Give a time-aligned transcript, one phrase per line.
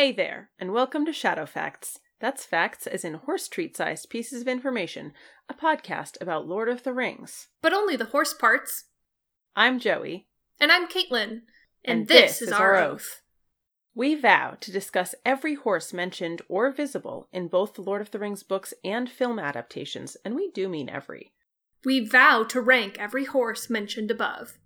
[0.00, 1.98] Hey there, and welcome to Shadow Facts.
[2.20, 5.12] That's facts as in horse treat sized pieces of information,
[5.46, 7.48] a podcast about Lord of the Rings.
[7.60, 8.84] But only the horse parts.
[9.54, 10.26] I'm Joey.
[10.58, 11.42] And I'm Caitlin.
[11.84, 13.20] And, this, is, our oath.
[13.94, 18.18] We vow to discuss every horse mentioned or visible in both the Lord of the
[18.18, 21.34] Rings books and film adaptations, and we do mean every.
[21.84, 24.59] We vow to rank every horse mentioned above.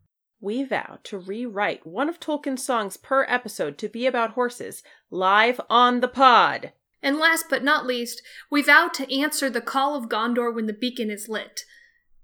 [0.44, 5.58] We vow to rewrite one of Tolkien's songs per episode to be about horses, live
[5.70, 6.72] on the pod.
[7.02, 10.74] And last but not least, we vow to answer the call of Gondor when the
[10.74, 11.64] beacon is lit.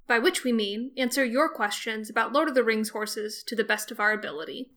[0.06, 3.64] By which we mean answer your questions about Lord of the Rings horses to the
[3.64, 4.68] best of our ability.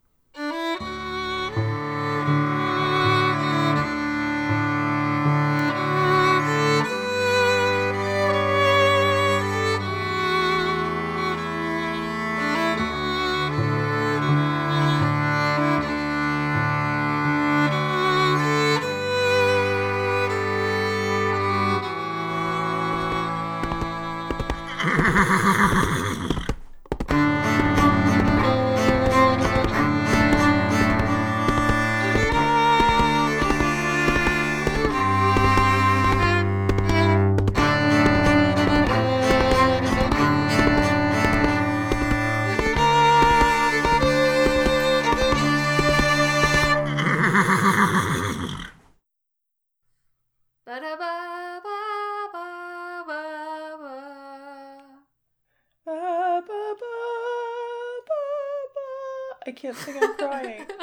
[59.53, 60.65] Can't sing, I'm crying.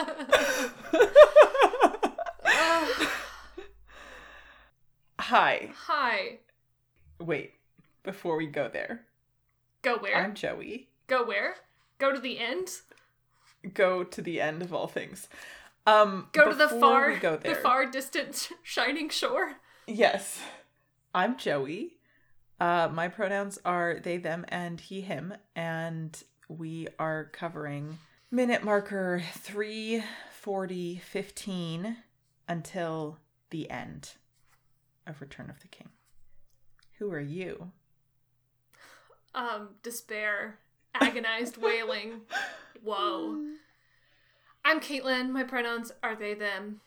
[5.18, 5.70] Hi.
[5.86, 6.38] Hi.
[7.20, 7.52] Wait,
[8.02, 9.02] before we go there,
[9.82, 10.16] Go where?
[10.16, 10.88] I'm Joey.
[11.06, 11.54] Go where?
[11.98, 12.68] Go to the end?
[13.74, 15.28] Go to the end of all things.
[15.86, 19.56] Um, Go to the far go the far distant shining shore?
[19.86, 20.40] Yes.
[21.14, 21.96] I'm Joey.
[22.58, 27.98] Uh, my pronouns are they, them, and he, him, and we are covering
[28.30, 31.96] minute marker 34015
[32.48, 33.18] until
[33.50, 34.12] the end
[35.06, 35.90] of Return of the King.
[36.98, 37.72] Who are you?
[39.34, 40.58] Um, despair,
[40.94, 42.22] agonized wailing.
[42.82, 43.44] Whoa.
[44.64, 45.28] I'm Caitlin.
[45.30, 46.80] My pronouns are they, them.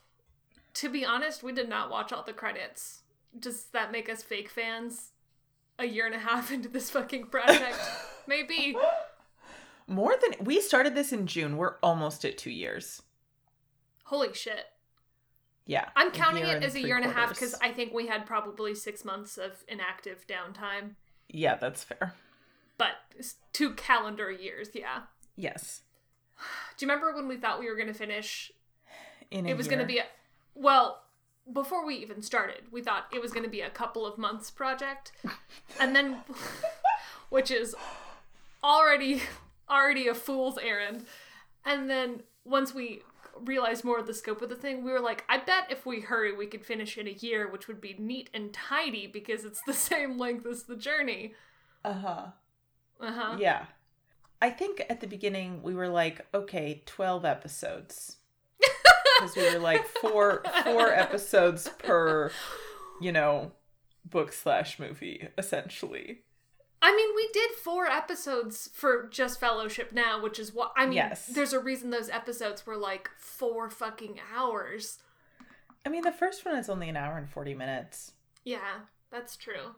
[0.75, 3.01] To be honest, we did not watch all the credits.
[3.37, 5.11] Does that make us fake fans?
[5.79, 7.77] A year and a half into this fucking project?
[8.27, 8.77] Maybe.
[9.87, 11.57] More than we started this in June.
[11.57, 13.01] We're almost at two years.
[14.05, 14.65] Holy shit.
[15.65, 15.85] Yeah.
[15.95, 18.75] I'm counting it as a year and a half because I think we had probably
[18.75, 20.95] six months of inactive downtime.
[21.29, 22.13] Yeah, that's fair.
[22.77, 25.03] But it's two calendar years, yeah.
[25.35, 25.81] Yes.
[26.77, 28.51] Do you remember when we thought we were going to finish
[29.31, 30.05] In it was going to be a
[30.55, 31.03] well
[31.51, 34.49] before we even started we thought it was going to be a couple of months
[34.49, 35.11] project
[35.79, 36.19] and then
[37.29, 37.75] which is
[38.63, 39.21] already
[39.69, 41.05] already a fool's errand
[41.65, 43.01] and then once we
[43.45, 46.01] realized more of the scope of the thing we were like i bet if we
[46.01, 49.61] hurry we could finish in a year which would be neat and tidy because it's
[49.65, 51.33] the same length as the journey
[51.83, 52.27] Uh-huh.
[52.99, 53.65] uh-huh Yeah.
[54.41, 58.17] I think at the beginning we were like, okay, 12 episodes.
[59.19, 62.29] Because we were like four four episodes per,
[62.99, 63.53] you know,
[64.03, 66.23] book slash movie, essentially.
[66.85, 70.95] I mean, we did four episodes for just Fellowship now, which is what I mean.
[70.97, 71.27] Yes.
[71.27, 74.99] There's a reason those episodes were like four fucking hours.
[75.85, 78.11] I mean, the first one is only an hour and 40 minutes,
[78.43, 79.75] Yeah, that's true.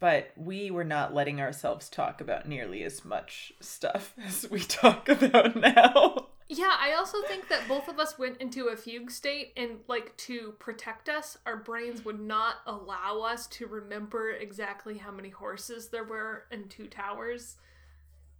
[0.00, 5.08] but we were not letting ourselves talk about nearly as much stuff as we talk
[5.08, 6.27] about now.
[6.50, 10.16] Yeah, I also think that both of us went into a fugue state, and like
[10.18, 15.88] to protect us, our brains would not allow us to remember exactly how many horses
[15.88, 17.56] there were in Two Towers.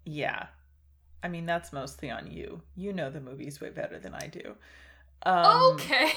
[0.07, 0.47] Yeah.
[1.23, 2.63] I mean, that's mostly on you.
[2.77, 4.55] You know the movies way better than I do.
[5.25, 6.13] Um, okay.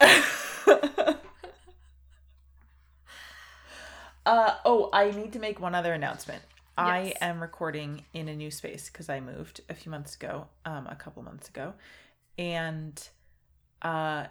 [4.26, 6.42] uh oh, I need to make one other announcement.
[6.76, 10.86] I am recording in a new space because I moved a few months ago, um,
[10.86, 11.74] a couple months ago,
[12.38, 13.08] and
[13.82, 14.26] uh,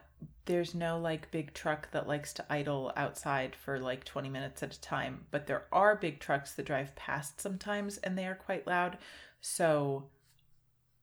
[0.46, 4.76] there's no like big truck that likes to idle outside for like 20 minutes at
[4.76, 8.66] a time, but there are big trucks that drive past sometimes, and they are quite
[8.66, 8.98] loud.
[9.40, 10.06] So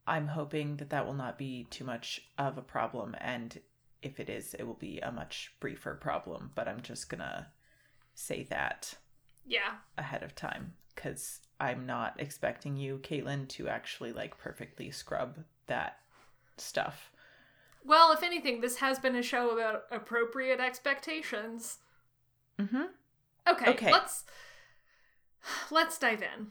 [0.06, 3.61] I'm hoping that that will not be too much of a problem, and
[4.02, 6.50] if it is, it will be a much briefer problem.
[6.56, 7.49] But I'm just gonna
[8.14, 8.94] say that
[9.46, 9.76] yeah.
[9.96, 15.99] ahead of time because I'm not expecting you, Caitlin, to actually like perfectly scrub that
[16.56, 17.12] stuff.
[17.85, 21.79] Well, if anything, this has been a show about appropriate expectations.
[22.59, 22.83] Mm-hmm.
[23.49, 23.93] Okay, Okay.
[23.93, 24.25] let's
[25.71, 26.49] let's dive in.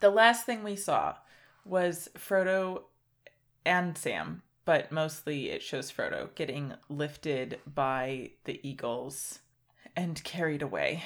[0.00, 1.16] The last thing we saw
[1.64, 2.82] was Frodo
[3.64, 9.40] and Sam, but mostly it shows Frodo getting lifted by the eagles
[9.96, 11.02] and carried away.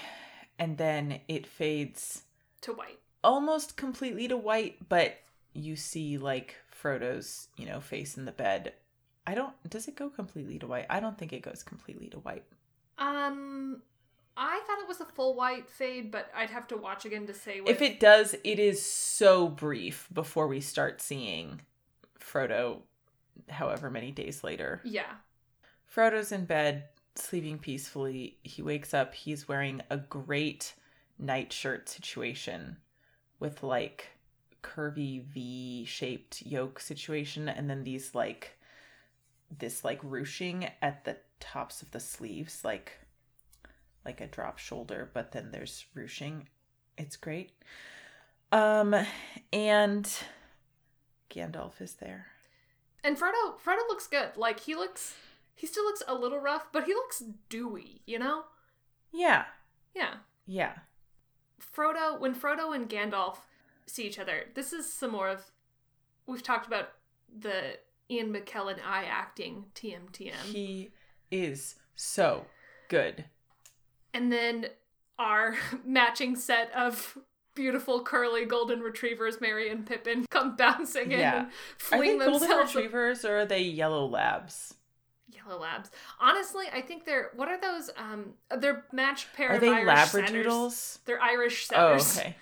[0.61, 2.23] And then it fades
[2.61, 2.99] To white.
[3.25, 5.17] almost completely to white, but
[5.55, 8.75] you see like Frodo's, you know, face in the bed.
[9.27, 10.87] I don't does it go completely to white?
[10.89, 12.45] I don't think it goes completely to white.
[12.99, 13.81] Um,
[14.37, 17.35] I thought it was a full white fade, but I'd have to watch again to
[17.35, 21.63] say what If it does, it is so brief before we start seeing
[22.19, 22.83] Frodo
[23.49, 24.81] however many days later.
[24.85, 25.13] Yeah.
[25.95, 26.85] Frodo's in bed,
[27.15, 28.39] sleeping peacefully.
[28.43, 29.15] He wakes up.
[29.15, 30.75] He's wearing a great
[31.19, 32.77] nightshirt situation
[33.39, 34.09] with like
[34.63, 38.57] curvy V shaped yoke situation, and then these like
[39.59, 42.99] this like ruching at the tops of the sleeves, like
[44.05, 46.49] like a drop shoulder, but then there's ruching.
[46.97, 47.53] It's great.
[48.53, 48.95] Um,
[49.53, 50.13] and
[51.31, 52.27] Gandalf is there.
[53.05, 54.37] And Frodo, Frodo looks good.
[54.37, 55.15] Like he looks,
[55.55, 58.03] he still looks a little rough, but he looks dewy.
[58.07, 58.45] You know?
[59.13, 59.45] Yeah,
[59.95, 60.15] Yeah.
[60.47, 60.75] yeah.
[61.77, 63.39] Frodo, when Frodo and Gandalf
[63.87, 65.45] see each other, this is some more of.
[66.27, 66.91] We've talked about
[67.37, 67.79] the
[68.11, 70.33] Ian McKellen eye acting TMTM.
[70.45, 70.91] He
[71.31, 72.47] is so
[72.89, 73.25] good.
[74.15, 74.67] and then
[75.19, 77.19] our matching set of
[77.55, 81.37] beautiful curly golden retrievers, Merry and Pippin, come bouncing in Yeah.
[81.41, 82.75] and Are fling they golden themselves.
[82.75, 84.75] retrievers or are they yellow labs?
[85.35, 85.91] Yellow labs.
[86.21, 87.91] Honestly, I think they're what are those?
[87.97, 90.31] Um, they're matched pair Are of they Irish setters.
[90.31, 90.99] labradoodles?
[91.05, 92.19] They're Irish setters.
[92.19, 92.37] Oh, okay.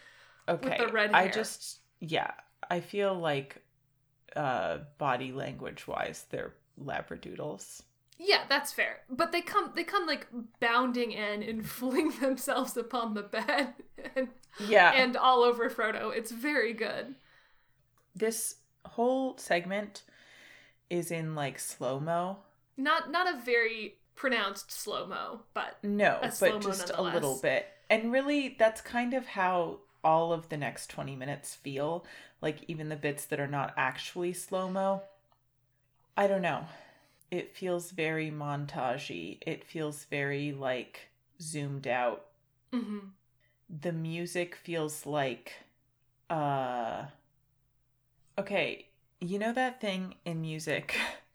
[0.48, 0.78] Okay.
[0.86, 2.30] the red I just yeah,
[2.70, 3.62] I feel like
[4.36, 7.82] uh body language wise they're labradoodles.
[8.20, 8.98] Yeah, that's fair.
[9.08, 10.26] But they come they come like
[10.60, 13.74] bounding in and fling themselves upon the bed
[14.16, 14.28] and
[14.66, 14.92] Yeah.
[14.92, 16.14] and all over Frodo.
[16.14, 17.14] It's very good.
[18.14, 20.02] this whole segment
[20.90, 22.38] is in like slow-mo.
[22.78, 27.66] Not not a very pronounced slow mo, but No, but just a little bit.
[27.90, 32.06] And really, that's kind of how all of the next 20 minutes feel.
[32.40, 35.02] Like, even the bits that are not actually slow mo.
[36.16, 36.66] I don't know.
[37.30, 39.38] It feels very montagey.
[39.46, 41.08] It feels very, like,
[41.40, 42.26] zoomed out.
[42.72, 43.12] mhm.
[43.70, 45.54] The music feels like,
[46.30, 47.06] uh,
[48.38, 48.86] okay,
[49.20, 50.96] you know that thing in music?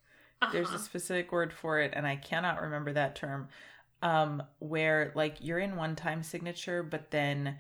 [0.52, 0.76] there's Uh-huh.
[0.76, 3.48] a specific word for it and i cannot remember that term
[4.02, 7.58] um where like you're in one time signature but then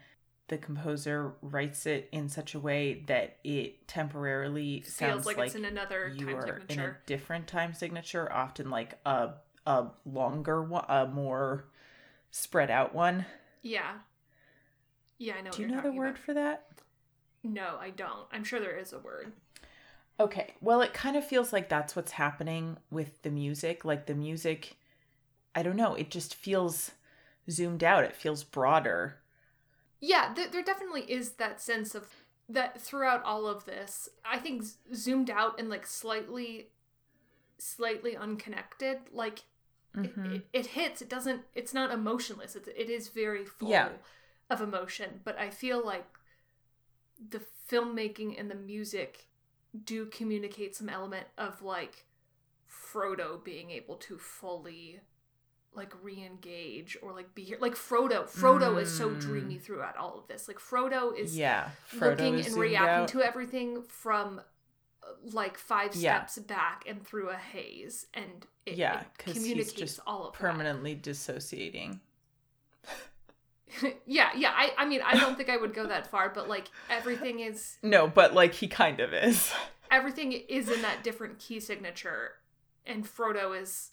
[0.50, 5.56] the composer writes it in such a way that it temporarily sounds like, like, it's
[5.56, 9.32] in another you time are in a different time signature often like a
[9.66, 11.66] a longer one a more
[12.32, 13.26] spread out one
[13.62, 14.00] Yeah.
[15.18, 15.52] Yeah, I know.
[15.52, 16.18] do you know the word about.
[16.18, 16.68] for that
[17.44, 18.28] No, I don't.
[18.32, 19.32] I'm sure there is a word.
[20.20, 20.54] Okay.
[20.62, 23.84] Well, it kind of feels like that's what's happening with the music.
[23.84, 24.78] Like the music,
[25.56, 26.92] I don't know, it just feels
[27.50, 28.04] zoomed out.
[28.04, 29.20] It feels broader.
[30.00, 32.08] Yeah, there, there definitely is that sense of
[32.50, 34.10] that throughout all of this.
[34.24, 36.68] I think z- zoomed out and like slightly,
[37.58, 39.00] slightly unconnected.
[39.12, 39.40] Like
[39.96, 40.36] it, Mhm.
[40.36, 41.02] it, it hits.
[41.02, 41.42] It doesn't.
[41.56, 42.56] It's not emotionless.
[42.56, 43.90] It, it is very full Yeah.
[44.50, 45.22] of emotion.
[45.24, 46.06] But I feel like
[47.30, 49.28] the filmmaking and the music
[49.86, 52.06] do communicate some element of like
[52.70, 55.00] Frodo being able to fully
[55.76, 59.20] like re-engage or like be here like Frodo Frodo is so Mm.
[59.20, 61.70] dreamy throughout all of this like Frodo is yeah.
[61.92, 63.08] Frodo looking is and reacting out.
[63.10, 64.40] to everything from
[65.02, 66.26] uh, like five Yeah.
[66.26, 70.28] steps back and through a haze and it, Yeah, it 'cause he's communicates just all
[70.28, 72.00] of permanently dissociating.
[74.06, 76.68] yeah yeah I, I mean I don't think I would go that far but like
[76.90, 79.54] everything is No, but like he kind of is.
[79.92, 82.32] everything is in that different key signature
[82.86, 83.92] and Frodo is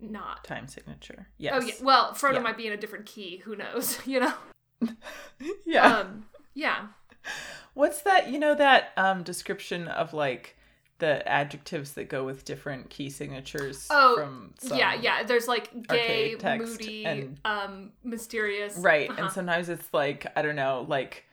[0.00, 1.28] not Time signature.
[1.36, 1.54] Yes.
[1.56, 1.74] Oh yeah.
[1.82, 2.40] Well, Frodo Yeah.
[2.40, 3.38] might be in a different key.
[3.44, 3.98] Who knows?
[4.06, 4.32] You know.
[5.66, 5.84] yeah.
[5.98, 6.24] Um.
[6.54, 6.86] Yeah.
[7.74, 8.30] What's that?
[8.30, 10.56] You know that um description of like
[11.00, 14.94] the adjectives that go with different key signatures Oh, from yeah.
[14.94, 15.22] Yeah.
[15.24, 18.76] There's like gay, moody, and- um, mysterious.
[18.78, 19.10] Right.
[19.10, 19.22] Uh-huh.
[19.24, 21.24] And sometimes it's like, I don't know, like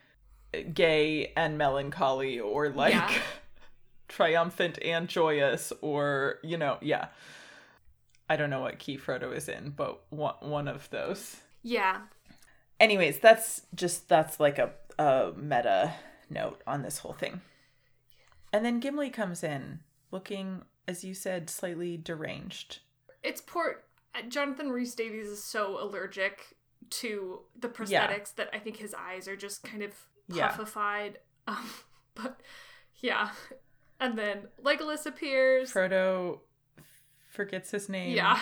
[0.73, 3.11] gay and melancholy or like Yeah.
[4.07, 7.07] triumphant and joyous or, you know, yeah.
[8.29, 11.37] I don't know what key Frodo is in, but one, one of those.
[11.63, 12.01] Yeah.
[12.79, 15.93] Anyways, that's just that's like a, a meta
[16.29, 17.41] note on this whole thing.
[18.53, 19.79] And then Gimli comes in
[20.11, 22.79] looking as you said, slightly deranged.
[23.21, 23.83] It's poor.
[24.29, 26.55] Jonathan Rhys Davies is so allergic
[26.91, 28.25] to the prosthetics Yeah.
[28.37, 29.93] that I think his eyes are just kind of
[30.29, 30.47] Yeah.
[30.47, 31.19] puffified.
[31.49, 31.69] Um,
[32.15, 32.41] but
[32.99, 33.31] yeah,
[34.01, 35.71] and then Legolas appears.
[35.71, 36.39] Frodo
[37.29, 38.13] forgets his name.
[38.15, 38.41] yeah,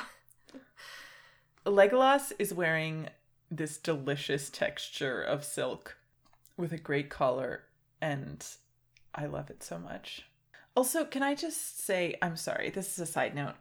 [1.66, 3.10] Legolas is wearing
[3.52, 5.98] this delicious texture of silk
[6.58, 7.64] with a great collar,
[8.02, 8.44] and
[9.16, 10.24] I love it so much.
[10.76, 13.54] Also, can I just say, I'm sorry, this is a side note.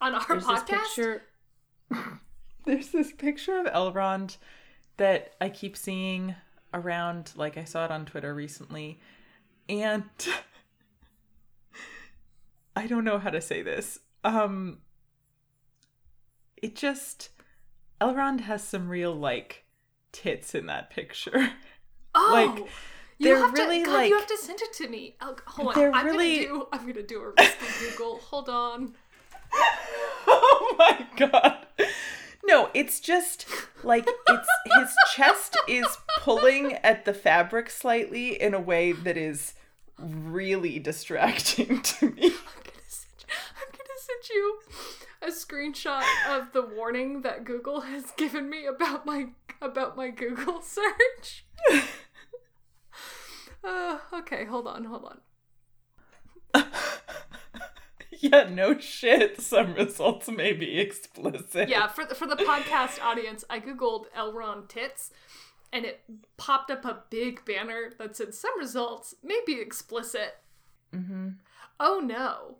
[0.00, 0.66] on our There's podcast.
[0.66, 1.22] this picture.
[2.66, 4.36] There's this picture of Elrond
[4.98, 6.34] that I keep seeing
[6.74, 9.00] around, like I saw it on Twitter recently,
[9.68, 10.04] and
[12.76, 13.98] I don't know how to say this.
[14.24, 14.78] Um,
[16.56, 17.30] it just
[18.00, 19.64] Elrond has some real like
[20.12, 21.50] tits in that picture.
[22.14, 22.68] Oh, Like,
[23.28, 25.16] you have really, to, God, you have to send it to me.
[25.20, 26.68] Oh, hold on, I'm really- gonna do.
[26.72, 28.18] I'm gonna do a risky Google.
[28.18, 28.94] Hold on.
[30.26, 31.66] oh my god.
[32.44, 33.46] No, it's just
[33.84, 35.86] like it's his chest is
[36.20, 39.54] pulling at the fabric slightly in a way that is
[39.98, 42.24] really distracting to me.
[42.24, 43.24] I'm gonna send.
[43.56, 44.58] I'm gonna send you
[45.22, 49.26] a screenshot of the warning that Google has given me about my
[49.60, 51.44] about my Google search.
[53.64, 55.04] Uh, okay, hold on, hold
[56.54, 56.64] on.
[58.10, 59.40] yeah, no shit.
[59.40, 61.68] Some results may be explicit.
[61.68, 65.10] Yeah, for the, for the podcast audience, I googled Elrond tits,
[65.72, 66.00] and it
[66.36, 70.36] popped up a big banner that said some results may be explicit.
[70.92, 71.30] hmm
[71.80, 72.56] Oh no.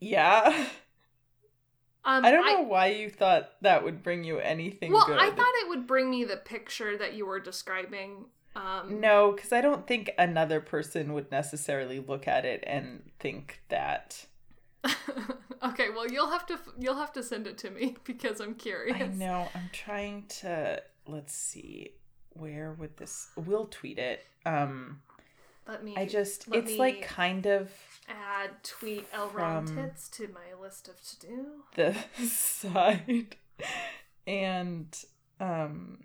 [0.00, 0.66] Yeah.
[2.04, 5.18] Um, I don't know why you thought that would bring you anything Well, good.
[5.18, 8.26] I thought it would bring me the picture that you were describing.
[8.54, 13.60] Um, No, because I don't think another person would necessarily look at it and think
[13.68, 14.26] that.
[15.62, 18.96] okay, well you'll have to you'll have to send it to me because I'm curious.
[19.00, 19.48] I know.
[19.54, 20.82] I'm trying to.
[21.06, 21.92] Let's see.
[22.30, 23.28] Where would this?
[23.36, 24.24] We'll tweet it.
[24.44, 25.00] Um,
[25.68, 25.94] Let me.
[25.96, 26.46] I just.
[26.52, 27.70] It's like kind of
[28.08, 31.46] add tweet Elrond from- tits to my list of to do.
[31.76, 33.36] the side,
[34.26, 35.04] and
[35.40, 36.04] um.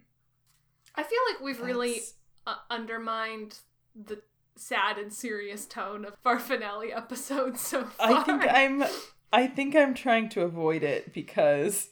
[0.96, 2.02] I feel like we've really
[2.48, 3.60] uh, undermined
[3.96, 4.22] the
[4.56, 8.12] sad and serious tone of our finale episode so far.
[8.12, 8.84] I think I'm.
[9.32, 11.90] I think I'm trying to avoid it because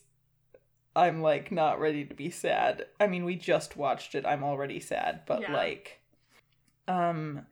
[0.95, 2.85] I'm like not ready to be sad.
[2.99, 4.25] I mean, we just watched it.
[4.25, 5.53] I'm already sad, but Yeah.
[5.53, 5.99] like
[6.87, 7.45] um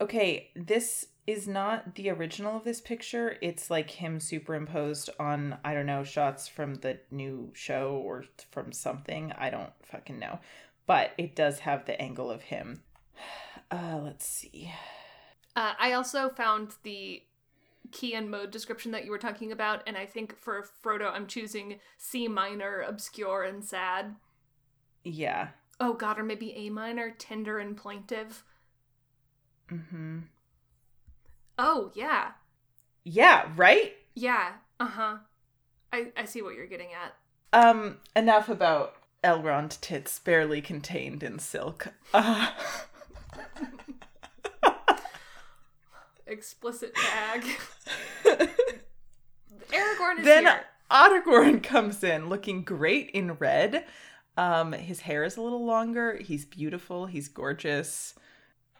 [0.00, 3.36] okay, this is not the original of this picture.
[3.40, 8.72] It's like him superimposed on I don't know, shots from the new show or from
[8.72, 9.32] something.
[9.38, 10.40] I don't fucking know.
[10.86, 12.82] But it does have the angle of him.
[13.70, 14.70] Uh let's see.
[15.56, 17.22] Uh, I also found the
[17.90, 21.26] key and mode description that you were talking about, and I think for Frodo, I'm
[21.26, 24.16] choosing C minor, obscure, and sad.
[25.04, 25.48] Yeah.
[25.80, 28.44] Oh god, or maybe A minor, tender and plaintive.
[29.70, 30.22] Mm Mhm.
[31.58, 32.32] Oh yeah,
[33.04, 33.94] Yeah, right?
[34.14, 35.16] yeah, uh huh.
[35.92, 37.14] I I see what you're getting at.
[37.54, 41.88] Um, enough about Elrond tits barely contained in silk.
[42.12, 42.50] Uh,
[46.26, 47.44] Explicit tag.
[48.24, 50.64] Aragorn is then here.
[50.90, 53.84] Ottergorn comes in looking great in red.
[54.36, 56.16] Um, his hair is a little longer.
[56.16, 57.06] He's beautiful.
[57.06, 58.14] He's gorgeous.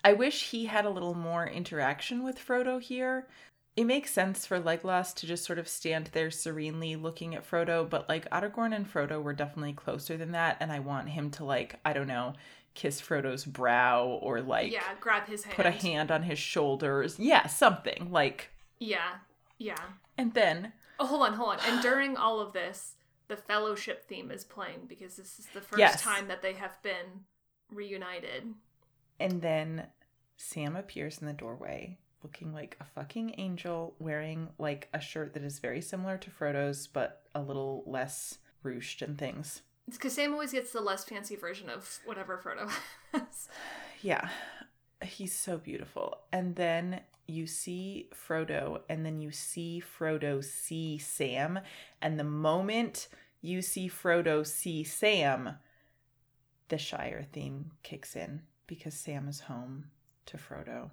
[0.04, 3.28] I wish he had a little more interaction with Frodo here.
[3.74, 7.88] It makes sense for Legolas to just sort of stand there serenely looking at Frodo,
[7.88, 11.44] but like Ottergorn and Frodo were definitely closer than that, and I want him to
[11.44, 12.34] like, I don't know,
[12.74, 15.56] kiss Frodo's brow or like yeah, grab his hand.
[15.56, 17.18] put a hand on his shoulders.
[17.18, 18.50] Yeah, something like.
[18.78, 19.16] Yeah,
[19.58, 19.80] yeah.
[20.18, 21.58] And then Oh, hold on, hold on.
[21.66, 22.96] And during all of this,
[23.28, 26.02] the fellowship theme is playing because this is the first Yes.
[26.02, 27.24] time that they have been
[27.70, 28.52] reunited.
[29.18, 29.86] And then
[30.36, 35.42] Sam appears in the doorway looking like a fucking angel, wearing like a shirt that
[35.42, 39.62] is very similar to Frodo's, but a little less ruched and things.
[39.88, 42.70] It's because Sam always gets the less fancy version of whatever Frodo
[43.12, 43.48] has.
[44.00, 44.28] Yeah,
[45.02, 46.18] he's so beautiful.
[46.32, 51.60] And then you see Frodo, and then you see Frodo see Sam.
[52.00, 53.08] And the moment
[53.40, 55.56] you see Frodo see Sam,
[56.68, 59.86] the Shire theme kicks in because Sam is home
[60.26, 60.90] to Frodo.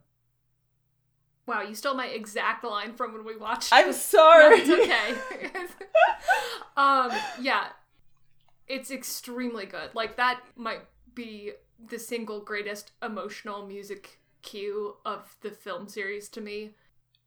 [1.50, 3.70] Wow, you stole my exact line from when we watched.
[3.74, 4.56] I'm No, sorry.
[4.60, 5.58] it's okay.
[6.78, 7.70] um, yeah,
[8.68, 9.90] it's extremely good.
[9.96, 10.82] Like that might
[11.16, 11.54] be
[11.90, 16.76] the single greatest emotional music cue of the film series to me.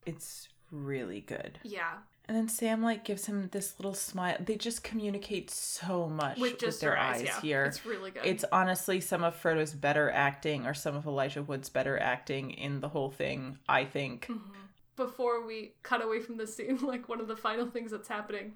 [0.07, 1.59] It's really good.
[1.65, 1.95] Yeah.
[2.33, 4.39] And then Sam like gives him this little smile.
[4.41, 7.41] They just communicate so much With just their her eyes, eyes yeah.
[7.43, 7.65] here.
[7.65, 8.25] It's really good.
[8.25, 12.81] It's honestly some of Frodo's better acting or some of Elijah Wood's better acting in
[12.81, 14.29] the whole thing, I think.
[14.29, 14.61] Mm-hmm.
[14.97, 18.55] before we cut away from the scene, like one of the final things that's happening.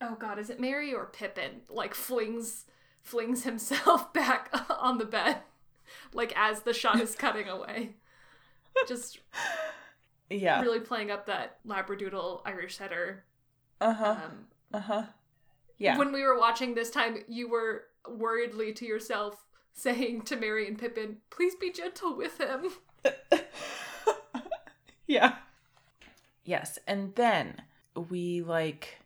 [0.00, 1.60] Oh god, is it Merry or Pippin?
[1.68, 2.64] Like flings
[3.02, 5.40] flings himself back on the bed,
[6.14, 7.96] like as the shot is cutting away.
[8.88, 9.18] Just
[10.30, 10.60] Yeah.
[10.62, 13.24] really playing up that labradoodle Irish setter.
[13.80, 14.04] Uh-huh.
[14.24, 15.02] Um, Uh-huh.
[15.78, 15.98] Yeah.
[15.98, 20.78] When we were watching this time, you were worriedly to yourself saying to Merry and
[20.78, 22.70] Pippin, "Please be gentle with him."
[25.06, 25.36] yeah.
[26.44, 27.62] Yes, and then
[28.08, 28.98] we like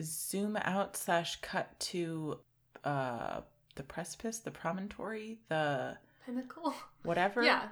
[0.00, 2.38] zoom out slash cut to
[2.84, 3.40] uh
[3.74, 6.74] the precipice, the promontory, the Pinnacle.
[7.02, 7.68] whatever Yeah.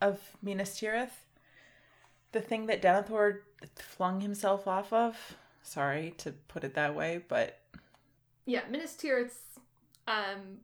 [0.00, 1.10] of Minas Tirith.
[2.32, 3.40] The thing that Denethor
[3.76, 5.36] flung himself off of.
[5.62, 7.60] Sorry to put it that way, but
[8.46, 9.58] Yeah, Minas Tirith's
[10.08, 10.58] um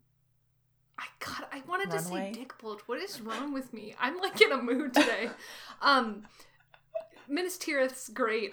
[0.98, 1.98] I God, I wanted Runway?
[1.98, 2.80] to say dick bulge.
[2.86, 3.94] What is wrong with me?
[4.00, 5.30] I'm like in a mood today.
[5.82, 6.22] um
[7.28, 8.52] Minas Tirith's great.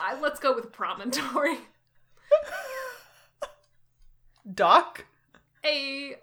[0.00, 1.58] I, let's go with promontory.
[4.54, 5.04] Doc.
[5.64, 6.16] A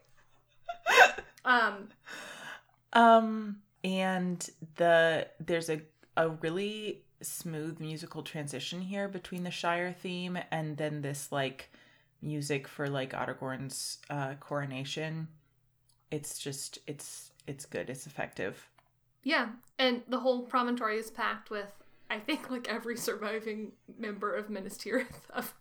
[1.46, 1.90] um
[2.94, 5.82] Um and the there's a
[6.18, 11.70] a really smooth musical transition here between the Shire theme and then this like
[12.22, 15.28] music for like Ottergorn's uh coronation.
[16.12, 17.90] It's just it's it's good.
[17.90, 18.70] It's effective.
[19.24, 21.72] yeah, and the whole promontory is packed with
[22.10, 25.54] I think like every surviving member of Minas Tirith of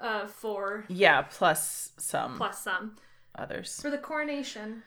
[0.00, 2.96] uh four Yeah, plus some plus some.
[3.34, 3.80] others.
[3.80, 4.82] For the coronation,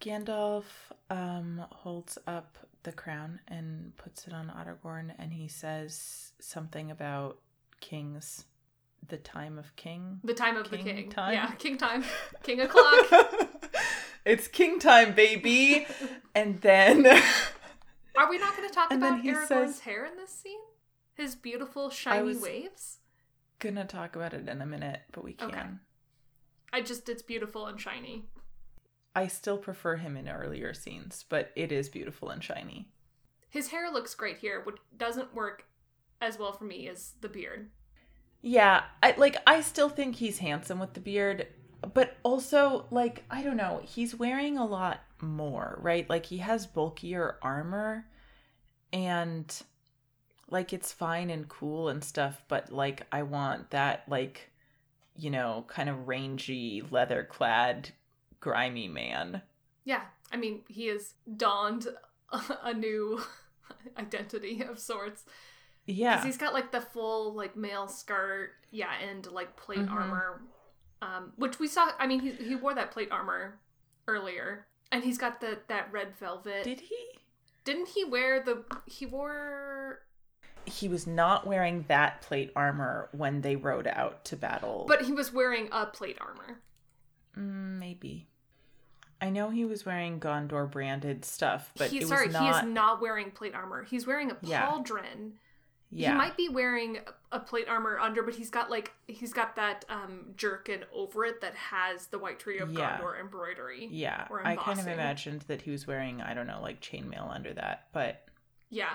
[0.00, 0.64] Gandalf
[1.10, 7.38] um holds up the crown and puts it on Ottergorn and he says something about
[7.80, 8.44] kings
[9.08, 11.10] the time of king the time of King the king.
[11.10, 11.32] time?
[11.34, 12.04] Yeah, king time.
[12.44, 13.06] King o'clock.
[14.24, 15.86] it's king time, baby.
[16.34, 17.06] and then
[18.16, 20.60] Are we not going to talk And about Aragorn's says- hair in this scene?
[21.14, 22.98] His beautiful shiny waves?
[23.58, 25.48] gonna talk about it in a minute, but we can.
[25.48, 25.62] Okay.
[26.72, 28.24] I just, it's beautiful and shiny.
[29.14, 32.88] I still prefer him in earlier scenes, but it is beautiful and shiny.
[33.48, 35.66] His hair looks great here, which doesn't work
[36.20, 37.70] as well for me as the beard.
[38.40, 41.46] Yeah, I like I still think he's handsome with the beard,
[41.94, 46.08] but also like I don't know, he's wearing a lot more, right?
[46.08, 48.06] Like he has bulkier armor
[48.92, 49.62] and
[50.50, 54.50] like it's fine and cool and stuff, but like I want that like
[55.14, 57.90] you know, kind of rangy leather clad
[58.42, 59.40] grimy man.
[59.84, 61.86] Yeah, I mean, he has donned
[62.62, 63.22] a new
[63.96, 65.24] identity of sorts.
[65.86, 66.16] Yeah.
[66.16, 69.90] Because he's got like the full like male skirt, yeah, and like plate Mhm.
[69.92, 70.42] armor,
[71.00, 71.90] um, which we saw.
[71.98, 73.58] I mean, he he wore that plate armor
[74.06, 76.64] earlier, and he's got the that red velvet.
[76.64, 76.98] Did he?
[77.64, 78.64] Didn't he wear the?
[78.86, 80.00] He wore,
[80.66, 84.84] He was not wearing that plate armor when they rode out to battle.
[84.88, 86.60] but he was wearing a plate armor.
[87.36, 88.28] Mm, maybe.
[89.22, 92.68] I know he was wearing Gondor branded stuff, but he, sorry, was he is not.
[92.68, 93.84] not wearing plate armor.
[93.84, 95.32] He's wearing a pauldron.
[95.90, 96.98] yeah, He might be wearing
[97.30, 101.40] a plate armor under, but he's got like he's got that um jerkin over it
[101.40, 102.98] that has the white tree of Yeah.
[102.98, 103.88] Gondor embroidery.
[103.92, 104.26] yeah.
[104.44, 107.86] I kind of imagined that he was wearing, I don't know, like chainmail under that,
[107.92, 108.24] but
[108.70, 108.90] Yeah.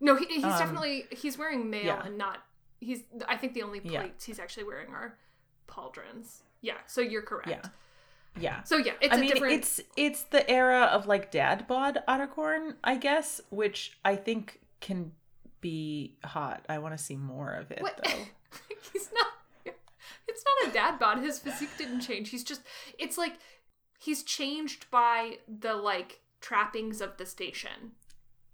[0.00, 2.02] No, he, he's Um, definitely he's wearing mail yeah.
[2.06, 2.44] and not
[2.80, 4.00] he's I think the only Yeah.
[4.02, 5.18] plates he's actually wearing are
[5.68, 6.42] pauldrons.
[6.60, 7.48] Yeah, so you're correct.
[7.48, 7.62] yeah,
[8.40, 8.62] yeah.
[8.64, 11.98] So yeah, it's I a mean, different it's it's the era of like dad bod
[12.08, 15.12] Ottergorn, I guess, which I think can
[15.60, 16.64] be hot.
[16.68, 18.00] I want to see more of it What?
[18.04, 18.10] though.
[18.92, 19.26] he's not
[20.28, 21.18] it's not a dad bod.
[21.18, 22.30] His physique didn't change.
[22.30, 22.62] He's just
[22.98, 23.34] it's like
[23.98, 27.92] he's changed by the like trappings of the station.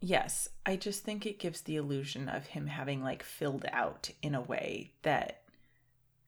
[0.00, 4.34] Yes, I just think it gives the illusion of him having like filled out in
[4.34, 5.42] a way that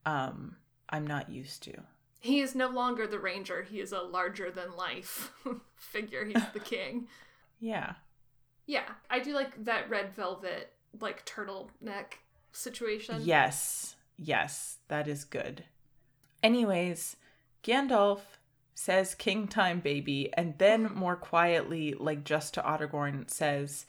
[0.07, 0.57] um
[0.89, 1.75] I'm not used to.
[2.21, 3.63] He is no longer the ranger.
[3.63, 5.33] He is a larger than life
[5.77, 6.25] figure.
[6.25, 7.09] He's the king.
[7.59, 7.95] Yeah.
[8.67, 12.19] Yeah, I do like that red velvet like turtleneck
[12.53, 13.23] situation.
[13.23, 13.97] Yes.
[14.19, 15.65] Yes, that is good.
[16.43, 17.17] Anyways,
[17.65, 18.21] Gandalf
[18.75, 23.85] says king time baby and then more quietly like just to Ottergorn says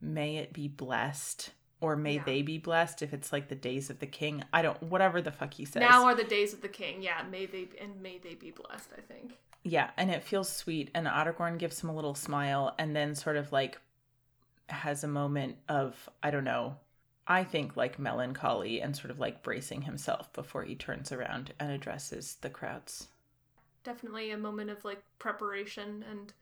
[0.00, 2.24] may it be blessed or may Yeah.
[2.24, 4.44] they be blessed if it's like the days of the king.
[4.52, 5.80] I don't whatever the fuck he says.
[5.80, 7.02] Now are the days of the king.
[7.02, 8.90] Yeah, may they and may they be blessed.
[8.96, 9.38] I think.
[9.64, 10.90] Yeah, and it feels sweet.
[10.94, 13.78] And Ottergorn gives him a little smile and then sort of like
[14.68, 16.76] has a moment of, I don't know,
[17.26, 21.70] I think like melancholy and sort of like bracing himself before he turns around and
[21.72, 23.08] addresses the crowds.
[23.84, 26.32] Definitely a moment of like preparation and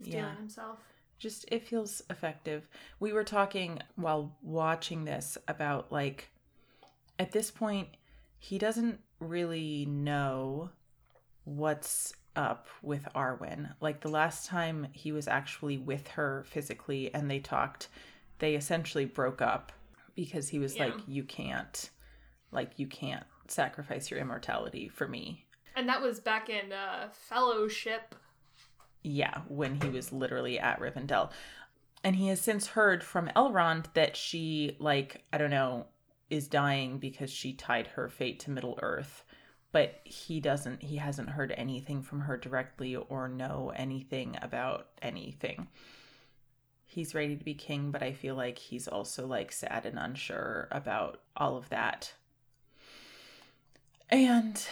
[0.00, 0.36] steeling Yeah.
[0.36, 0.78] himself.
[1.18, 2.68] Just it feels effective.
[3.00, 6.30] We were talking while watching this about like
[7.18, 7.88] at this point
[8.38, 10.70] he doesn't really know
[11.44, 13.72] what's up with Arwen.
[13.80, 17.88] Like the last time he was actually with her physically and they talked,
[18.38, 19.70] they essentially broke up
[20.16, 20.86] because he was Yeah.
[20.86, 21.90] like you can't
[22.50, 25.46] like you can't sacrifice your immortality for me.
[25.76, 28.14] And that was back in uh, Fellowship.
[29.02, 31.30] Yeah, when he was literally at Rivendell.
[32.04, 35.86] And he has since heard from Elrond that she, like, I don't know,
[36.30, 39.24] is dying because she tied her fate to Middle Earth.
[39.70, 45.68] But he doesn't, he hasn't heard anything from her directly or know anything about anything.
[46.84, 50.68] He's ready to be king, but I feel like he's also, like, sad and unsure
[50.70, 52.12] about all of that.
[54.10, 54.62] And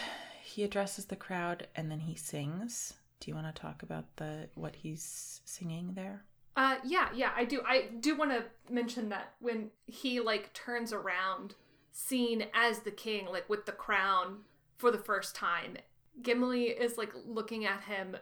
[0.43, 2.93] he addresses the crowd and then he sings.
[3.21, 6.23] Do you want to talk about the what he's singing there?
[6.57, 7.61] Uh, yeah, yeah, I do.
[7.65, 11.55] I do want to mention that when he like turns around,
[11.91, 14.39] seen as the king, like with the crown
[14.77, 15.77] for the first time,
[16.21, 18.17] Gimli is like looking at him,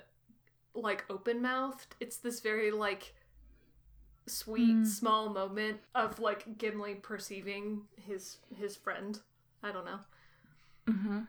[0.76, 1.96] like open mouthed.
[2.00, 3.16] It's this very like
[4.28, 4.84] sweet Hmm.
[4.84, 9.18] small moment of like Gimli perceiving his his friend.
[9.64, 10.00] I don't know.
[10.88, 11.20] Mm-hmm.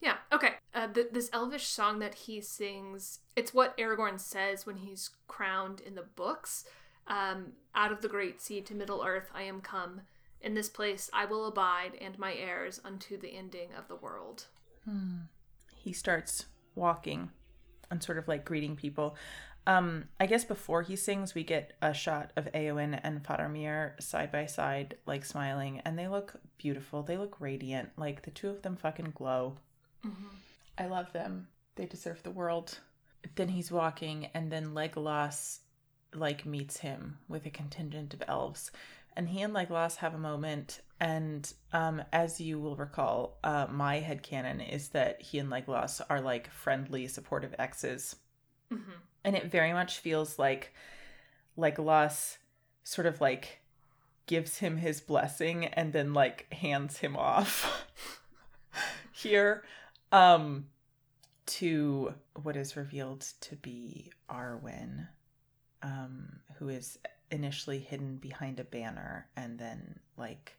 [0.00, 0.16] Yeah.
[0.32, 0.54] Okay.
[0.74, 5.80] Uh, th- this elvish song that he sings, it's what Aragorn says when he's crowned
[5.80, 6.64] in the books.
[7.06, 10.02] Um, Out of the great sea to Middle Earth I am come.
[10.40, 14.46] In this place I will abide, and my heirs unto the ending of the world.
[15.74, 17.30] He starts walking
[17.90, 19.16] and sort of like greeting people.
[19.66, 24.30] Um, I guess before he sings, we get a shot of Eowyn and Faramir side
[24.30, 27.02] by side, like smiling, and they look beautiful.
[27.02, 27.90] They look radiant.
[27.96, 29.56] Like the two of them fucking glow.
[30.78, 31.48] I love them.
[31.76, 32.78] They deserve the world.
[33.34, 35.58] Then he's walking, and then Legolas
[36.14, 38.70] like meets him with a contingent of elves,
[39.16, 40.80] and he and Legolas have a moment.
[41.00, 46.20] And um, as you will recall, uh, my headcanon is that he and Legolas are
[46.20, 48.16] like friendly, supportive exes,
[48.72, 48.92] Mm-hmm.
[49.24, 50.72] and it very much feels like
[51.56, 52.38] Legolas
[52.82, 53.60] sort of like
[54.26, 57.86] gives him his blessing and then like hands him off
[59.12, 59.62] here
[60.12, 60.66] um
[61.46, 65.08] to what is revealed to be Arwen
[65.82, 66.98] um who is
[67.30, 70.56] initially hidden behind a banner and then like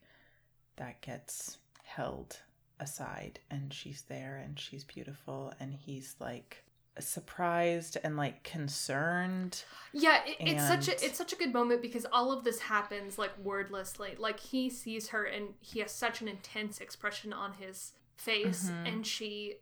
[0.76, 2.38] that gets held
[2.80, 6.64] aside and she's there and she's beautiful and he's like
[7.00, 12.06] surprised and like concerned Yeah, it, it's such a it's such a good moment because
[12.12, 14.16] all of this happens like wordlessly.
[14.18, 18.88] Like he sees her and he has such an intense expression on his face, Mhm.
[18.88, 19.56] and she,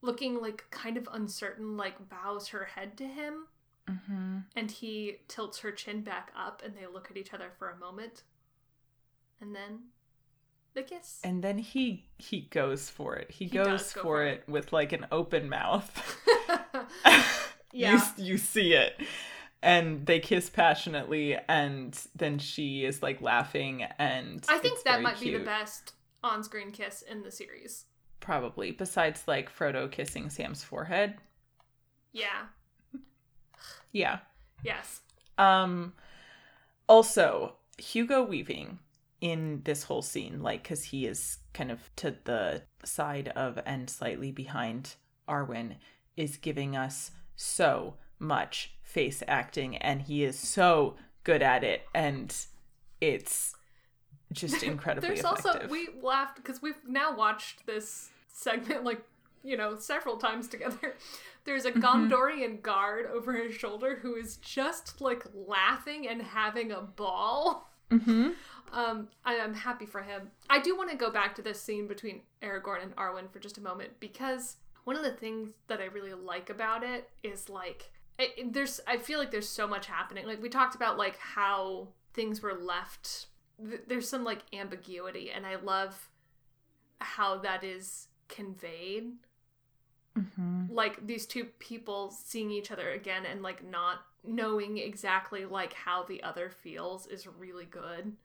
[0.00, 3.46] looking like kind of uncertain, like bows her head to him,
[3.88, 4.38] mm-hmm.
[4.56, 7.76] and he tilts her chin back up, and they look at each other for a
[7.76, 8.22] moment,
[9.40, 9.88] and then
[10.74, 11.20] the kiss.
[11.24, 14.72] and then he he goes for it he, He goes does for, for it with
[14.72, 15.90] like an open mouth
[17.72, 18.00] Yeah.
[18.16, 18.94] you, you see it
[19.62, 25.18] and they kiss passionately and then she is like laughing and I think that might
[25.18, 25.44] be the cute.
[26.22, 27.84] Best on-screen kiss in the series.
[28.20, 31.14] probably besides like frodo kissing sam's forehead
[32.12, 32.46] Yeah.
[33.92, 34.18] yeah
[34.64, 35.00] Yes.
[35.38, 35.92] um
[36.88, 38.78] also hugo weaving
[39.20, 43.88] in this whole scene like because he is kind of to the side of and
[43.88, 44.94] slightly behind
[45.28, 45.76] arwen
[46.16, 52.34] is giving us so much face acting and he is so good at it and
[53.00, 53.54] it's
[54.32, 59.02] just incredibly There's effective also we laughed because we've now watched this segment like
[59.42, 60.94] you know several times together.
[61.44, 61.82] There's a Mm-hmm.
[62.12, 67.70] Gondorian guard over his shoulder who is just like laughing and having a ball.
[67.90, 68.30] mm-hmm.
[68.70, 70.30] Um, I am happy for him.
[70.50, 73.56] I do want to go back to this scene between Aragorn and Arwen for just
[73.56, 77.90] a moment because one of the things that I really like about it is like
[78.18, 80.26] it, it- there's I feel like there's so much happening.
[80.26, 83.28] Like we talked about like how things were left.
[83.60, 86.10] Th- there's some like ambiguity, and I love
[87.00, 89.12] how that is conveyed.
[90.18, 90.66] Mm-hmm.
[90.70, 96.02] Like these two people seeing each other again and like not knowing exactly like how
[96.02, 98.16] the other feels is really good.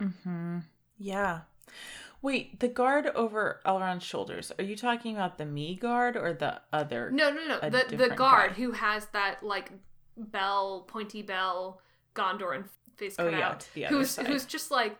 [0.00, 0.58] Mm-hmm.
[0.98, 1.40] Yeah.
[2.22, 4.50] Wait, the guard over Elrond's shoulders.
[4.58, 7.10] Are you talking about the me guard or the other?
[7.10, 7.70] No, no, no.
[7.70, 8.56] The the guard guy.
[8.56, 9.70] who has that like
[10.16, 11.80] bell, pointy bell,
[12.14, 12.64] Gondor
[12.96, 14.26] face Oh, cut yeah, out, who's side.
[14.26, 14.96] who's just like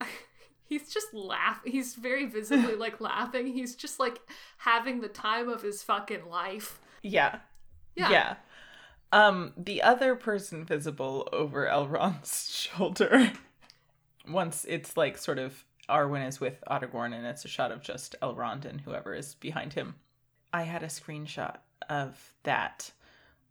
[0.64, 1.60] he's just laugh.
[1.64, 3.46] He's very visibly like laughing.
[3.46, 4.20] He's just like
[4.58, 6.80] having the time of his fucking life.
[7.02, 7.38] Yeah.
[7.94, 8.10] Yeah.
[8.10, 8.34] Yeah.
[9.12, 13.30] Um, the other person visible over Elrond's shoulder,
[14.28, 18.16] once it's like sort of Arwen is with Aragorn and it's a shot of just
[18.22, 19.94] Elrond and whoever is behind him.
[20.52, 21.56] I had a screenshot
[21.88, 22.90] of that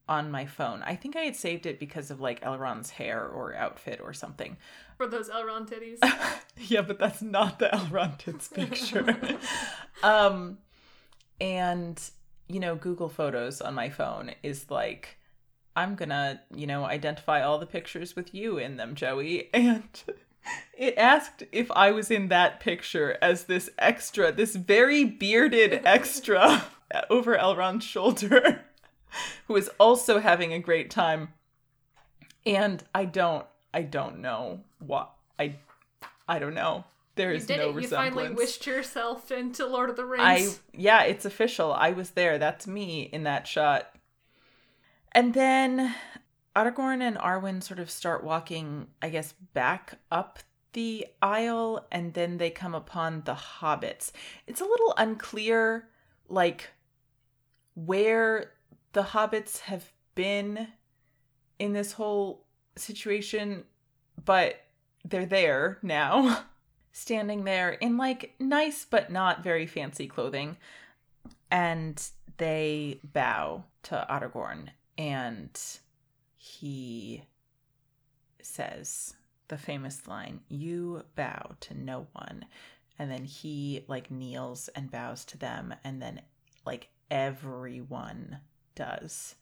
[0.08, 0.84] on my phone.
[0.84, 4.58] I think I had saved it because of like Elrond's hair or outfit or something.
[4.98, 6.00] For those Elrond titties.
[6.58, 9.18] yeah, but that's not the Elrond tits picture.
[10.04, 10.58] um,
[11.39, 12.02] and
[12.48, 15.18] you know, Google Photos on my phone is like,
[15.76, 19.50] I'm gonna, you know, identify all the pictures with you in them, Joey.
[19.54, 19.84] And
[20.78, 26.66] it asked if I was in that picture as this extra, this very bearded extra
[27.10, 28.66] over Elrond's shoulder,
[29.47, 31.30] who is also having a great time.
[32.45, 35.56] And I don't, I don't know what I,
[36.28, 36.86] I don't know.
[37.15, 37.82] There is You did no it.
[37.84, 40.23] You finally wished yourself into Lord of the Rings.
[40.23, 41.71] I yeah, it's official.
[41.71, 42.39] I was there.
[42.39, 43.93] That's me in that shot.
[45.12, 45.93] And then
[46.56, 50.39] Aragorn and Arwen sort of start walking, I guess, back up
[50.73, 54.12] the aisle, and then they come upon the hobbits.
[54.47, 55.88] It's a little unclear,
[56.30, 56.71] like,
[57.76, 58.54] where
[58.93, 60.67] the hobbits have been
[61.60, 63.63] in this whole situation,
[64.23, 64.62] but
[65.06, 66.45] they're there now.
[66.95, 70.56] standing there in like nice but not very fancy clothing.
[71.51, 72.01] And
[72.38, 75.60] they bow to Aragorn and
[76.38, 77.23] he
[78.41, 79.15] says
[79.47, 82.45] the famous line, You bow to no one.
[82.99, 86.21] And then he like kneels and bows to them, and then
[86.63, 88.38] like everyone
[88.76, 89.36] does.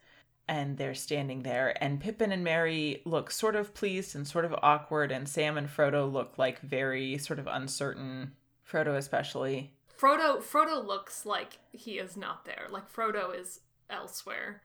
[0.48, 1.76] And they're standing there.
[1.82, 5.70] And Pippin and Merry look sort of pleased and sort of awkward and Sam and
[5.70, 8.34] Frodo look like very sort of uncertain.
[8.70, 9.74] Frodo especially.
[9.98, 12.68] Frodo Frodo looks like he is not there.
[12.70, 14.62] Like Frodo is elsewhere.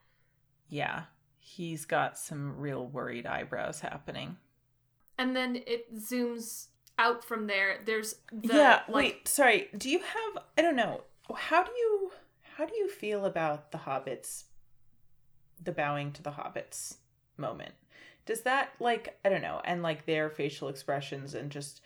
[0.69, 1.03] yeah.
[1.39, 4.37] He's got some real worried eyebrows happening.
[5.17, 6.67] And then it zooms
[6.99, 7.79] out from there.
[7.85, 9.69] There's the yeah like wait sorry.
[9.77, 11.03] Do you have I don't know.
[11.33, 12.11] How do you
[12.57, 14.45] how do you feel about the hobbits
[15.63, 16.97] the bowing to the hobbits
[17.37, 17.75] moment
[18.27, 21.81] does that like I don't know and like their facial expressions and just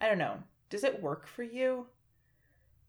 [0.00, 1.86] I don't know does it work for you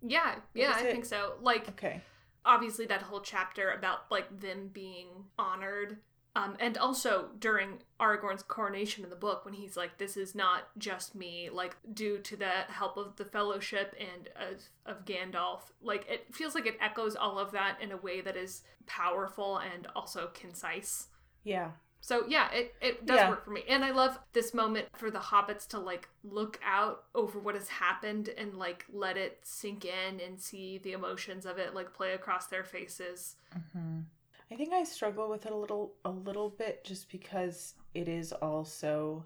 [0.02, 0.92] Yeah, yeah, I it?
[0.92, 1.34] think so.
[1.42, 2.02] Like okay
[2.46, 5.08] obviously that whole chapter about like them being
[5.40, 5.98] honored
[6.36, 10.64] um, and also during Aragorn's coronation in the book, when he's like, "This is not
[10.78, 16.06] just me," like due to the help of the Fellowship and of, of Gandalf, like
[16.10, 19.88] it feels like it echoes all of that in a way that is powerful and
[19.96, 21.08] also concise.
[21.44, 23.28] yeah So yeah, it, it does Yeah.
[23.28, 23.64] work for me.
[23.70, 27.70] And I love this moment for the hobbits to like look out over what has
[27.70, 32.12] happened and like let it sink in and see the emotions of it like play
[32.14, 33.36] across their faces.
[33.54, 34.06] hmm
[34.54, 38.32] I think I struggle with it a little a little bit just because it is
[38.34, 39.26] also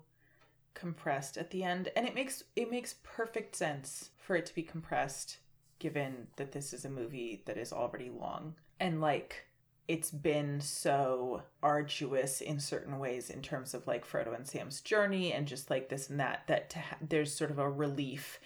[0.74, 4.64] compressed at the end and it makes it makes perfect sense for it to be
[4.64, 5.40] compressed
[5.80, 8.56] given that this is a movie that is already long.
[8.80, 9.48] And like
[9.90, 15.34] it's been so arduous in certain ways in terms of like Frodo and Sam's journey
[15.34, 18.40] and just like this and that that ha- there's sort of a relief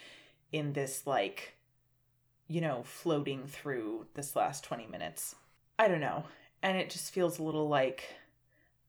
[0.51, 1.53] in this like
[2.47, 5.35] you know floating through this last 20 minutes.
[5.77, 6.23] I don't know
[6.63, 8.15] and it just feels a little like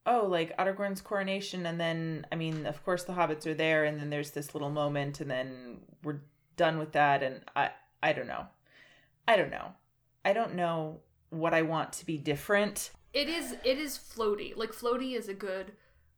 [0.05, 3.99] oh like Aragorn's coronation and then I mean of course the hobbits are there and
[3.99, 6.21] then there's this little moment and then we're
[6.57, 8.45] done with that and I I don't know.
[9.27, 9.71] I don't know.
[10.25, 12.91] I don't know what I want to be different.
[13.13, 14.55] It is it is floaty.
[14.57, 15.71] Like floaty is a good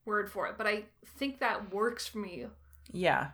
[0.06, 2.48] word for it, but I think that works for me
[2.92, 3.30] Yeah.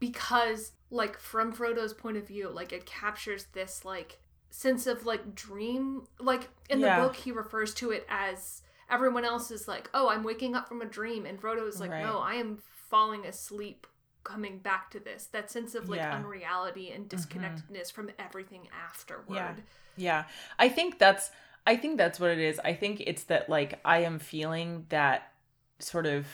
[0.00, 4.18] because like from Frodo's point of view, like it captures this like
[4.56, 6.98] sense of like dream like in Yeah.
[7.00, 10.66] the book he refers to it as everyone else is like, "Oh, I'm waking up
[10.68, 12.04] from a dream." And Frodo is like, Right.
[12.04, 13.86] "No, I am falling asleep
[14.24, 16.12] coming back to this." That sense of like Yeah.
[16.14, 16.24] Mm-hmm.
[16.24, 19.34] unreality and disconnectedness from everything afterward.
[19.34, 19.54] Yeah.
[19.96, 20.24] Yeah.
[20.58, 21.30] I think that's
[21.66, 22.58] I think that's what it is.
[22.64, 25.32] I think it's that like I am feeling that
[25.80, 26.26] sort of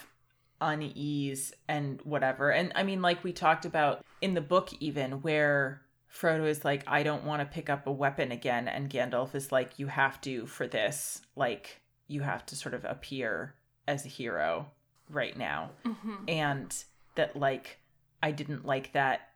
[0.61, 2.51] unease and whatever.
[2.53, 6.85] And I mean like we talked about in the book even where Frodo is like
[6.87, 10.20] I don't want to pick up a weapon again and Gandalf is like you have
[10.22, 11.22] to for this.
[11.37, 13.55] Like you have to sort of appear
[13.88, 14.70] as a hero
[15.09, 15.70] right now.
[15.85, 16.25] Mhm.
[16.29, 17.79] And that like
[18.22, 19.29] I didn't like that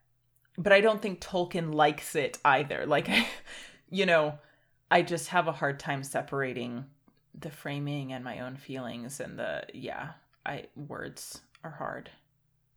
[0.59, 2.87] but I don't think Tolkien likes it either.
[2.87, 3.09] Like,
[3.91, 4.39] you know,
[4.91, 6.87] I just have a hard time separating
[7.39, 10.13] the framing and my own feelings and the yeah,
[10.45, 12.11] I words are hard.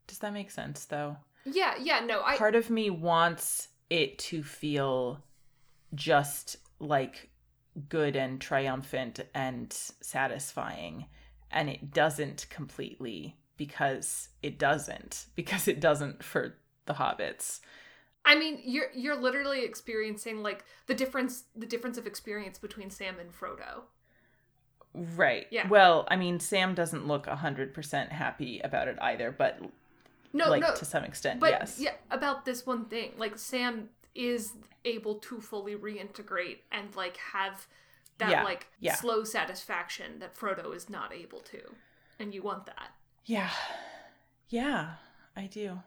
[0.07, 1.17] Does that make sense though?
[1.45, 5.23] Yeah, yeah, no, I Part of me wants it to feel
[5.93, 7.29] just like
[7.87, 9.71] good and triumphant and
[10.01, 11.05] satisfying
[11.51, 17.59] and it doesn't completely because it doesn't because it doesn't for the hobbits.
[18.25, 23.15] I mean, you're you're literally experiencing like the difference the difference of experience between Sam
[23.19, 23.83] and Frodo.
[24.93, 25.47] Right.
[25.51, 25.67] Yeah.
[25.67, 29.59] Well, I mean, Sam doesn't look 100% happy about it either, but
[30.33, 31.79] No, like no, to some extent, but yes.
[31.79, 34.53] yeah, about this one thing, like Sam is
[34.85, 37.67] able to fully reintegrate and like have
[38.19, 38.95] that Yeah, like yeah.
[38.95, 41.59] slow satisfaction that Frodo is not able to,
[42.19, 42.91] and you want that.
[43.25, 43.49] Yeah.
[44.49, 44.91] Yeah,
[45.35, 45.79] I do.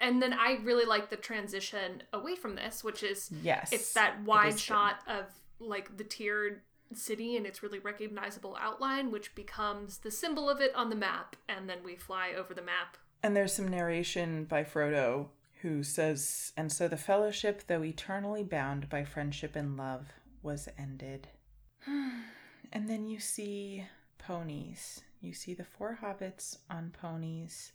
[0.00, 3.72] And then I really like the transition away from this, which is Yes.
[3.72, 4.60] it's that it wide good.
[4.60, 5.24] shot of
[5.60, 6.60] like the tiered
[6.92, 11.34] city and its really recognizable outline which becomes the symbol of it on the map
[11.48, 15.28] and then we fly over the map And there's some narration by Frodo
[15.62, 20.08] who says, And so the fellowship, though eternally bound by friendship and love,
[20.42, 21.28] was ended.
[21.86, 23.86] and then you see
[24.18, 25.00] ponies.
[25.22, 27.72] You see the four hobbits on ponies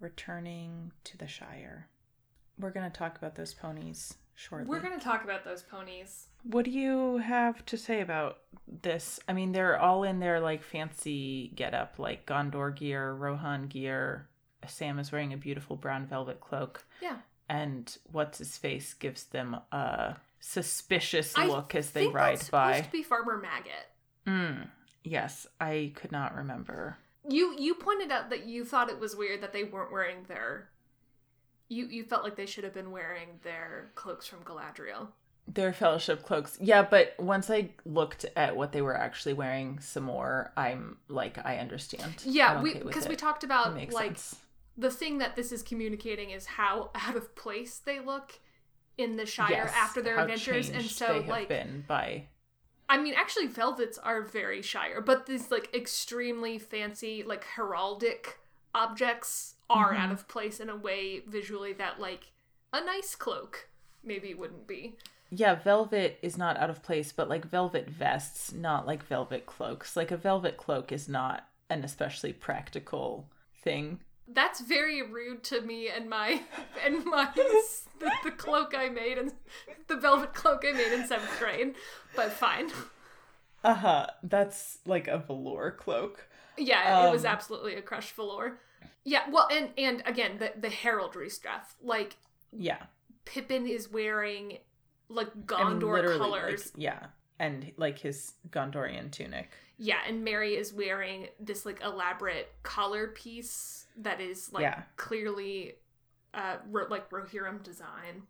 [0.00, 1.88] returning to the Shire.
[2.58, 4.68] We're going to talk about those ponies shortly.
[4.68, 9.20] we're going to talk about those ponies What do you have to say about this?
[9.28, 14.26] I mean, they're all in their like fancy getup, like Gondor gear, Rohan gear.
[14.68, 17.16] Sam is wearing a beautiful brown velvet cloak, yeah
[17.48, 22.72] and what's his face gives them a suspicious I look as they ride that's by.
[22.74, 23.88] supposed to be farmer maggot
[24.26, 24.68] Mm,
[25.02, 26.96] yes, I could not remember.
[27.28, 30.68] you you pointed out that you thought it was weird that they weren't wearing their
[31.68, 35.08] you you felt like they should have been wearing their cloaks from galadriel
[35.48, 40.04] Their fellowship cloaks, yeah, but once I looked at what they were actually wearing some
[40.04, 42.14] more, I'm like, I understand.
[42.24, 44.36] yeah I'm we okay because we talked about like sense.
[44.80, 48.40] The thing that this is communicating is how out of place they look
[48.96, 52.24] in the Shire Yes, after their adventures, and so they have like been by
[52.88, 58.38] I mean, actually, velvets are very Shire, but these like extremely fancy like heraldic
[58.74, 60.02] objects are Mm-hmm.
[60.02, 62.32] out of place in a way visually that like
[62.72, 63.68] a nice cloak
[64.02, 64.96] maybe wouldn't be.
[65.30, 69.94] Yeah, velvet is not out of place, but like velvet vests, not like velvet cloaks.
[69.96, 73.28] Like a velvet cloak is not an especially practical
[73.62, 74.00] thing.
[74.32, 76.42] That's very rude to me and my
[76.84, 79.32] and my the, the cloak I made and
[79.88, 81.74] the velvet cloak I made in seventh grade,
[82.14, 82.70] but fine.
[83.62, 84.06] Uh huh.
[84.22, 86.28] That's like a velour cloak.
[86.56, 88.58] Yeah, it was Um, absolutely a crush velour.
[89.04, 91.76] Yeah, well, and and again, the the heraldry stuff.
[91.82, 92.16] Like
[92.52, 92.82] Yeah.
[93.24, 94.58] Pippin is wearing
[95.08, 96.72] like Gondor colors.
[96.74, 97.06] Like, yeah.
[97.38, 99.50] And like his Gondorian tunic.
[99.78, 104.82] Yeah, and Merry is wearing this like elaborate collar piece that is like Yeah.
[104.96, 105.74] clearly
[106.34, 108.22] uh ro- like Rohirrim design.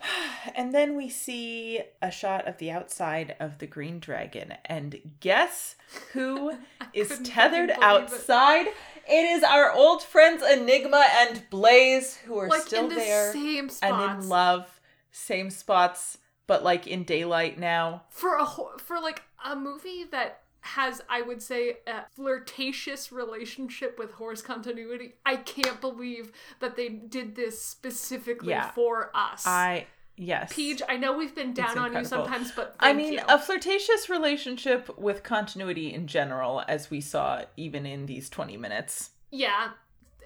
[0.56, 4.54] And then we see a shot of the outside of the green dragon.
[4.64, 5.76] And guess
[6.12, 6.54] who
[6.92, 7.84] is tethered believe it.
[7.84, 8.66] outside?
[9.08, 13.32] It is our old friends Enigma and Blaze, who are like still in the there
[13.32, 14.80] same and in love.
[15.12, 18.02] Same spots, but like in daylight now.
[18.10, 23.98] for a ho- for like a movie that has I would say a flirtatious relationship
[23.98, 25.14] with horse continuity.
[25.26, 28.70] I can't believe that they did this specifically Yeah.
[28.70, 29.44] for us.
[29.46, 30.52] I yes.
[30.54, 33.20] Peach, I know we've been down on you sometimes, but I mean, you.
[33.28, 39.10] a flirtatious relationship with continuity in general, as we saw even in these 20 minutes.
[39.30, 39.70] yeah,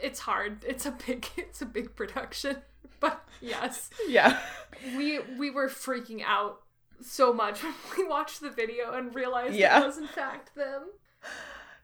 [0.02, 0.62] it's hard.
[0.68, 2.58] It's a big, it's a big production,
[3.00, 4.38] but yes, Yeah.
[4.96, 6.60] we we were freaking out
[7.02, 9.82] so much when we watched the video and realized Yeah.
[9.82, 10.82] it was in fact them.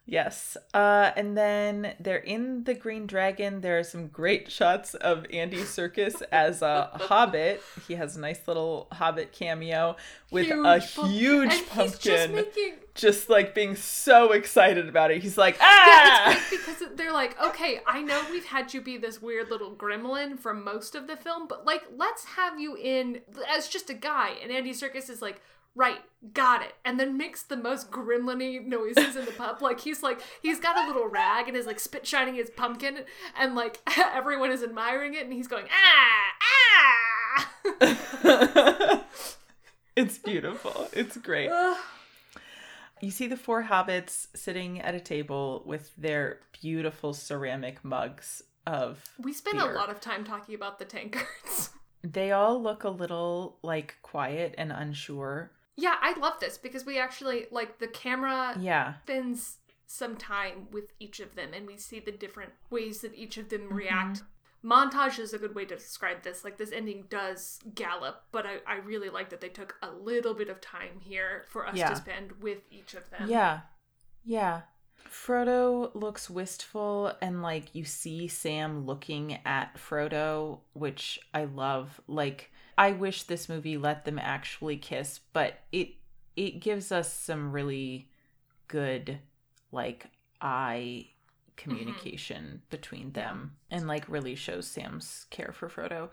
[0.04, 0.56] Yes.
[0.74, 3.60] Uh, and then they're in the Green Dragon.
[3.60, 7.62] There are some great shots of Andy Serkis as a hobbit.
[7.86, 9.96] He has a nice little hobbit cameo
[10.30, 11.94] with a pump- huge pumpkin.
[12.00, 15.22] Just making just like being so excited about it.
[15.22, 16.36] He's like, ah!
[16.48, 20.38] great because they're like, okay, I know we've had you be this weird little gremlin
[20.38, 24.34] for most of the film, but like, let's have you in as just a guy.
[24.42, 25.40] And Andy Serkis is like,
[25.74, 26.00] right,
[26.32, 29.62] got it, and then makes the most gremlin-y noises in the pub.
[29.62, 32.98] Like he's like, he's got a little rag and is like spit shining his pumpkin,
[33.38, 36.52] and like everyone is admiring it, and he's going, ah, ah.
[39.96, 40.88] it's beautiful.
[40.92, 41.50] It's great.
[43.00, 49.04] You see the four hobbits sitting at a table with their beautiful ceramic mugs of
[49.18, 49.72] we spent Beer.
[49.72, 51.70] a lot of time talking about the tankards.
[52.04, 55.50] they all look a little like quiet and unsure.
[55.76, 58.94] Yeah, I love this because we actually like the camera Yeah.
[59.04, 63.36] spends some time with each of them and we see the different ways that each
[63.36, 63.74] of them mm-hmm.
[63.76, 64.22] react.
[64.64, 66.44] Montage is a good way to describe this.
[66.44, 70.34] Like, this ending does gallop, but I, I really like that they took a little
[70.34, 71.88] bit of time here for us Yeah.
[71.88, 73.28] to spend with each of them.
[73.28, 73.62] Yeah.
[74.24, 74.60] Yeah.
[75.10, 82.00] Frodo looks wistful and like you see Sam looking at Frodo, which I love.
[82.06, 85.94] Like I wish this movie let them actually kiss, but it
[86.36, 88.08] it gives us some really
[88.68, 89.18] good
[89.70, 90.06] like
[90.40, 91.52] eye mm-hmm.
[91.56, 96.08] communication between them and like really shows Sam's care for Frodo.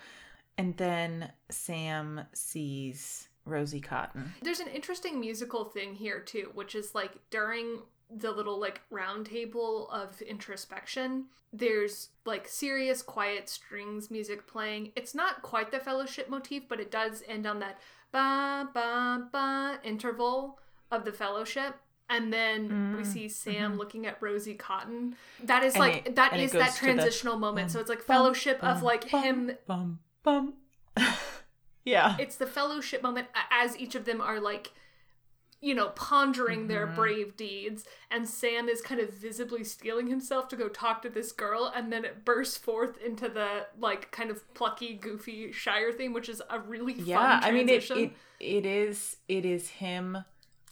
[0.57, 4.33] And then Sam sees Rosie Cotton.
[4.41, 7.79] There's an interesting musical thing here too, which is like during
[8.09, 14.91] the little like round table of introspection, there's like serious quiet strings music playing.
[14.95, 17.79] It's not quite the fellowship motif, but it does end on that
[18.11, 20.59] ba ba ba interval
[20.91, 21.75] of the fellowship.
[22.11, 25.15] And then we Mm, see Sam looking at Rosie Cotton.
[25.43, 27.67] That is And like it- that is that to the transitional moment.
[27.67, 30.53] bum, so it's like bum, fellowship of like bum, him Bum bum.
[31.85, 32.15] yeah.
[32.19, 34.71] it's the fellowship moment as each of them are like
[35.61, 36.95] you know pondering their Mhm.
[36.95, 41.31] brave deeds and sam is kind of visibly steeling himself to go talk to this
[41.33, 46.13] girl and then it bursts forth into the like kind of plucky goofy shire theme
[46.13, 50.23] which is a really yeah fun i mean it, it it is it is him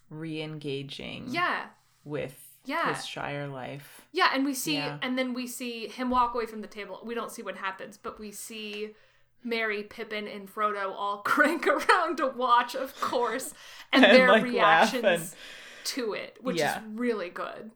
[0.10, 1.68] re-engaging yeah
[2.04, 2.94] with Yeah.
[2.94, 5.00] his shire life yeah and we see Yeah.
[5.02, 7.98] and then we see him walk away from the table we don't see what happens
[7.98, 8.96] but we see
[9.44, 13.54] Merry, Pippin, and Frodo all crank around to watch, of course,
[13.94, 15.30] and, And, their like, reactions and-
[15.86, 16.80] to it, which Yeah.
[16.80, 17.72] is really good.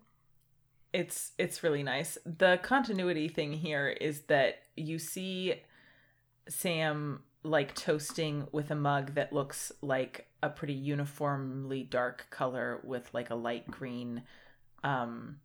[0.93, 5.53] it's it's really nice the continuity thing here is that you see
[6.49, 13.09] sam like toasting with a mug that looks like a pretty uniformly dark color with
[13.14, 14.24] like a light green
[14.84, 15.38] um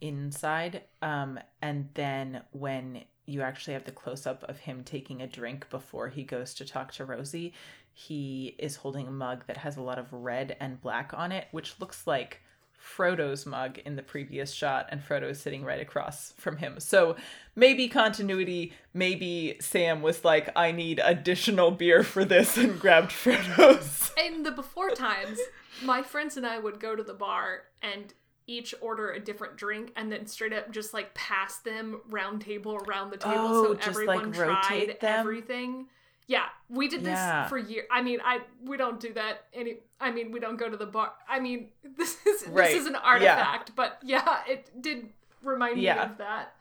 [0.00, 5.26] inside um and then when you actually have the close up of him taking a
[5.26, 7.52] drink before he goes to talk to Rosie.
[7.92, 11.48] He is holding a mug that has a lot of red and black on it
[11.52, 12.40] which looks like
[12.84, 16.78] Frodo's mug in the previous shot and Frodo is sitting right across from him.
[16.80, 17.16] So
[17.56, 24.10] maybe continuity maybe Sam was like I need additional beer for this and grabbed Frodo's.
[24.22, 25.38] In the before times,
[25.82, 28.12] my friends and I would go to the bar and
[28.46, 32.76] each order a different drink and then straight up just like pass them round table
[32.86, 35.20] around the table Oh, so just, like, everyone rotate tried them?
[35.20, 35.86] everything.
[36.26, 37.48] Yeah, we did this Yeah.
[37.48, 37.86] for years.
[37.90, 39.78] I mean, I we don't do that any.
[40.00, 41.12] I mean, we don't go to the bar.
[41.28, 42.70] I mean, this is Right.
[42.72, 43.00] this is an Yeah.
[43.00, 45.10] artifact, but yeah, it did
[45.42, 46.54] remind me of that.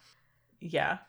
[0.59, 0.99] Yeah.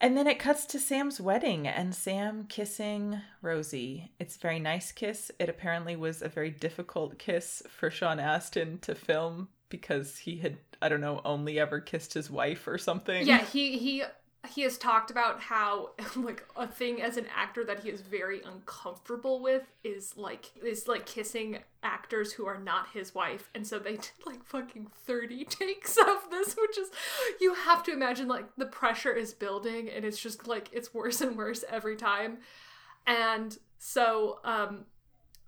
[0.00, 4.10] And then it cuts to Sam's wedding and Sam kissing Rosie.
[4.18, 5.30] It's a very nice kiss.
[5.38, 10.58] It apparently was a very difficult kiss for Sean Astin to film because he had,
[10.82, 13.26] I don't know, only ever kissed his wife or something.
[13.26, 14.04] Yeah, he he
[14.48, 18.42] he has talked about how like a thing as an actor that he is very
[18.42, 23.50] uncomfortable with is like is like kissing actors who are not his wife.
[23.54, 26.90] And so they did like fucking 30 takes of this which is
[27.40, 31.22] you have to imagine like the pressure is building and it's just like it's worse
[31.22, 32.38] and worse every time.
[33.06, 34.84] And so um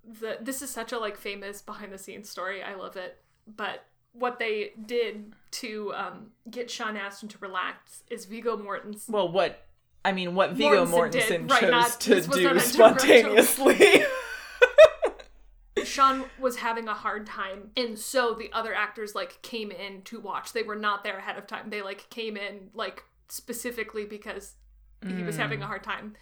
[0.03, 2.63] the this is such a like famous behind the scenes story.
[2.63, 3.19] I love it.
[3.47, 3.85] But
[4.17, 9.09] what they did to um, get Sean Astin to relax is Viggo Mortensen.
[9.09, 9.65] Well, what,
[10.03, 13.43] I mean, what Viggo Mortensen Mortensen, did, right, chose not- to do not a directorial-
[13.43, 14.05] spontaneously.
[15.83, 20.19] Sean was having a hard time, and so the other actors like came in to
[20.19, 20.51] watch.
[20.53, 21.69] They were not there ahead of time.
[21.69, 24.53] They like came in like specifically because
[25.05, 26.15] he was having a hard time.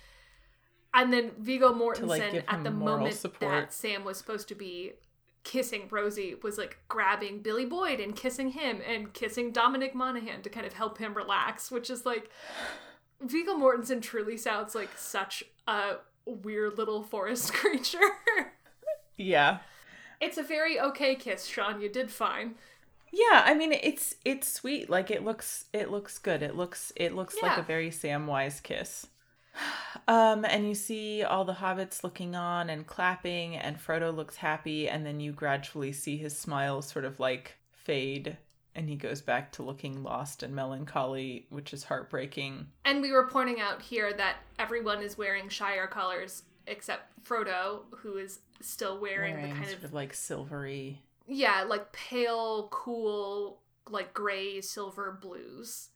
[0.94, 3.52] And then Viggo Mortensen, like, at the moment support.
[3.52, 4.94] that Sam was supposed to be
[5.44, 10.50] kissing Rosie, was like grabbing Billy Boyd and kissing him and kissing Dominic Monaghan to
[10.50, 12.30] kind of help him relax, which is like
[13.22, 18.00] Viggo Mortensen truly sounds like such a weird little forest creature.
[19.18, 19.60] yeah.
[20.20, 21.82] it's a very okay kiss, Sean.
[21.82, 22.56] You did fine.
[23.12, 24.90] Yeah, I mean it's it's sweet.
[24.90, 26.42] Like it looks it looks good.
[26.42, 29.06] It looks it looks like a very Samwise kiss.
[30.08, 34.90] Um and you see all the hobbits looking on and clapping and Frodo looks happy
[34.90, 38.38] and then you gradually see his smile sort of like fade
[38.76, 42.66] and he goes back to looking lost and melancholy, which is heartbreaking.
[42.86, 48.18] And we were pointing out here that everyone is wearing Shire colors except Frodo, who
[48.18, 51.02] is still wearing, Wearing the kind sort of of like silvery.
[51.28, 55.90] yeah, like pale, cool, like gray, silver blues.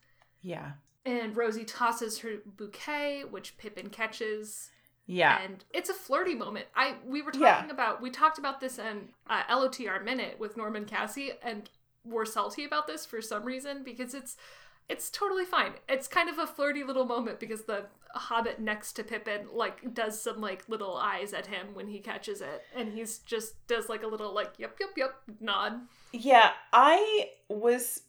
[0.44, 0.74] Yeah.
[1.08, 4.70] And Rosie tosses her bouquet, which Pippin catches.
[5.10, 5.40] Yeah.
[5.42, 6.66] and it's a flirty moment.
[6.76, 7.54] I we were Yeah.
[7.56, 11.70] talking about we talked about this in uh, LOTR minute with Norman Cassie, and
[12.04, 14.36] were salty about this for some reason because it's
[14.90, 15.74] it's totally fine.
[15.90, 20.22] It's kind of a flirty little moment because the hobbit next to Pippin like does
[20.22, 24.02] some like little eyes at him when he catches it and he's just does like
[24.04, 25.82] a little like yep yep yep nod.
[26.14, 28.02] Yeah, I was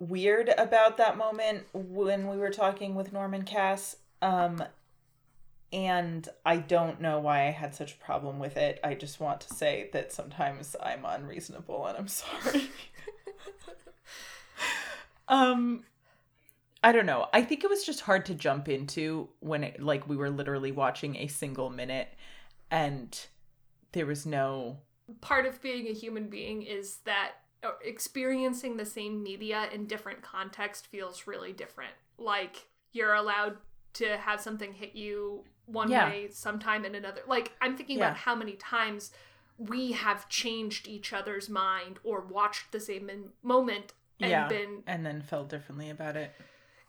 [0.00, 3.96] weird about that moment when we were talking with Norman Cass.
[4.20, 4.62] Um
[5.72, 8.78] and I don't know why I had such a problem with it.
[8.84, 12.70] I just want to say that sometimes I'm unreasonable and I'm sorry.
[15.28, 15.84] um
[16.84, 17.26] I don't know.
[17.32, 20.70] I think it was just hard to jump into when it like we were literally
[20.70, 22.08] watching a single minute
[22.70, 23.18] and
[23.92, 24.78] there was no
[25.22, 27.32] part of being a human being is that
[27.62, 31.92] uh, experiencing the same media in different context feels really different.
[32.18, 33.56] Like you're allowed
[33.94, 36.10] to have something hit you one Yeah.
[36.10, 37.22] way sometime in another.
[37.26, 38.08] Like I'm thinking Yeah.
[38.08, 39.10] about how many times
[39.56, 45.06] we have changed each other's mind or watched the same moment and yeah been and
[45.06, 46.32] then felt differently about it.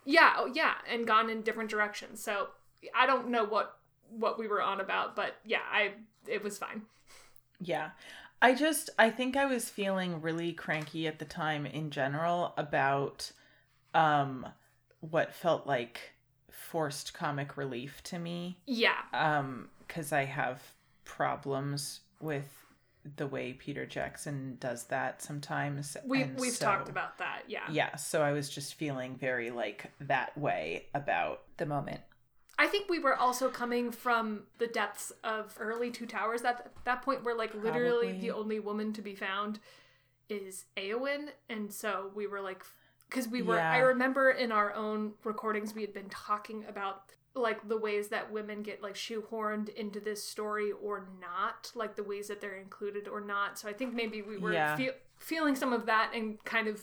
[0.05, 2.23] Yeah, oh yeah, and gone in different directions.
[2.23, 2.47] So
[2.95, 3.77] I don't know what
[4.09, 5.93] what we were on about, but yeah, I
[6.27, 6.83] it was fine.
[7.59, 7.91] Yeah.
[8.41, 13.31] I just I think I was feeling really cranky at the time in general about
[13.93, 14.45] um
[14.99, 16.13] what felt like
[16.51, 20.61] forced comic relief to me Yeah, um cuz I have
[21.05, 22.64] problems with
[23.17, 25.95] the way Peter Jackson does that sometimes.
[26.05, 27.43] we and we've so- talked about that.
[27.47, 27.63] Yeah.
[27.71, 32.01] Yeah, so I was just feeling very like that way about the moment.
[32.57, 36.43] I think we were also coming from the depths of early Two Towers.
[36.43, 39.59] At that point, where like literally the only woman to be found
[40.29, 42.63] is Eowyn, and so we were like,
[43.09, 43.59] because we were.
[43.59, 48.31] I remember in our own recordings we had been talking about like the ways that
[48.31, 53.07] women get like shoehorned into this story or not, like the ways that they're included
[53.07, 53.59] or not.
[53.59, 54.75] So I think maybe we were Yeah.
[54.77, 56.81] feel, feeling some of that and kind of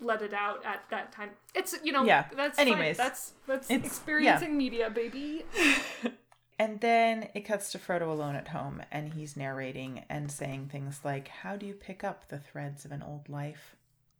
[0.00, 1.30] let it out at that time.
[1.54, 2.26] It's you know Yeah.
[2.36, 2.66] that's fine.
[2.68, 5.44] Anyways, that's that's it's- experiencing media, baby.
[6.58, 11.00] And then it cuts to Frodo alone at home, and he's narrating and saying things
[11.02, 13.74] like, How do you pick up the threads of an old life?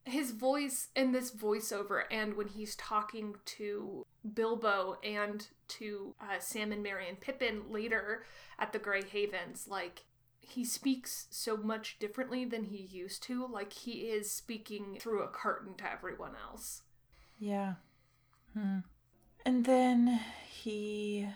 [0.05, 6.73] His voice in this voiceover and when he's talking to Bilbo and to uh, Sam
[6.73, 8.25] and Merry and Pippin later
[8.59, 10.05] at the Grey Havens, like
[10.41, 13.47] he speaks so much differently than he used to.
[13.47, 16.83] Like he is speaking through a curtain to everyone else.
[17.39, 17.75] Yeah.
[18.55, 18.79] Hmm.
[19.47, 21.29] And then he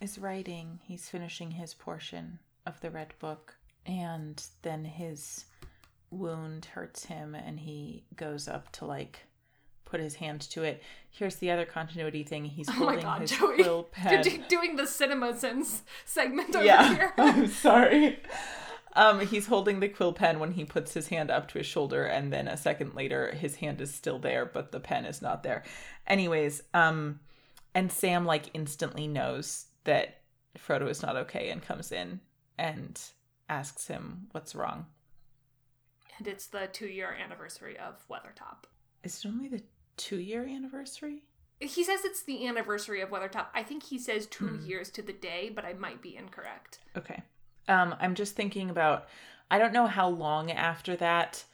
[0.00, 3.56] is writing, he's finishing his portion of the Red Book,
[3.86, 5.46] and then his
[6.10, 9.20] wound hurts him, and he goes up to like
[9.84, 10.82] put his hand to it.
[11.10, 13.54] Here's the other continuity thing he's Oh holding god, his Joey.
[13.56, 14.44] quill You're pen.
[14.48, 17.12] doing the cinema sins segment over yeah, here.
[17.18, 18.20] I'm sorry.
[18.94, 22.04] Um, he's holding the quill pen when he puts his hand up to his shoulder,
[22.04, 25.42] and then a second later, his hand is still there, but the pen is not
[25.42, 25.62] there.
[26.06, 27.20] Anyways, um,
[27.74, 30.18] and Sam like instantly knows that
[30.58, 32.20] Frodo is not okay and comes in
[32.58, 33.00] and
[33.48, 34.86] asks him what's wrong.
[36.18, 38.64] And it's the two year anniversary of Weathertop.
[39.04, 39.62] Is it only the
[39.96, 41.22] two year anniversary?
[41.60, 43.46] He says it's the anniversary of Weathertop.
[43.54, 44.66] I think he says two Hmm.
[44.66, 46.78] years to the day, but I might be incorrect.
[46.96, 47.22] Okay.
[47.66, 49.08] Um, I'm just thinking about.
[49.50, 51.44] I don't know how long after that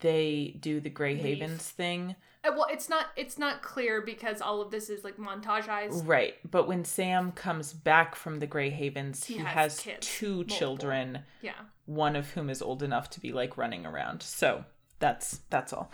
[0.00, 1.38] they do the Grey Leave.
[1.38, 2.16] Havens thing.
[2.46, 6.06] Uh, Well, it's not it's not clear because all of this is like montageized.
[6.06, 6.34] Right.
[6.48, 10.36] But when Sam comes back from the Grey Havens, He he, has has, kids, two
[10.36, 10.56] multiple.
[10.58, 11.54] children, Yeah.
[11.86, 14.22] one of whom is old enough to be like running around.
[14.22, 14.64] So
[14.98, 15.90] that's that's all.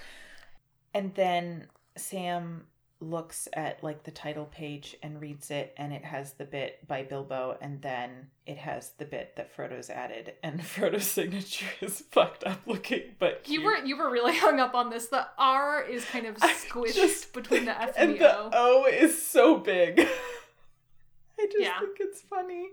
[0.94, 2.66] And then Sam
[3.02, 7.02] looks at like the title page and reads it and it has the bit by
[7.02, 12.44] Bilbo and then it has the bit that Frodo's added and Frodo's signature is fucked
[12.44, 13.64] up looking but You cute.
[13.64, 15.08] were you were really hung up on this.
[15.08, 18.50] The R is kind of squished just- between the F and and the the O.
[18.54, 19.98] O is so big.
[20.00, 21.80] I just Yeah.
[21.80, 22.68] think it's funny.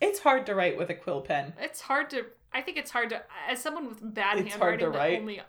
[0.00, 1.54] It's hard to write with a quill pen.
[1.60, 2.26] It's hard to.
[2.52, 3.22] I think it's hard to.
[3.48, 5.20] As someone with bad It's hard to handwriting, write.
[5.20, 5.40] only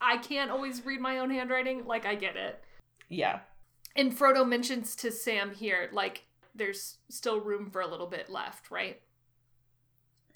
[0.00, 1.86] I can't always read my own handwriting.
[1.86, 2.60] Like I get it.
[3.14, 3.40] Yeah.
[3.96, 8.70] And Frodo mentions to Sam here, like there's still room for a little bit left,
[8.70, 9.00] right?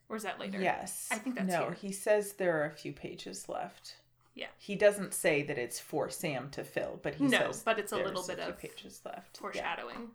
[0.08, 0.60] Or is that later?
[0.60, 1.08] Yes.
[1.10, 1.76] I think that's No, here.
[1.80, 3.96] he says there are a few pages left.
[4.34, 4.46] Yeah.
[4.58, 7.78] He doesn't say that it's for Sam to fill, but he says No, says but
[7.78, 9.36] it's a little bit few of pages left.
[9.36, 9.40] Yeah.
[9.40, 10.10] Foreshadowing.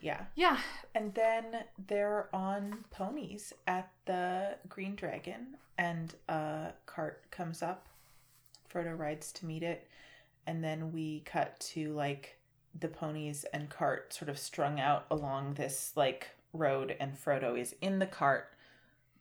[0.00, 0.24] Yeah.
[0.36, 0.58] Yeah.
[0.94, 7.86] And then they're on ponies at the Green Dragon, and a cart comes up.
[8.72, 9.88] Frodo rides to meet it,
[10.46, 12.38] and then we cut to like
[12.78, 17.74] the ponies and cart sort of strung out along this like road, and Frodo is
[17.80, 18.54] in the cart,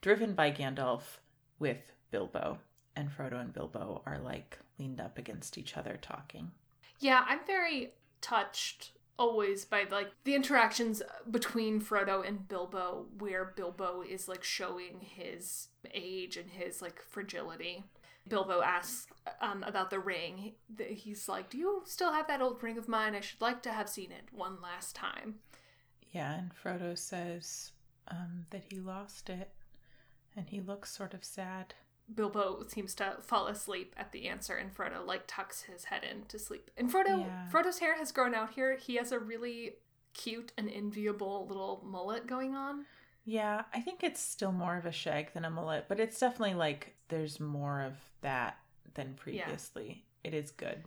[0.02, 1.20] driven by Gandalf
[1.60, 2.60] with Bilbo.
[2.96, 6.52] and Frodo and Bilbo are like leaned up against each other talking.
[7.00, 14.02] Yeah, I'm very touched always by like the interactions between Frodo and Bilbo where Bilbo
[14.02, 17.84] is like showing his age and his like fragility.
[18.28, 19.08] Bilbo asks
[19.42, 20.54] um, about the ring.
[20.78, 23.16] He's like, "Do you still have that old ring of mine?
[23.16, 25.36] I should like to have seen it one last time."
[26.12, 27.72] Yeah, and Frodo says
[28.08, 29.52] um, that he lost it,
[30.36, 31.74] and he looks sort of sad.
[32.14, 36.24] Bilbo seems to fall asleep at the answer, and Frodo like tucks his head in
[36.26, 36.72] to sleep.
[36.78, 37.48] And Frodo, Yeah.
[37.52, 38.76] Frodo's hair has grown out here.
[38.76, 39.76] He has a really
[40.16, 42.86] cute and enviable little mullet going on.
[43.30, 46.56] Yeah, I think it's still more of a shag than a mullet, but it's definitely
[46.56, 48.58] like there's more of that
[48.96, 50.04] than previously.
[50.24, 50.84] It is good.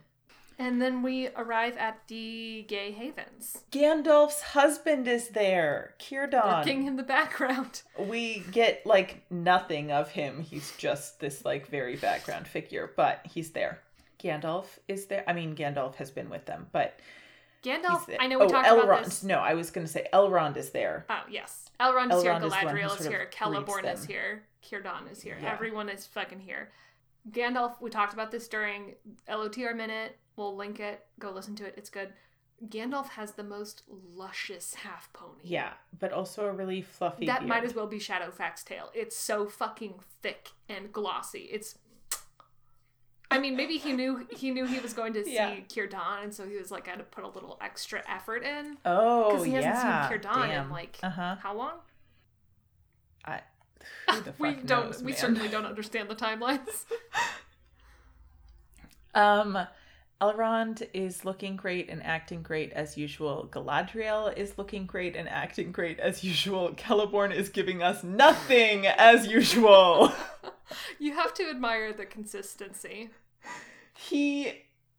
[0.58, 6.58] And then we arrive at the Gay Havens, Gandalf's husband is there, Círdan.
[6.58, 7.82] working in the background.
[7.98, 10.40] we get like nothing of him.
[10.42, 13.78] He's just this like very background figure, but he's there.
[14.18, 15.22] Gandalf is there.
[15.28, 16.98] I mean, Gandalf has been with them, but
[17.62, 18.14] Gandalf.
[18.18, 18.84] I know we oh, talked Elrond.
[18.84, 19.22] about this.
[19.22, 21.06] No, I was going to say Elrond is there.
[21.08, 21.70] Oh, yes.
[21.80, 25.22] Elrond is here, Elrond is the Galadriel is of here, Celeborn is here, Círdan is
[25.22, 25.38] here.
[25.40, 25.52] Yeah.
[25.52, 26.70] Everyone is fucking here.
[27.30, 28.94] Gandalf, we talked about this during
[29.28, 30.18] LOTR Minute.
[30.36, 31.06] We'll link it.
[31.20, 31.74] Go listen to it.
[31.76, 32.12] It's good.
[32.68, 35.40] Gandalf has the most luscious half pony.
[35.42, 37.26] Yeah, but also a really fluffy.
[37.26, 38.90] That might as well be Shadowfax's tail.
[38.94, 41.48] It's so fucking thick and glossy.
[41.50, 41.78] It's
[43.32, 45.56] I mean, maybe he knew he knew he was going to see Yeah.
[45.68, 48.76] Círdan, and so he was like, I had to put a little extra effort in."
[48.84, 50.08] Oh, Because he hasn't yeah.
[50.08, 50.66] seen Damn.
[50.66, 51.36] in like Uh huh.
[51.42, 51.74] how long?
[53.24, 53.40] I.
[54.38, 54.86] We fuck don't.
[54.86, 56.84] knows, we certainly don't understand the timelines.
[59.14, 59.58] Um,
[60.20, 63.48] Elrond is looking great and acting great as usual.
[63.50, 66.70] Galadriel is looking great and acting great as usual.
[66.74, 70.12] Celeborn is giving us nothing as usual.
[71.00, 73.10] you have to admire the consistency.
[73.96, 74.52] He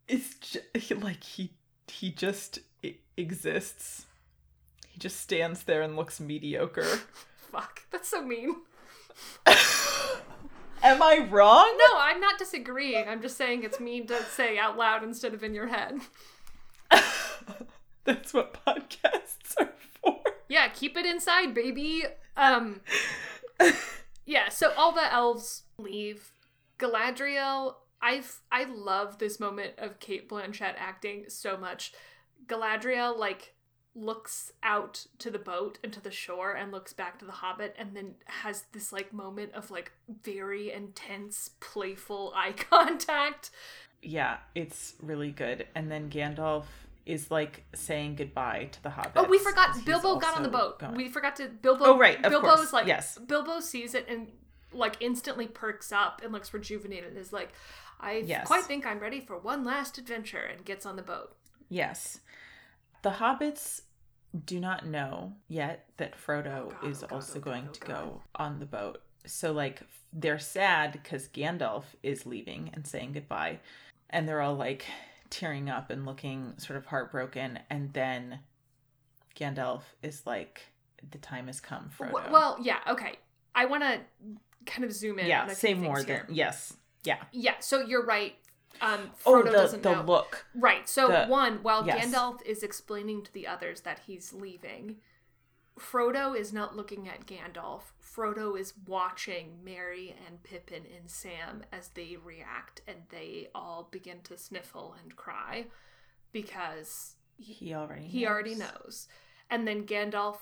[0.08, 1.52] is j- like he
[1.88, 2.60] he just
[3.16, 4.06] exists.
[4.88, 7.00] He just stands there and looks mediocre.
[7.50, 8.56] Fuck, that's so mean.
[10.82, 11.76] Am I wrong?
[11.78, 13.08] No, I'm not disagreeing.
[13.08, 15.98] I'm just saying it's mean to say out loud instead of in your head.
[18.04, 19.72] That's what podcasts are
[20.02, 20.20] for.
[20.48, 22.04] Yeah, keep it inside, baby.
[22.36, 22.80] Um
[24.26, 26.30] Yeah, so all the elves leave.
[26.78, 27.74] Galadriel,
[28.04, 31.92] I've I love this moment of Cate Blanchett acting so much.
[32.46, 33.54] Galadriel like
[33.96, 37.74] looks out to the boat and to the shore and looks back to the hobbit
[37.78, 39.92] and then has this like moment of like
[40.22, 43.50] very intense playful eye contact
[44.02, 45.66] Yeah, it's really good.
[45.76, 46.64] And then Gandalf
[47.06, 49.12] is like saying goodbye to the hobbit.
[49.14, 50.78] Oh, we forgot Bilbo got on the boat.
[50.80, 51.84] going- We forgot to Bilbo.
[51.84, 53.16] Oh, right, of Bilbo's course, like yes.
[53.18, 54.26] Bilbo sees it and
[54.72, 57.10] like instantly perks up and looks rejuvenated.
[57.10, 57.52] and Is like,
[58.00, 58.46] I Yes.
[58.46, 61.36] quite think I'm ready for one last adventure, and gets on the boat.
[61.68, 62.20] Yes.
[63.02, 63.82] The hobbits
[64.46, 67.44] do not know yet that Frodo Oh God, is oh God, oh, also oh God,
[67.44, 69.02] going oh to go on the boat.
[69.26, 69.82] So, like,
[70.12, 73.60] they're sad because Gandalf is leaving and saying goodbye.
[74.10, 74.84] And they're all like
[75.30, 77.58] tearing up and looking sort of heartbroken.
[77.70, 78.40] And then
[79.38, 80.62] Gandalf is like,
[81.10, 82.30] the time has come, Frodo.
[82.30, 83.16] Well, yeah, okay.
[83.54, 84.00] I want to
[84.66, 85.26] kind of zoom in.
[85.26, 86.74] yeah, say more than, yes.
[87.04, 87.22] Yeah.
[87.32, 88.34] Yeah, so you're right.
[88.80, 90.02] Um, Oh, the, doesn't the know.
[90.02, 90.46] look.
[90.54, 90.88] Right.
[90.88, 92.06] So The- one, while yes.
[92.06, 94.96] Gandalf is explaining to the others that he's leaving,
[95.78, 97.82] Frodo is not looking at Gandalf.
[98.02, 104.20] Frodo is watching Merry and Pippin and Sam as they react and they all begin
[104.24, 105.66] to sniffle and cry
[106.32, 109.08] because He already he already knows.
[109.50, 110.38] And then Gandalf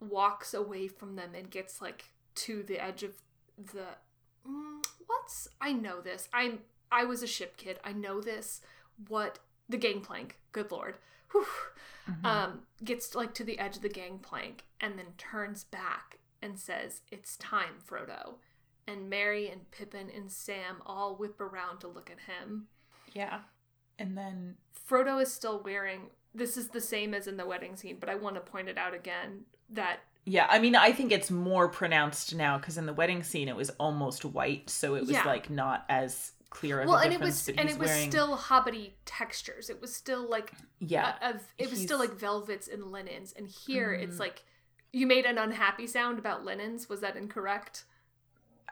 [0.00, 3.14] walks away from them and gets like to the edge of
[3.56, 3.86] the
[4.48, 6.28] mm, what's I know this.
[6.32, 7.78] I'm I was a ship kid.
[7.84, 8.60] I know this.
[9.08, 9.38] What
[9.68, 10.38] the gangplank.
[10.52, 10.96] Good lord.
[11.32, 11.46] Whew.
[12.08, 12.24] Mhm.
[12.24, 17.02] Um gets like to the edge of the gangplank and then turns back and says,
[17.10, 18.34] "It's time, Frodo."
[18.86, 22.68] And Merry and Pippin and Sam all whip around to look at him.
[23.12, 23.40] yeah.
[23.98, 24.56] And then
[24.88, 28.14] Frodo is still wearing this is the same as in the wedding scene, but I
[28.14, 32.34] want to point it out again that Yeah, I mean, I think it's more pronounced
[32.34, 35.24] now because in the wedding scene it was almost white, so it was Yeah.
[35.24, 38.92] like not as clear of well, and it was and it was wearing, still hobbity
[39.04, 39.70] textures.
[39.70, 43.46] It was still like yeah, a, of it was still like velvets and linens, and
[43.46, 44.20] here it's Mhm.
[44.20, 44.44] like
[44.92, 46.88] you made an unhappy sound about linens.
[46.88, 47.84] Was that incorrect?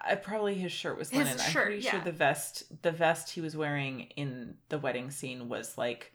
[0.00, 1.40] I, probably his shirt was His linen.
[1.40, 5.48] I'm shirt, pretty sure the vest, the vest he was wearing in the wedding scene
[5.48, 6.12] was like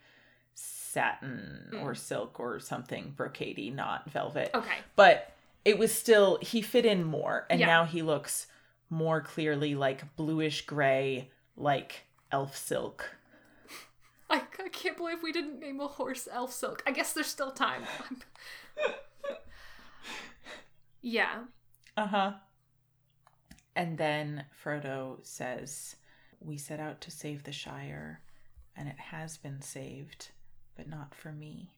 [0.90, 1.84] satin Mm.
[1.84, 4.52] or silk or something brocadey, not velvet.
[4.54, 5.34] Okay, But
[5.66, 7.68] it was still he fit in more, and Yeah.
[7.68, 8.48] now he looks
[8.90, 13.16] more clearly like bluish gray, like elf silk.
[14.32, 16.84] I, I can't believe we didn't name a horse Elf Silk.
[16.86, 17.82] I guess there's still time.
[21.02, 21.44] yeah.
[21.98, 22.32] Uh huh.
[23.76, 25.96] And then Frodo says,
[26.40, 28.22] We set out to save the Shire,
[28.76, 30.30] and it has been saved,
[30.80, 31.74] but not for me.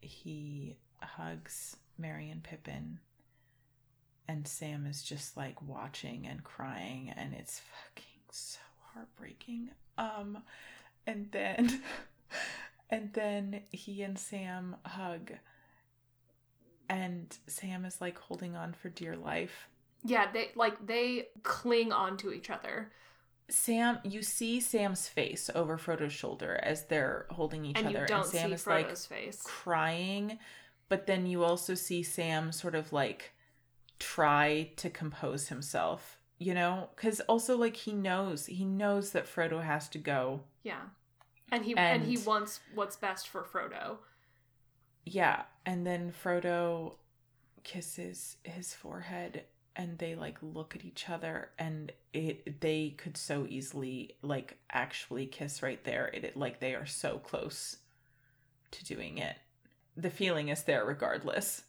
[0.00, 3.00] He hugs Merry and Pippin,
[4.28, 8.60] and Sam is just like watching and crying, and it's fucking so
[8.94, 9.70] heartbreaking.
[9.98, 10.38] Um,
[11.04, 11.82] and then,
[12.90, 15.32] and then he and Sam hug,
[16.88, 19.66] and Sam is like holding on for dear life.
[20.04, 22.92] Yeah, they like they cling on to each other.
[23.48, 28.24] Sam, you see Sam's face over Frodo's shoulder as they're holding each and other, and
[28.24, 29.42] Sam see is Frodo's like face.
[29.44, 30.38] crying,
[30.88, 33.32] but then you also see Sam sort of like
[33.98, 39.62] try to compose himself, you know, because also like he knows he knows that Frodo
[39.62, 40.42] has to go.
[40.62, 40.80] Yeah.
[41.52, 43.98] And he and, he wants what's best for Frodo.
[45.04, 46.96] Yeah, and then Frodo
[47.62, 49.44] kisses his forehead
[49.76, 55.26] and they like look at each other and it they could so easily like actually
[55.26, 56.10] kiss right there.
[56.12, 57.76] It, it like they are so close
[58.72, 59.36] to doing it.
[59.96, 61.62] The feeling is there regardless.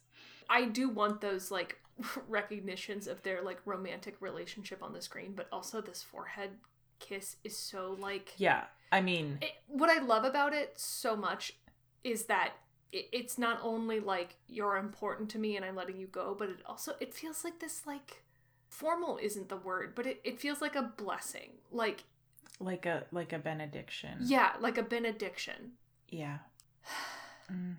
[0.48, 1.76] I do want those like
[2.28, 6.50] recognitions of their like romantic relationship on the screen, but also this forehead
[7.00, 8.64] kiss is so like Yeah.
[8.90, 11.52] I mean, it, what I love about it so much
[12.02, 12.54] is that
[12.92, 16.60] it's not only like you're important to me and I'm letting you go, but it
[16.66, 18.22] also it feels like this like
[18.68, 21.50] formal isn't the word, but it, it feels like a blessing.
[21.70, 22.04] Like
[22.60, 24.18] like a like a benediction.
[24.22, 25.72] yeah, like a benediction.
[26.08, 26.38] Yeah.
[27.50, 27.76] Mm.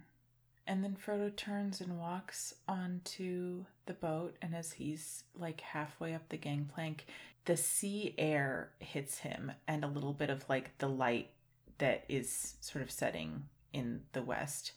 [0.66, 6.28] And then Frodo turns and walks onto the boat, and as he's like halfway up
[6.30, 7.06] the gangplank,
[7.46, 11.30] the sea air hits him, and a little bit of like the light
[11.78, 13.44] that is sort of setting
[13.74, 14.72] in the west,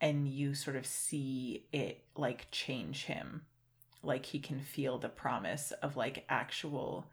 [0.00, 3.42] and you sort of see it like change him.
[4.02, 7.06] Like he can feel the promise of like actual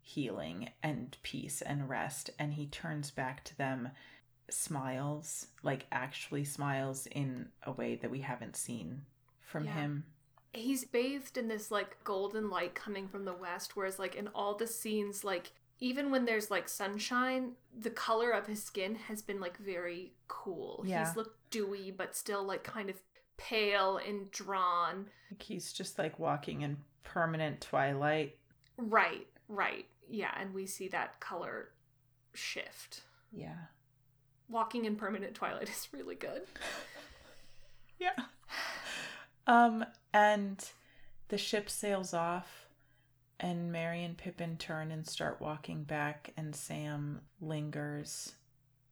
[0.00, 3.90] healing and peace and rest, and he turns back to them
[4.50, 9.02] smiles, like actually smiles in a way that we haven't seen
[9.40, 9.74] from Yeah.
[9.74, 10.04] him.
[10.54, 14.54] He's bathed in this like golden light coming from the west, whereas like in all
[14.54, 15.52] the scenes, like
[15.82, 20.84] even when there's like sunshine, the color of his skin has been like very cool.
[20.86, 21.04] Yeah.
[21.04, 22.94] He's looked dewy, but still like kind of
[23.36, 25.06] pale and drawn.
[25.28, 28.36] Like he's just like walking in permanent twilight.
[28.76, 29.86] Right, right.
[30.08, 31.70] Yeah, and we see that color
[32.32, 33.00] shift.
[33.32, 33.56] Yeah.
[34.48, 36.42] Walking in permanent twilight is really good.
[37.98, 38.24] Yeah.
[39.46, 40.58] Um, and
[41.28, 42.61] the ship sails off,
[43.42, 48.36] and Merry and Pippin turn and start walking back, and Sam lingers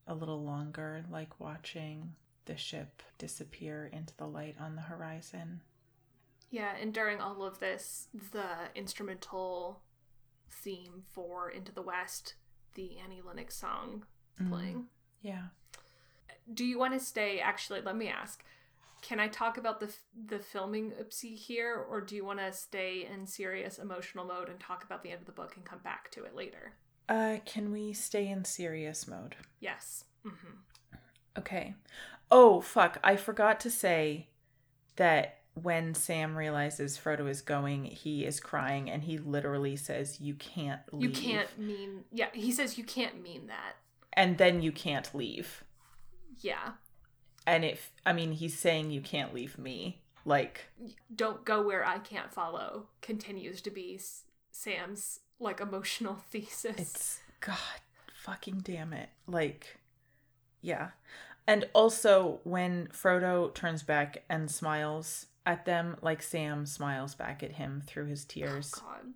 [0.07, 5.61] a little longer, like watching the ship disappear into the light on the horizon.
[6.51, 8.45] Yeah, and during all of this, the
[8.75, 9.83] instrumental
[10.51, 12.35] theme for Into the West,
[12.75, 14.05] the Annie Lennox song
[14.41, 14.49] Mm.
[14.51, 14.87] playing.
[15.23, 15.49] Yeah.
[16.53, 17.39] Do you want to stay?
[17.39, 18.43] Actually, let me ask.
[19.03, 22.53] Can I talk about the f- the filming oopsie here, or do you want to
[22.53, 25.79] stay in serious emotional mode and talk about the end of the book and come
[25.79, 26.73] back to it later?
[27.09, 29.37] Uh, can we stay in serious mode?
[29.59, 30.05] Yes.
[30.27, 30.99] Mm-hmm.
[31.39, 31.75] Okay.
[32.31, 32.99] Oh, fuck.
[33.03, 34.29] I forgot to say
[34.97, 40.35] that when Sam realizes Frodo is going, he is crying and he literally says, You
[40.35, 41.17] can't leave.
[41.17, 42.05] You can't mean.
[42.13, 43.77] Yeah, he says you can't mean that.
[44.13, 45.65] And then you can't leave.
[46.41, 46.73] Yeah.
[47.51, 50.01] And if, I mean, he's saying, You can't leave me.
[50.25, 50.69] Like,
[51.15, 53.99] Don't go where I can't follow continues to be
[54.53, 56.79] Sam's like emotional thesis.
[56.79, 57.57] it's, God
[58.15, 59.09] fucking damn it.
[59.27, 59.79] Like,
[60.63, 60.91] yeah.
[61.45, 67.53] And also, when Frodo turns back and smiles at them, like Sam smiles back at
[67.53, 68.75] him through his oh, tears.
[68.77, 69.13] Oh, God.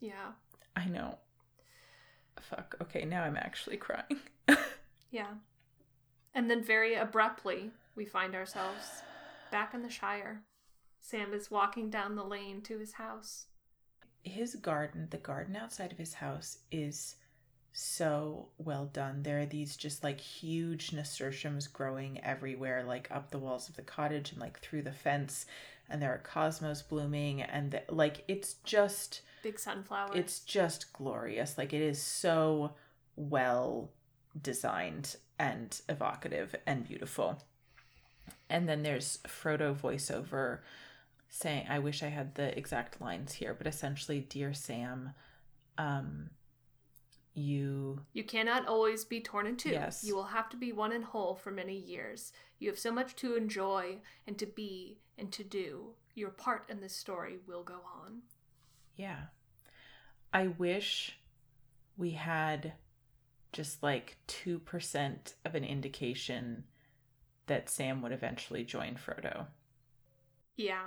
[0.00, 0.32] Yeah.
[0.74, 1.18] I know.
[2.40, 2.74] Fuck.
[2.82, 4.18] Okay, now I'm actually crying.
[5.12, 5.26] Yeah.
[6.34, 9.02] And then very abruptly, we find ourselves
[9.50, 10.42] back in the Shire.
[11.00, 13.46] Sam is walking down the lane to his house.
[14.22, 17.16] His garden, the garden outside of his house, is
[17.72, 19.22] so well done.
[19.22, 23.82] There are these just like huge nasturtiums growing everywhere, like up the walls of the
[23.82, 25.46] cottage and like through the fence.
[25.90, 30.12] And there are cosmos blooming, and the, like it's just Big sunflowers.
[30.14, 31.58] it's just glorious.
[31.58, 32.72] Like it is so
[33.16, 33.90] well
[34.40, 37.42] designed and evocative and beautiful.
[38.48, 40.58] And then there's Frodo voiceover
[41.28, 45.12] saying I wish I had the exact lines here, but essentially, dear Sam,
[45.78, 46.30] um
[47.34, 49.70] you You cannot always be torn in two.
[49.70, 50.04] Yes.
[50.04, 52.32] You will have to be one and whole for many years.
[52.58, 55.94] You have so much to enjoy and to be and to do.
[56.14, 58.22] Your part in this story will go on.
[58.96, 59.16] yeah.
[60.34, 61.18] I wish
[61.98, 62.72] we had
[63.52, 66.64] just like 2% of an indication
[67.46, 69.46] that Sam would eventually join Frodo.
[70.56, 70.84] Yeah.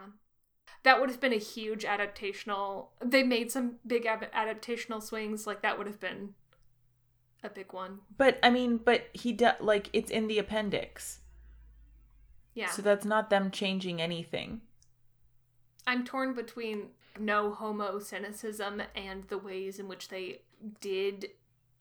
[0.83, 2.87] That would have been a huge adaptational.
[3.03, 5.45] They made some big ab- adaptational swings.
[5.45, 6.33] Like, that would have been
[7.43, 7.99] a big one.
[8.17, 11.19] But I mean, but he does like it's in the appendix.
[12.53, 12.69] Yeah.
[12.69, 14.61] So that's not them changing anything.
[15.87, 16.87] I'm torn between
[17.19, 20.41] no homo cynicism and the ways in which they
[20.81, 21.29] did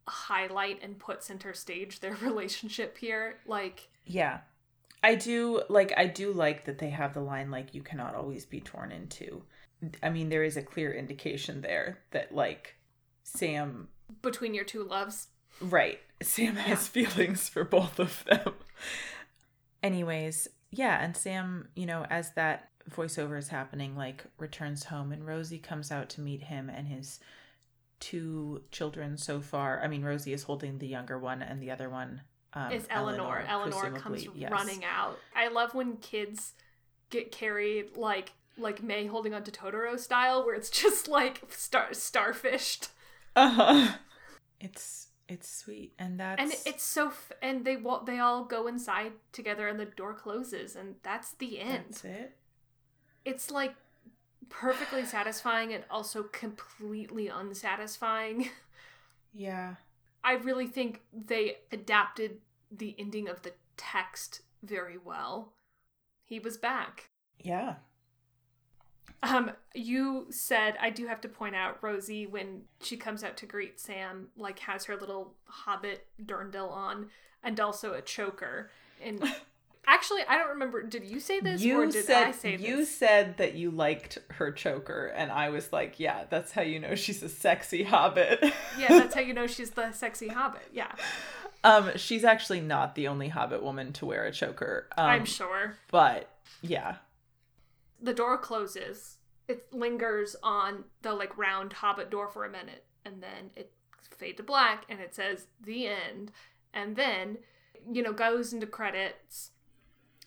[0.07, 3.37] highlight and put center stage their relationship here.
[3.47, 4.41] Like, Yeah.
[5.03, 8.47] I do like I do like that they have the line like you cannot always
[8.47, 9.43] be torn into.
[10.03, 12.77] I mean there is a clear indication there that like
[13.23, 13.89] Sam
[14.23, 15.29] between your two loves.
[15.61, 18.55] right, Sam has feelings for both of them.
[19.83, 25.27] Anyways, yeah, and Sam, you know, as that voiceover is happening like returns home and
[25.27, 27.21] Rosie comes out to meet him and his
[28.05, 29.81] two children so far.
[29.83, 32.21] I mean Rosie is holding the younger one and the other one
[32.53, 33.47] um, is Elanor.
[33.47, 34.51] Elanor, comes yes.
[34.53, 35.19] running out.
[35.35, 36.53] I love when kids
[37.11, 42.89] get carried like like Mei holding onto Totoro style, where it's just like star starfished,
[43.37, 43.97] Uh-huh.
[44.61, 47.07] It's it's sweet, and that's and it's so.
[47.09, 51.33] F- and they wa- they all go inside together, and the door closes, and that's
[51.33, 51.85] the end.
[51.89, 52.37] that's it.
[53.25, 53.75] It's like
[54.49, 58.51] perfectly satisfying and also completely unsatisfying.
[59.35, 59.75] Yeah,
[60.23, 62.41] I really think they adapted
[62.71, 65.53] the ending of the text very well.
[66.25, 67.11] He was back.
[67.39, 67.77] yeah,
[69.23, 73.47] Um, you said I do have to point out Rosie when she comes out to
[73.47, 77.09] greet Sam, like has her little hobbit dirndl on
[77.43, 78.71] and also a choker.
[79.01, 79.23] And
[79.87, 80.83] actually, I don't remember.
[80.83, 82.67] Did you say this or you did said I say this?
[82.67, 86.79] you said that you liked her choker, and I was like, yeah, that's how you
[86.81, 88.41] know she's a sexy hobbit.
[88.79, 90.69] yeah, that's how you know she's the sexy hobbit.
[90.73, 90.93] Yeah,
[91.65, 94.89] um, she's actually not the only hobbit woman to wear a choker.
[94.97, 95.77] Um, I'm sure.
[95.91, 96.31] but
[96.63, 96.97] yeah,
[98.03, 99.19] The door closes.
[99.47, 103.73] It lingers on the like round hobbit door for a minute, and then it
[104.17, 106.31] fade to black, and it says the end.
[106.73, 107.39] And then,
[107.93, 109.51] you know, goes into credits.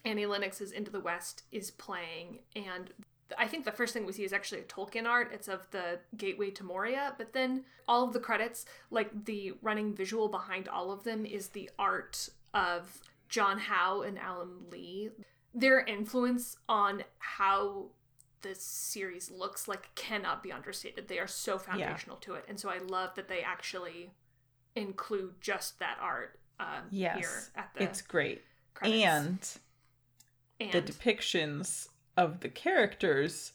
[0.08, 2.92] Annie Lennox's Into the West is playing, and
[3.38, 5.32] I think the first thing we see is actually a Tolkien art.
[5.34, 9.94] It's of the gateway to Moria, but then all of the credits, like the running
[9.94, 15.10] visual behind all of them, is the art of John Howe and Alan Lee.
[15.54, 17.88] Their influence on how
[18.44, 21.08] the series looks like cannot be understated.
[21.08, 24.12] They are so foundational to it, and so I love that they actually
[24.76, 28.44] include just that art um, yes, here at the it's great,
[28.74, 29.04] credits.
[29.04, 29.50] and
[30.60, 33.54] and the depictions of the characters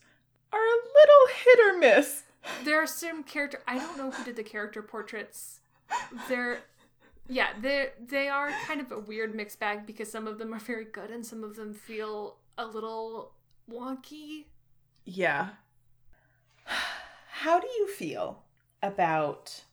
[0.51, 2.23] are a little hit or miss.
[2.63, 5.59] there are some character I don't know who did the character portraits.
[6.27, 6.59] They're
[7.27, 10.59] yeah, they they are kind of a weird mixed bag because some of them are
[10.59, 13.33] very good and some of them feel a little
[13.71, 14.45] wonky.
[15.05, 15.49] Yeah.
[16.65, 18.43] How do you feel
[18.81, 19.63] about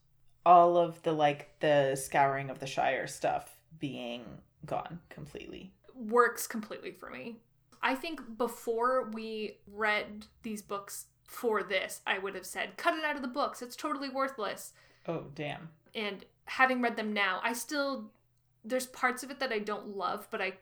[0.45, 4.25] all of the like the scouring of the Shire stuff being
[4.67, 5.73] gone completely?
[6.01, 7.37] Works completely for me.
[7.83, 13.05] I think before we read these books for this, I would have said, cut it
[13.05, 13.63] out of the books.
[13.63, 14.73] It's totally worthless.
[15.07, 15.69] Oh, damn.
[15.95, 18.11] and having read them now, I still
[18.65, 20.55] there's parts of it that I don't love, but I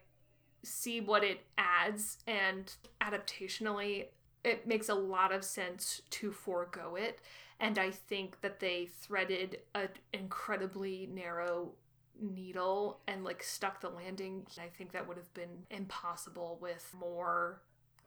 [0.63, 4.05] see what it adds and adaptationally
[4.43, 7.19] it makes a lot of sense to forego it
[7.59, 11.71] and I think that they threaded an incredibly narrow
[12.21, 14.45] needle and like stuck the landing.
[14.57, 17.61] I think that would have been impossible with more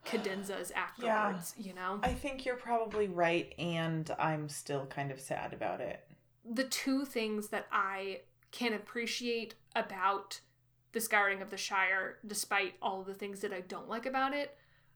[0.05, 1.99] cadenzas afterwards, you know?
[2.03, 6.01] I think you're probably right, and I'm still kind of sad about it.
[6.45, 10.41] the two things that I can appreciate about
[10.91, 14.55] the Scouring of the Shire, despite all the things that I don't like about it,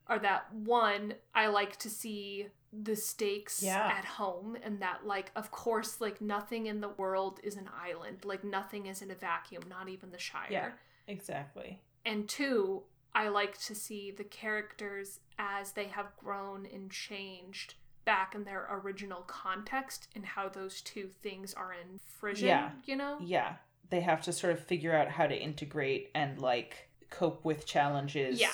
[0.09, 3.87] are that one, I like to see the stakes Yeah.
[3.87, 8.25] at home, and that, like, of course, like, nothing in the world is an island.
[8.25, 10.47] Like, nothing is in a vacuum, not even the Shire.
[10.51, 10.71] Yeah.
[11.07, 11.81] Exactly.
[12.05, 12.83] And two,
[13.15, 18.67] I like to see the characters as they have grown and changed back in their
[18.69, 22.71] original context and how those two things are in frisson, Yeah.
[22.85, 23.17] you know?
[23.21, 23.55] Yeah.
[23.89, 28.39] They have to sort of figure out how to integrate and like cope with challenges
[28.39, 28.51] Yeah.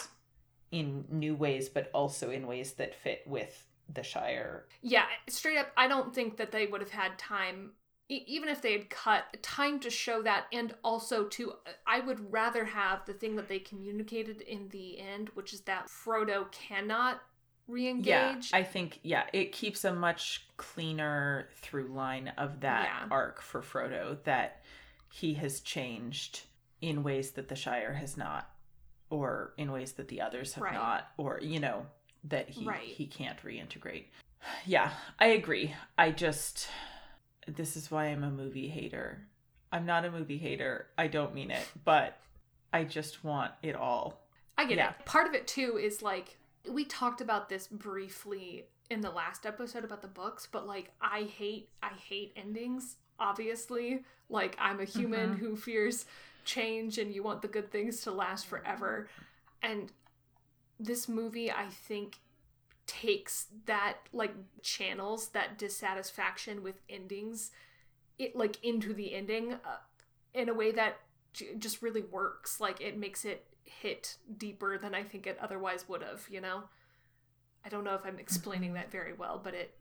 [0.73, 4.65] In new ways, but also in ways that fit with the Shire.
[4.81, 7.73] Yeah, straight up, I don't think that they would have had time,
[8.09, 11.53] e- even if they had cut time to show that, and also to,
[11.85, 15.87] I would rather have the thing that they communicated in the end, which is that
[15.87, 17.21] Frodo cannot
[17.67, 18.05] re-engage.
[18.51, 23.07] Yeah, I think yeah, it keeps a much cleaner through line of that Yeah.
[23.11, 24.63] arc for Frodo that
[25.11, 26.41] he has changed
[26.81, 28.49] in ways that the Shire has not,
[29.13, 30.73] or in ways that the others have Right.
[30.73, 31.85] not, or you know
[32.25, 32.81] that he Right.
[32.81, 34.05] he can't reintegrate.
[34.65, 35.73] Yeah, I agree.
[35.97, 36.67] I just
[37.47, 39.27] this is why I'm a movie hater.
[39.71, 40.87] I'm not a movie hater.
[40.97, 42.17] I don't mean it, but
[42.73, 44.21] I just want it all.
[44.57, 44.89] I get Yeah.
[44.99, 45.05] it.
[45.05, 46.37] Part of it too is like
[46.67, 51.23] we talked about this briefly in the last episode about the books, but like I
[51.23, 54.03] hate I hate endings, obviously.
[54.29, 55.39] Like I'm a human Mhm.
[55.39, 56.05] who fears
[56.45, 59.07] change and you want the good things to last forever.
[59.61, 59.91] And
[60.79, 62.19] this movie I think
[62.85, 67.51] takes that like channels that dissatisfaction with endings
[68.19, 69.77] it like into the ending uh,
[70.33, 70.97] in a way that
[71.33, 72.59] j- just really works.
[72.59, 76.63] Like it makes it hit deeper than i think it otherwise would have you know?
[77.65, 79.75] I don't know if i'm explaining that very well but it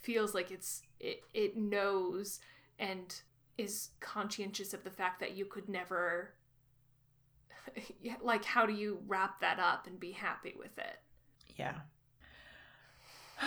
[0.00, 2.40] feels like it's it, it knows
[2.78, 3.20] and
[3.62, 6.34] is conscientious of the fact that you could never
[8.22, 10.96] like how do you wrap that up and be happy with it
[11.56, 11.74] Yeah.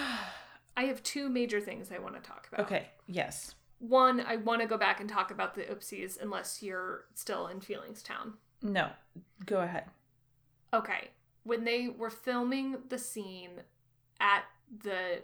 [0.78, 2.88] i have two major things i want to talk about Okay.
[3.08, 3.56] Yes.
[3.80, 7.60] one i want to go back and talk about the oopsies unless you're still in
[7.62, 8.90] feelings town No.
[9.46, 9.86] Go ahead.
[10.74, 11.10] Okay.
[11.44, 13.62] When they were filming the scene
[14.20, 14.44] at
[14.84, 15.22] the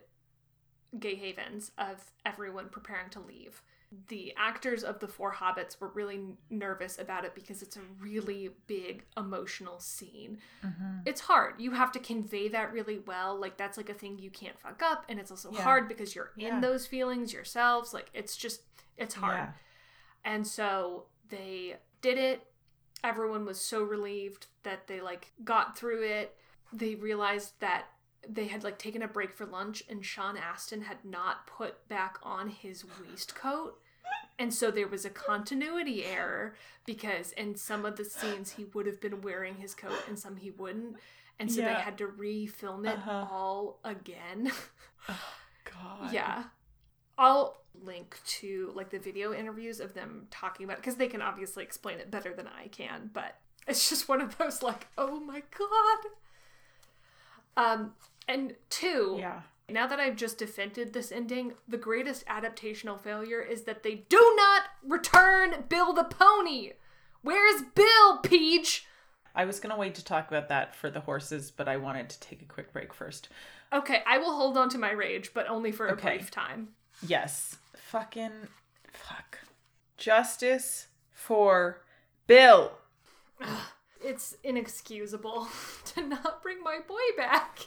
[0.99, 3.63] Grey Havens of everyone preparing to leave,
[4.07, 8.51] the actors of the Four Hobbits were really nervous about it because it's a really
[8.67, 10.37] big emotional scene.
[10.63, 10.99] Mm-hmm.
[11.05, 11.55] It's hard.
[11.59, 13.37] You have to convey that really well.
[13.37, 15.05] Like, that's like a thing you can't fuck up.
[15.09, 15.63] And it's also Yeah.
[15.63, 16.55] hard because you're Yeah.
[16.55, 17.93] in those feelings yourselves.
[17.93, 18.61] Like, it's just,
[18.97, 19.35] it's hard.
[19.35, 19.51] Yeah.
[20.23, 22.47] And so they did it.
[23.03, 26.37] Everyone was so relieved that they like got through it.
[26.71, 27.85] They realized that
[28.27, 32.17] they had like taken a break for lunch and Sean Astin had not put back
[32.23, 33.79] on his waistcoat.
[34.37, 36.55] And so there was a continuity error
[36.85, 40.35] because in some of the scenes he would have been wearing his coat and some
[40.37, 40.97] he wouldn't.
[41.39, 43.25] And so they had to refilm it Uh-huh.
[43.31, 44.51] all again.
[45.07, 46.11] God.
[46.13, 46.43] Yeah.
[47.17, 51.21] I'll link to like the video interviews of them talking about it because they can
[51.21, 55.19] obviously explain it better than I can, but it's just one of those like, oh
[55.19, 55.99] my god.
[57.57, 57.93] Um
[58.27, 59.41] and two, Yeah.
[59.69, 64.33] now that I've just defended this ending, the greatest adaptational failure is that they do
[64.37, 66.73] not return Bill the pony.
[67.21, 68.85] Where's Bill, Peach?
[69.33, 72.19] I was gonna wait to talk about that for the horses, but I wanted to
[72.19, 73.29] take a quick break first.
[73.71, 76.17] Okay, I will hold on to my rage, but only for a Okay.
[76.17, 76.75] brief time.
[77.01, 77.57] Yes.
[77.77, 78.47] Fucking
[78.91, 79.39] fuck.
[79.97, 81.81] Justice for
[82.27, 82.73] Bill.
[84.03, 85.47] It's inexcusable
[85.85, 87.59] to not bring my boy back.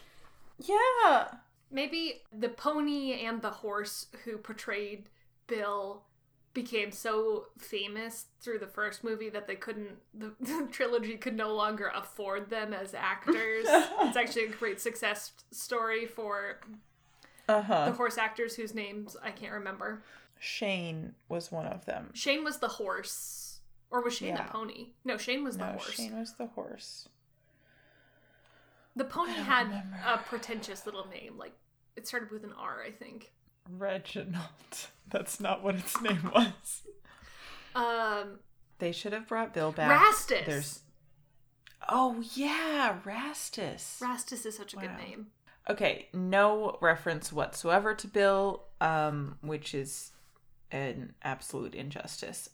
[0.59, 1.29] Yeah.
[1.71, 5.09] Maybe the pony and the horse who portrayed
[5.47, 6.05] Bill
[6.53, 11.53] became so famous through the first movie that they couldn't the, the trilogy could no
[11.53, 13.65] longer afford them as actors.
[13.69, 16.61] it's actually a great success story for
[17.49, 20.05] Uh the horse actors whose names I can't remember.
[20.39, 22.11] Shane was one of them.
[22.15, 23.61] Shane was the horse.
[23.91, 24.45] Or was Shane Yeah.
[24.47, 24.89] the pony?
[25.05, 25.91] No, Shane was the No, horse.
[25.93, 27.09] Shane was the horse.
[28.97, 29.97] The pony had remember.
[30.07, 31.37] a pretentious little name.
[31.37, 31.55] Like
[31.97, 33.33] it started with an R, I think.
[33.71, 34.45] Reginald.
[35.11, 36.83] That's not what its name was.
[37.75, 38.39] Um,
[38.79, 39.91] They should have brought Bill back.
[40.01, 40.47] Rastus.
[40.47, 40.81] There's.
[41.89, 44.01] Oh yeah, Rastus.
[44.01, 45.27] Rastus is such a good name.
[45.69, 50.13] Okay, no reference whatsoever to Bill, um, which is
[50.71, 52.49] an absolute injustice.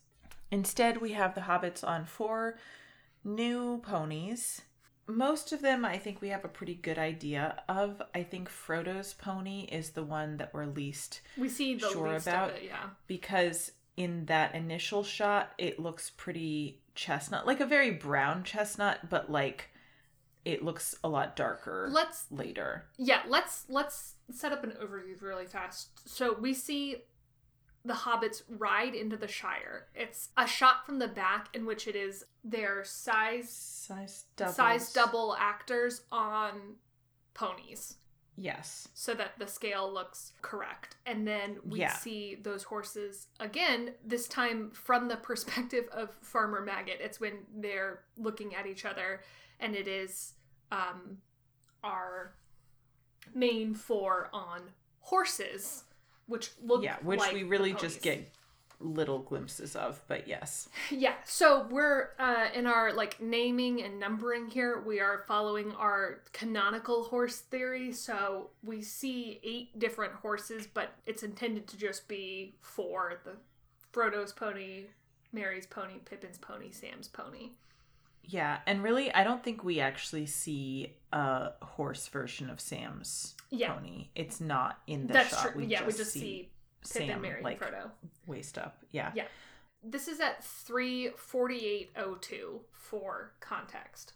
[0.51, 2.57] Instead, we have the hobbits on four
[3.25, 4.63] new ponies.
[5.11, 8.01] Most of them, I think we have a pretty good idea of.
[8.15, 12.27] I think Frodo's pony is the one that we're least We see the Sure least
[12.27, 12.91] about- of it, yeah.
[13.07, 19.31] because in that initial shot, it looks pretty chestnut, like a very brown chestnut, but
[19.31, 19.69] like
[20.45, 22.87] it looks a lot darker Let's later.
[22.97, 25.91] yeah, let's let's set up an overview really fast.
[26.09, 26.97] So we see
[27.85, 29.87] the hobbits ride into the Shire.
[29.95, 34.53] It's a shot from the back in which it is their size Size double.
[34.53, 36.77] size double actors on
[37.35, 37.97] ponies.
[38.37, 38.89] Yes.
[38.95, 40.97] so that the scale looks correct.
[41.05, 41.93] And then we Yeah.
[41.93, 47.01] see those horses again, this time from the perspective of Farmer Maggot.
[47.01, 49.21] It's when they're looking at each other
[49.59, 50.35] and it is
[50.73, 51.19] um
[51.85, 52.35] our
[53.35, 54.71] main four on
[55.01, 55.85] horses,
[56.31, 58.33] which look yeah, which like we really just get
[58.79, 60.69] little glimpses of, but yes.
[60.91, 64.81] Yeah, so we're uh, in our like naming and numbering here.
[64.81, 67.93] We are following our canonical horse theory.
[67.93, 73.33] So we see eight different horses, but it's intended to just be four: the
[73.93, 74.85] Frodo's pony,
[75.33, 77.51] Merry's pony, Pippin's pony, Sam's pony.
[78.23, 83.73] Yeah, and really, I don't think we actually see a horse version of Sam's Yeah.
[83.73, 84.11] pony.
[84.15, 85.53] It's not in the That's shot.
[85.53, 85.63] true.
[85.65, 86.53] yeah, we just see
[86.83, 87.91] Pippin, Sam Merry, like and Frodo.
[88.27, 88.79] waist up.
[88.93, 89.11] Yeah.
[89.15, 89.27] Yeah.
[89.83, 94.13] This is at 34802 for context.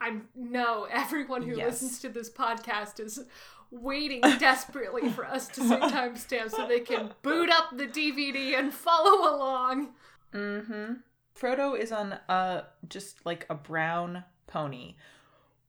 [0.00, 1.82] I know everyone who Yes.
[1.82, 3.24] listens to this podcast is
[3.70, 8.72] waiting desperately for us to say timestamp so they can boot up the DVD and
[8.72, 9.94] follow along.
[10.32, 10.94] Mm-hmm.
[11.38, 14.96] Frodo is on a just like a brown pony.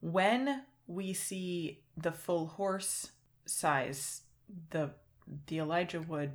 [0.01, 3.11] When we see the full horse
[3.45, 4.21] size,
[4.71, 4.91] the
[5.47, 6.31] the Elijah Wood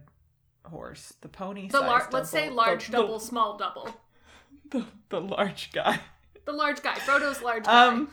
[0.65, 3.95] horse, the pony The size lar- let's say large the- double, small double.
[4.71, 6.01] the, the large guy.
[6.45, 7.87] The large guy, Frodo's large guy.
[7.87, 8.09] Um,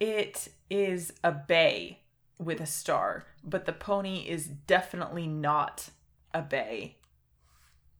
[0.00, 2.00] it is a bay
[2.38, 5.90] with a star, but the pony is definitely not
[6.32, 6.96] a bay.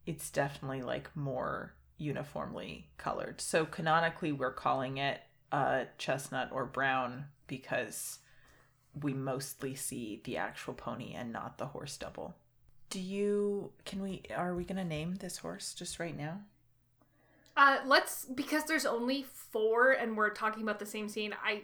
[0.07, 3.41] It's definitely like more uniformly colored.
[3.41, 8.19] So canonically, we're calling it a chestnut or brown because
[9.01, 12.35] we mostly see the actual pony and not the horse double.
[12.91, 13.73] Do you?
[13.85, 14.23] Can we?
[14.37, 16.41] Are we gonna name this horse just right now?
[17.57, 21.35] Uh, let's because there's only four and we're talking about the same scene.
[21.45, 21.63] I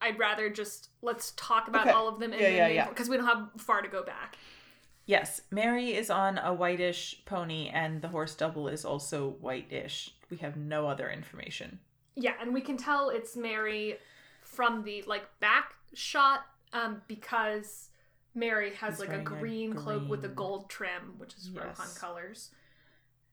[0.00, 1.90] I'd rather just let's talk about Okay.
[1.90, 2.88] all of them and Yeah, yeah, yeah.
[2.88, 4.36] because we don't have far to go back.
[5.10, 10.14] Yes, Merry is on a whitish pony, and the horse double is also whitish.
[10.30, 11.80] We have no other information.
[12.14, 13.98] Yeah, and we can tell it's Merry
[14.44, 17.88] from the like back shot um because
[18.36, 21.50] Merry has He's like a wearing a green, cloak with a gold trim, which is
[21.52, 21.64] Yes.
[21.64, 22.50] Rohan colors.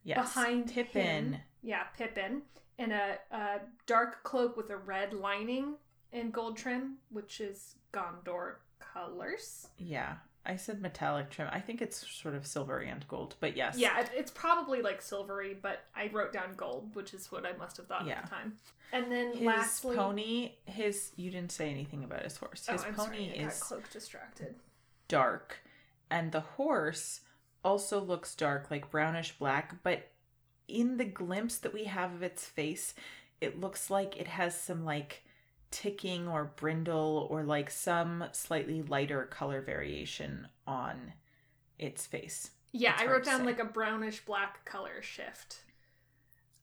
[0.04, 1.34] Yes, Behind Pippin.
[1.34, 2.42] him, yeah, Pippin,
[2.80, 5.76] in a, a dark cloak with a red lining
[6.12, 9.68] and gold trim, which is Gondor colors.
[9.78, 10.16] Yeah,
[10.48, 11.50] I said metallic trim.
[11.52, 13.78] I think it's sort of silver and gold, but yes.
[13.78, 17.76] Yeah, it's probably like silvery, but I wrote down gold, which is what I must
[17.78, 18.20] have thought Yeah.
[18.20, 18.54] at the time.
[18.94, 22.66] And then His lastly, pony, his you didn't say anything about his horse.
[22.70, 24.56] oh, His I'm pony sorry, is cloak distracted.
[25.10, 25.60] dark,
[26.10, 27.22] and the horse
[27.66, 30.08] also looks dark, like brownish black, but
[30.70, 32.94] in the glimpse that we have of its face,
[33.42, 35.24] it looks like it has some like
[35.72, 41.14] ticking or brindle or like some slightly lighter color variation on
[41.78, 42.52] its face.
[42.72, 43.46] Yeah, It's I wrote down say.
[43.46, 45.62] like a brownish black color shift.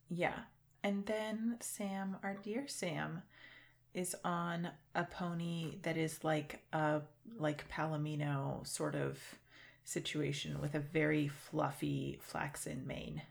[0.09, 0.41] Yeah.
[0.83, 3.23] And then Sam, our dear Sam,
[3.95, 7.01] is on a pony that is like a
[7.39, 9.19] like Palomino sort of
[9.85, 13.23] situation with a very fluffy flaxen mane.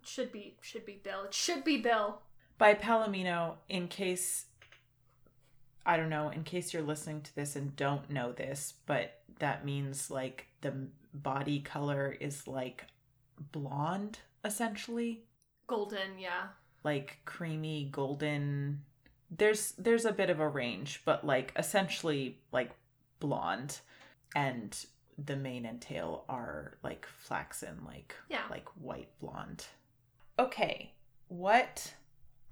[0.00, 1.24] It should be should be Bill.
[1.24, 2.22] It should be Bill.
[2.58, 4.46] By Palomino, in case
[5.84, 9.64] I don't know, in case you're listening to this and don't know this, but that
[9.64, 10.72] means like the
[11.12, 12.84] body color is like
[13.52, 15.24] blonde essentially.
[15.66, 16.48] Golden, yeah.
[16.84, 18.82] like creamy golden
[19.30, 22.70] there's there's a bit of a range but like essentially like
[23.20, 23.78] blonde
[24.34, 24.84] and
[25.24, 28.42] the mane and tail are like flaxen like Yeah.
[28.50, 29.64] like white blonde
[30.38, 30.92] okay
[31.28, 31.94] what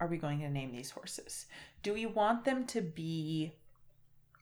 [0.01, 1.47] are we going to name these horses
[1.82, 3.52] do we want them to be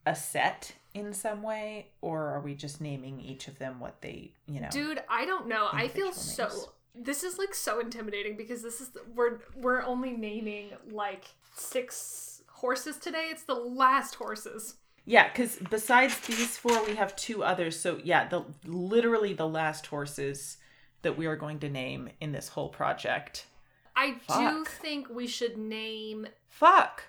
[0.07, 4.31] a set in some way or are we just naming each of them what they
[4.47, 5.69] you know Dude, I don't know.
[5.71, 10.13] I feel Individual so this is like so intimidating because this is we're we're only
[10.13, 11.25] naming like
[11.55, 13.29] six horses today.
[13.31, 14.75] It's the last horses.
[15.05, 17.79] Yeah, because besides these four, we have two others.
[17.79, 20.59] So yeah, the literally the last horses
[21.03, 23.47] that we are going to name in this whole project.
[23.99, 27.03] I do think we should name Fuck.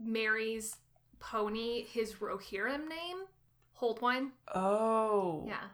[0.00, 0.76] Merry's
[1.20, 3.18] pony his Rohirrim name.
[3.74, 4.30] Holdwine.
[4.54, 5.44] Oh.
[5.46, 5.64] Yeah.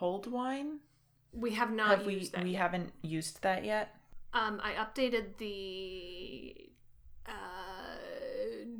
[0.00, 0.78] Holdwine.
[1.32, 2.26] We have not have we?
[2.28, 2.60] that We yet.
[2.60, 3.94] haven't used that yet.
[4.34, 6.54] Um, I updated the
[7.26, 7.30] uh,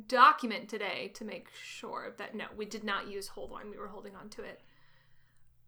[0.07, 3.71] document today to make sure that no, we did not use Holdwine.
[3.71, 4.61] We were holding on to it.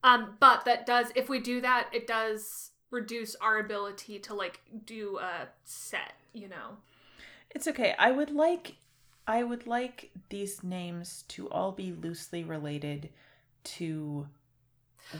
[0.03, 4.61] Um, but that does, if we do that, it does reduce our ability to like
[4.85, 6.13] do a set.
[6.33, 6.77] You know.
[7.51, 7.95] It's okay.
[7.97, 8.75] I would like.
[9.27, 13.09] I would like these names to all be loosely related
[13.63, 14.27] to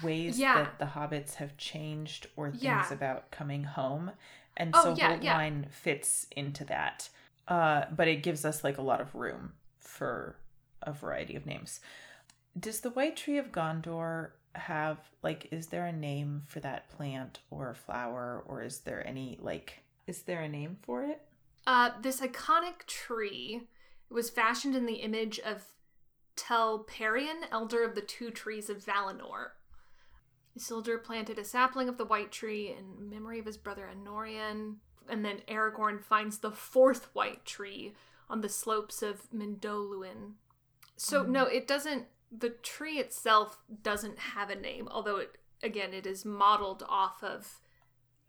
[0.04, 0.64] ways Yeah.
[0.64, 2.92] that the hobbits have changed or things Yeah.
[2.94, 4.12] about coming home.
[4.58, 5.62] And Oh, so yeah, yeah.
[5.70, 7.10] Fits into that.
[7.48, 10.36] Uh, but it gives us like a lot of room for
[10.82, 11.80] a variety of names.
[12.60, 17.40] Does the White Tree of Gondor have like is there a name for that plant
[17.52, 21.22] or flower or is there any like is there a name for it?
[21.68, 23.68] Uh, this iconic tree
[24.10, 25.66] was fashioned in the image of
[26.36, 29.50] Telperion, elder of the two trees of Valinor.
[30.58, 34.78] Isildur planted a sapling of the white tree in memory of his brother Anárion,
[35.10, 37.94] and then Aragorn finds the fourth white tree
[38.30, 40.34] on the slopes of Mindolluin.
[40.96, 42.06] So no, it doesn't.
[42.32, 47.60] The tree itself doesn't have a name, although it again it is modeled off of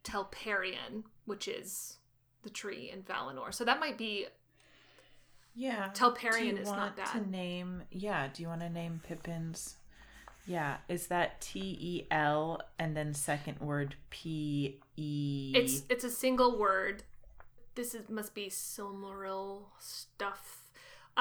[0.04, 1.98] Telperion, which is
[2.42, 3.52] the tree in Valinor.
[3.52, 4.26] So that might be
[5.54, 5.90] Yeah.
[5.92, 9.76] Telperion Do you is not want To name yeah, do you want to name Pippin's
[10.46, 16.10] yeah, is that T E L and then second word P E It's it's a
[16.10, 17.02] single word.
[17.74, 20.59] This is must be Silmaril stuff.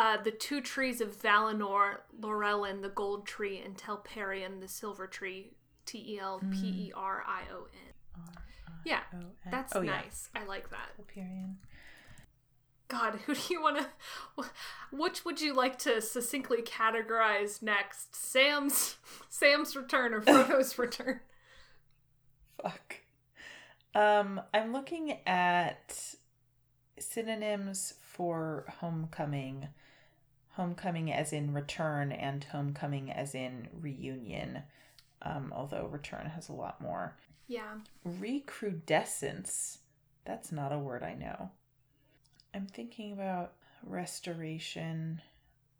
[0.01, 5.51] Uh, the two trees of Valinor, Laurelin, the gold tree, and Telperion, the silver tree.
[5.85, 8.23] T E L P E R I O N.
[8.85, 9.01] Yeah,
[9.51, 9.91] that's Oh, yeah.
[9.91, 10.29] nice.
[10.35, 10.89] I like that.
[10.97, 11.55] Telperion.
[12.87, 14.45] God, who do you want to?
[14.91, 18.15] Which would you like to succinctly categorize next?
[18.15, 18.95] Sam's
[19.29, 21.19] Sam's return or Frodo's return?
[22.61, 22.95] Fuck.
[23.93, 26.15] Um, I'm looking at
[26.99, 29.67] synonyms for homecoming.
[30.53, 34.63] Homecoming as in return and homecoming as in reunion.
[35.21, 37.15] Um, although return has a lot more.
[37.47, 37.79] Yeah.
[38.05, 39.79] Recrudescence.
[40.25, 41.51] That's not a word I know.
[42.53, 43.53] I'm thinking about
[43.83, 45.21] restoration.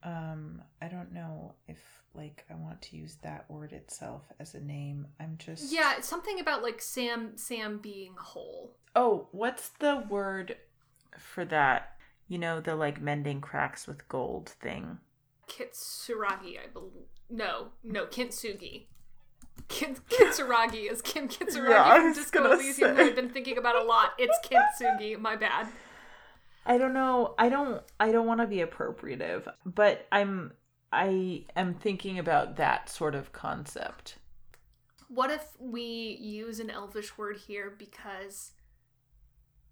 [0.04, 1.80] Um, I don't know if
[2.16, 5.08] like I want to use that word itself as a name.
[5.20, 8.76] I'm just Yeah, something about like Sam Sam being whole.
[8.96, 10.58] Oh, what's the word
[11.18, 11.98] for that?
[12.30, 15.00] You know, the like mending cracks with gold thing.
[15.50, 17.08] Kitsuragi, I believe.
[17.30, 18.86] No, no, Kintsugi.
[19.68, 23.04] Kin- Kitsuragi is Kim Kitsuragi Yeah, from Disco Elysium, who.
[23.04, 24.14] I've been thinking about a lot.
[24.18, 25.68] It's Kintsugi, my bad.
[26.66, 27.34] I don't know.
[27.38, 30.54] I don't I don't want to be appropriative, but I'm
[30.92, 34.18] I am thinking about that sort of concept.
[35.08, 38.52] What if we use an elvish word here because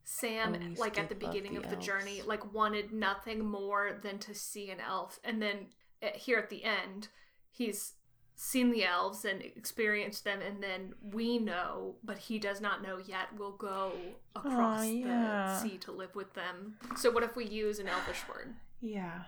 [0.09, 4.34] Sam, like at the beginning the of the journey, like wanted nothing more than to
[4.34, 5.67] see an elf, and then
[6.01, 7.09] uh, here at the end,
[7.51, 7.95] he's
[8.34, 12.99] seen the elves and experienced them, and then we know, but he does not know
[13.05, 13.38] yet.
[13.38, 13.91] Will go
[14.34, 15.07] across yeah.
[15.07, 16.77] the sea to live with them.
[16.95, 18.53] So what if we use an elvish word?
[18.79, 19.23] Yeah.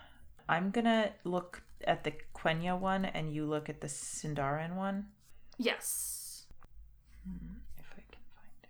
[0.47, 5.07] I'm going to look at the Quenya one and you look at the Sindarin one.
[5.57, 6.45] Yes.
[7.27, 8.69] Hmm, if I can find it.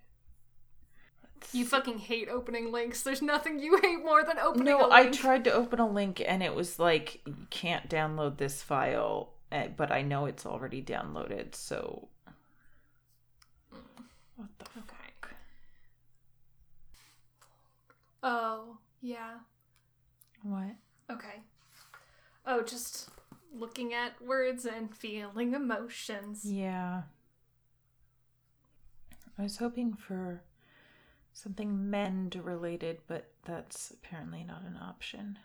[1.23, 3.02] Let's You fucking hate opening links.
[3.02, 4.92] There's nothing you hate more than opening a No.
[4.92, 9.34] I tried to open a link and it was like you can't download this file,
[9.52, 11.56] eh, but I know it's already downloaded.
[11.56, 12.08] So
[14.36, 14.96] what the Okay.
[15.22, 15.34] fuck?
[18.22, 19.40] Oh, yeah.
[20.44, 20.76] What?
[21.10, 21.42] Okay.
[22.46, 23.10] Oh, just
[23.54, 26.46] looking at words and feeling emotions.
[26.46, 27.04] Yeah.
[29.38, 30.44] I was hoping for
[31.34, 35.39] something mend related, but that's apparently not an option.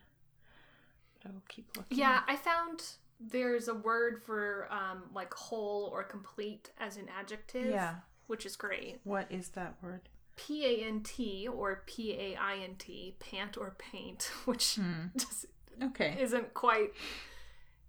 [1.14, 1.98] But I will keep looking.
[1.98, 2.82] Yeah, I found
[3.20, 7.70] there's a word for um like whole or complete as an adjective.
[7.70, 7.94] Yeah.
[8.26, 9.00] Which is great.
[9.04, 10.08] What is that word?
[10.36, 15.06] P A N T or P A I N T, pant or paint, which Hmm.
[15.16, 15.46] just
[15.82, 16.16] Okay.
[16.20, 16.92] isn't quite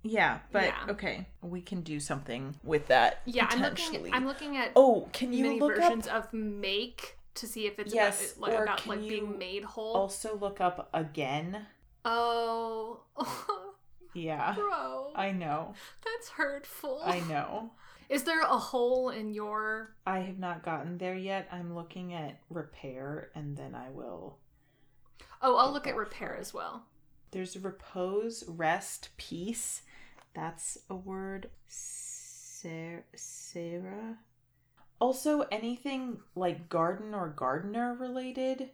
[0.04, 0.86] Yeah, but Yeah.
[0.90, 3.22] okay, we can do something with that.
[3.26, 6.26] Yeah, I'm looking I'm looking at Oh, can you many versions up?
[6.26, 9.94] of make to see if it's Yes, about, like, about like being made whole.
[9.96, 11.66] Also, look up again.
[12.04, 13.02] Oh,
[14.14, 15.74] Yeah, bro, I know.
[16.04, 17.02] that's hurtful.
[17.04, 17.72] I know.
[18.08, 19.96] Is there a hole in your?
[20.06, 21.48] I have not gotten there yet.
[21.52, 24.38] I'm looking at repair, and then I will.
[25.42, 26.86] Oh, I'll look at repair as well.
[27.32, 29.82] There's repose, rest, peace.
[30.34, 31.50] That's a word.
[31.68, 33.04] Sarah.
[33.16, 34.18] Sarah.
[35.00, 38.70] Also, anything like garden or gardener related.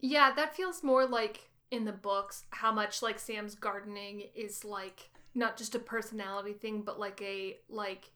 [0.00, 5.10] Yeah, that feels more like in the books how much like Sam's gardening is like
[5.34, 8.10] not just a personality thing, but like a like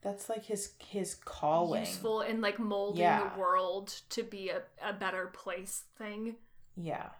[0.00, 1.80] That's like his his calling.
[1.84, 3.28] useful in like molding Yeah.
[3.34, 6.36] the world to be a, a better place thing.
[6.76, 7.10] Yeah.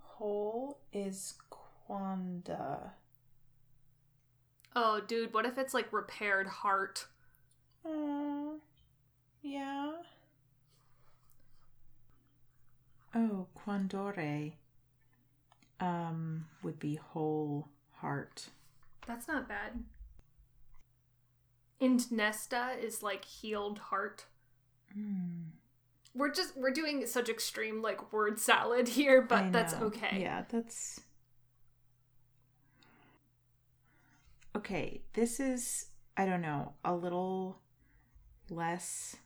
[0.00, 2.92] Whole is Quanda.
[4.74, 7.06] Oh, dude, what if it's like repaired heart?
[7.84, 8.60] Oh,
[9.46, 9.92] yeah.
[13.14, 14.52] Oh, Quandore
[15.80, 18.48] um, would be whole heart.
[19.06, 19.84] That's not bad.
[21.80, 24.26] And Nesta is like healed heart.
[24.98, 25.50] Mm.
[26.14, 30.18] We're just we're doing such extreme like word salad here, but that's okay.
[30.20, 31.00] Yeah, that's
[34.56, 35.02] okay.
[35.12, 35.86] This is
[36.16, 37.58] I don't know a little
[38.48, 39.16] less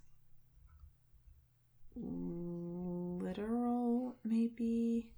[1.97, 5.11] literal, maybe.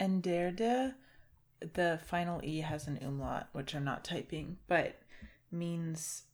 [0.00, 0.94] Enderde,
[1.60, 5.00] the final e has an umlaut, which I'm not typing, but
[5.50, 6.24] means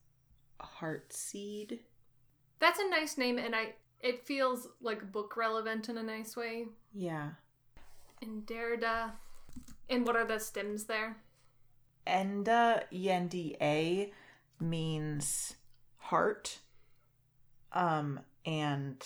[0.61, 1.81] heart seed.
[2.59, 6.67] That's a nice name and I it feels like book relevant in a nice way.
[6.93, 7.31] Yeah.
[8.21, 9.13] And Derrida.
[9.89, 11.17] And what are the stems there?
[12.07, 14.11] Enda ENDA
[14.61, 15.55] means
[15.99, 16.59] heart.
[17.73, 19.05] Um and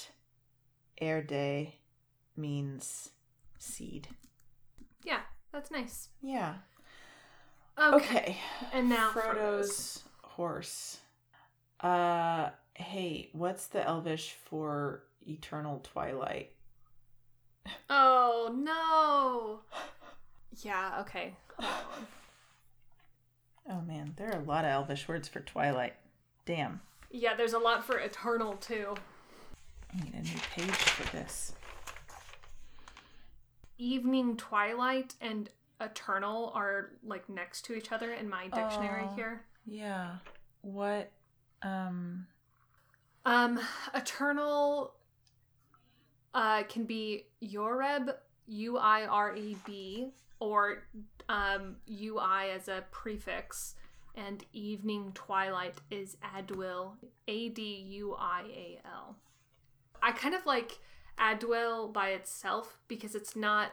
[1.00, 1.74] Erde
[2.36, 3.10] means
[3.58, 4.08] seed.
[5.04, 5.20] Yeah,
[5.52, 6.08] that's nice.
[6.22, 6.54] Yeah.
[7.78, 7.96] Okay.
[7.96, 8.36] Okay.
[8.72, 10.98] And now Frodo's horse.
[11.80, 16.52] Uh hey, what's the elvish for eternal twilight?
[17.90, 19.60] Oh no.
[20.62, 21.34] Yeah, okay.
[23.68, 25.94] Oh man, there are a lot of elvish words for twilight.
[26.44, 26.80] Damn.
[27.10, 28.94] Yeah, there's a lot for eternal too.
[29.92, 31.52] I need a new page for this.
[33.78, 35.50] Evening twilight and
[35.80, 39.14] eternal are like next to each other in my dictionary Oh.
[39.14, 39.44] here.
[39.66, 40.16] Yeah.
[40.62, 41.12] What
[41.62, 42.26] um
[43.24, 43.60] Um,
[43.94, 44.94] eternal
[46.34, 48.14] uh can be Yoreb,
[48.46, 50.10] U I R E B,
[50.40, 50.84] or
[51.28, 53.74] um UI as a prefix,
[54.14, 56.92] and evening twilight is Adwil,
[57.28, 59.16] A D U I A L.
[60.06, 60.78] I kind of like
[61.18, 63.72] Adwil by itself because it's not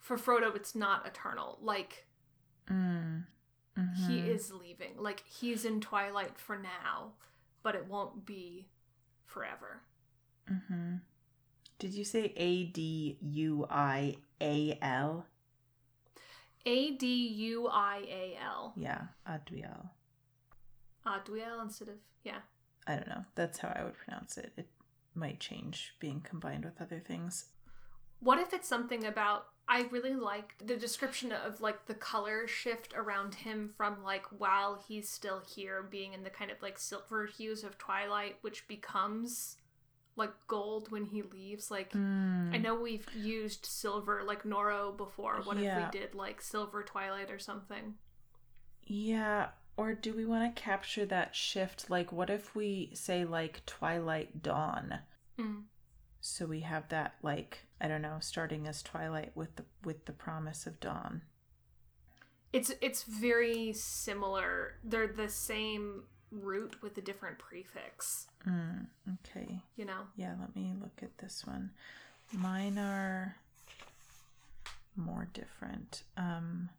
[0.00, 0.56] for Frodo.
[0.56, 1.56] It's not eternal.
[1.62, 2.08] Like
[2.68, 3.24] mm,
[4.08, 4.28] he mhm.
[4.28, 4.94] is leaving.
[4.98, 7.12] Like he's in twilight for now,
[7.62, 8.66] but it won't be
[9.24, 9.82] forever.
[10.50, 10.96] Mm-hmm.
[11.78, 15.26] Did you say A D U I A L?
[16.66, 18.72] A D U I A L.
[18.76, 19.90] Yeah, Adwiel.
[21.06, 21.94] Adwiel instead of
[22.24, 22.38] yeah.
[22.88, 23.24] I don't know.
[23.36, 24.52] That's how I would pronounce it.
[24.56, 24.66] It
[25.18, 27.46] might change being combined with other things.
[28.20, 32.94] What if it's something about I really liked the description of like the color shift
[32.96, 37.26] around him from like while he's still here being in the kind of like silver
[37.26, 39.56] hues of twilight which becomes
[40.16, 42.54] like gold when he leaves like Mm.
[42.54, 45.42] I know we've used silver like Noro before.
[45.44, 45.86] What Yeah.
[45.88, 47.94] if we did like silver twilight or something?
[48.84, 51.90] Yeah, or do we want to capture that shift?
[51.90, 55.00] Like, what if we say, like, Twilight Dawn?
[55.38, 55.64] Mm.
[56.20, 60.12] So we have that, like, I don't know, starting as Twilight with the with the
[60.12, 61.22] promise of dawn.
[62.52, 64.74] It's it's very similar.
[64.82, 69.62] They're the same root with a different prefix, Mm, okay.
[69.76, 70.02] you know.
[70.16, 71.70] Yeah, let me look at this one.
[72.32, 73.36] Mine are
[74.96, 76.02] more different.
[76.16, 76.70] Um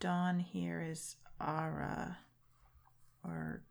[0.00, 2.18] Dawn here is Ara
[3.24, 3.62] or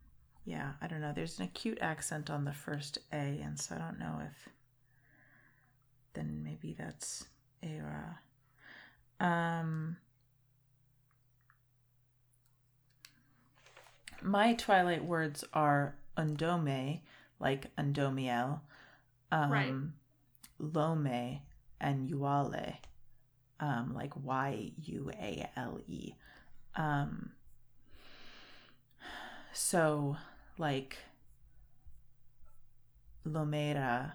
[0.46, 1.14] yeah, I don't know.
[1.14, 4.50] There's an acute accent on the first A, and so I don't know if
[6.14, 7.26] then maybe that's
[7.64, 8.20] Era.
[9.20, 9.98] Um
[14.22, 17.00] my twilight words are undome,
[17.40, 18.62] like undomiel,
[19.32, 19.74] um, Right.
[20.60, 21.40] lome,
[21.80, 22.76] and uale,
[23.60, 26.14] um, like Y U A L E.
[26.76, 27.32] Um,
[29.54, 30.18] so,
[30.58, 30.98] like,
[33.28, 34.14] lomera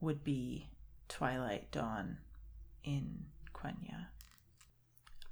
[0.00, 0.66] would be
[1.08, 2.18] twilight dawn
[2.84, 4.06] in Quenya.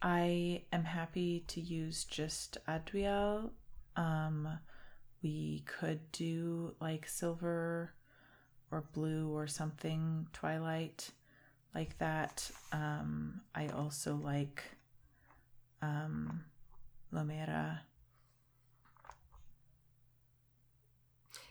[0.00, 3.52] I am happy to use just Adriel.
[3.96, 4.48] Um,
[5.22, 7.92] we could do like silver
[8.70, 11.10] or blue or something twilight
[11.74, 12.50] like that.
[12.72, 14.62] Um, I also like
[15.82, 16.44] um,
[17.12, 17.80] Lomera.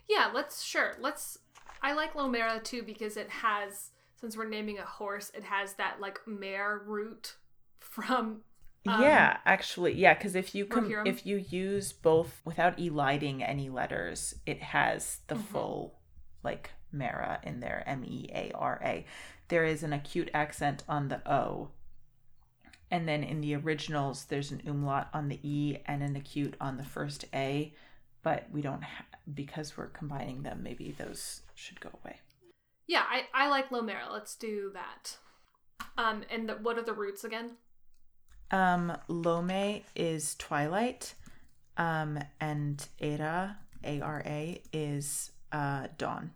[0.10, 0.94] Yeah, let's sure.
[1.00, 1.40] Let's
[1.82, 6.00] I like Lomera too because it has since we're naming a horse, it has that
[6.00, 7.36] like mare root
[7.80, 8.42] from
[8.88, 13.70] Um, yeah, actually, yeah, because if you com- if you use both without eliding any
[13.70, 15.44] letters, it has the Mhm.
[15.44, 16.00] full
[16.44, 19.06] like Mara in there, M E A R A.
[19.50, 21.72] There is an acute accent on the O,
[22.90, 26.78] and then in the originals, there's an umlaut on the E and an acute on
[26.78, 27.74] the first A,
[28.28, 30.58] but we don't ha- because we're combining them.
[30.62, 32.18] Maybe those should go away.
[32.94, 34.12] Yeah, I, I like Lomera.
[34.12, 35.18] Let's do that.
[35.98, 37.52] Um and the, what are the roots again?
[38.52, 41.16] Um, Lome is twilight.
[41.78, 46.32] Um, and Era, A R A, is uh, dawn.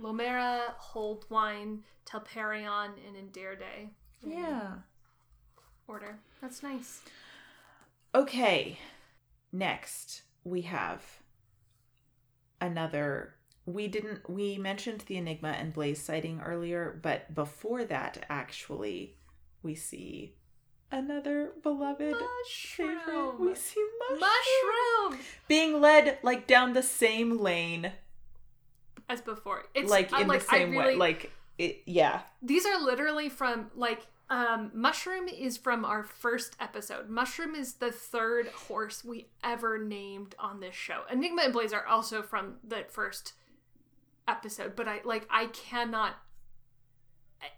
[0.00, 3.90] Lomera, Holdwine, Telperion, and Enderde.
[4.26, 4.72] Yeah.
[5.86, 6.18] Order.
[6.40, 7.02] That's nice.
[8.14, 8.78] Okay.
[9.52, 11.04] Next, we have
[12.60, 13.34] another.
[13.66, 14.28] We didn't.
[14.28, 19.16] We mentioned the Enigma and Blaze sighting earlier, but before that, actually,
[19.62, 20.34] we see
[20.90, 22.22] another beloved favorite.
[22.44, 23.40] Mushroom.
[23.40, 24.20] We see mushroom,
[25.10, 25.26] Mushroom!
[25.48, 27.92] being led like down the same lane,
[29.08, 29.64] As before.
[29.74, 30.96] It's like I'm in like, the same really, way.
[30.96, 31.82] Like it.
[31.86, 32.22] Yeah.
[32.42, 37.08] These are literally from like um Mushroom is from our first episode.
[37.08, 41.02] Mushroom is the third horse we ever named on this show.
[41.10, 43.32] Enigma and Blaze are also from the first
[44.26, 46.16] episode, but I like I cannot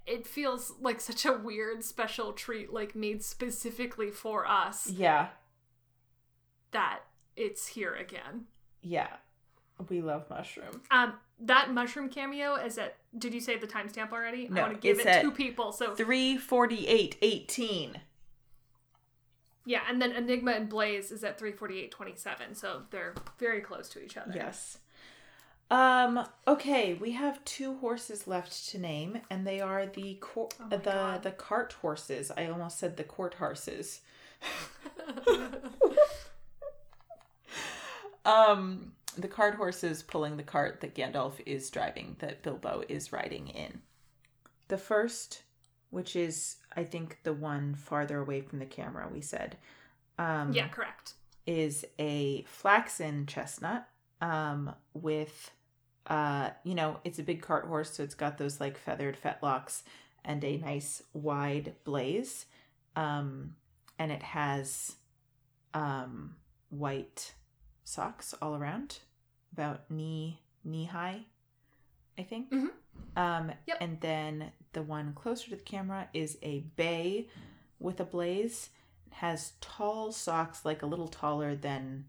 [0.06, 5.28] it feels like such a weird special treat like made specifically for us Yeah.
[6.72, 7.00] that
[7.36, 8.44] it's here again.
[8.82, 9.16] Yeah.
[9.88, 10.82] We love mushroom.
[10.90, 14.48] Um that mushroom cameo is at did you say the timestamp already?
[14.48, 15.72] No, I want to give it to people.
[15.72, 18.00] So 348 18.
[19.66, 24.16] Yeah, and then Enigma and Blaze is at 348.27, so they're very close to each
[24.16, 24.32] other.
[24.34, 24.78] Yes.
[25.70, 26.26] Um.
[26.48, 30.78] Okay, we have two horses left to name, and they are the cor- Oh the
[30.78, 31.22] God.
[31.22, 32.32] the cart horses.
[32.36, 34.00] I almost said the court horses.
[38.24, 43.48] Um, the cart horses pulling the cart that Gandalf is driving, that Bilbo is riding
[43.48, 43.80] in.
[44.68, 45.42] The first,
[45.90, 49.56] which is I think the one farther away from the camera, we said.
[50.18, 51.14] Um, yeah, correct.
[51.46, 53.86] is a flaxen chestnut
[54.20, 55.50] um with
[56.08, 59.82] uh you know it's a big cart horse so it's got those like feathered fetlocks
[60.26, 62.44] and a nice wide blaze
[62.96, 63.54] um
[63.98, 64.96] and it has
[65.72, 66.36] um
[66.68, 67.32] white
[67.90, 68.98] socks all around
[69.52, 71.24] about knee knee high
[72.18, 72.70] i think Mhm.
[73.16, 73.76] um Yep.
[73.80, 77.28] and then the one closer to the camera is a bay
[77.78, 78.70] with a blaze
[79.12, 82.06] has tall socks like a little taller than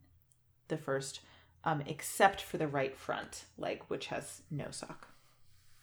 [0.68, 1.22] the first
[1.64, 5.08] um except for the right front leg which has no sock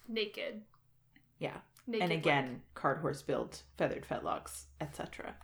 [0.06, 0.62] Naked.
[1.38, 2.02] yeah Naked.
[2.02, 2.18] and leg.
[2.18, 5.34] again card horse build feathered fetlocks etc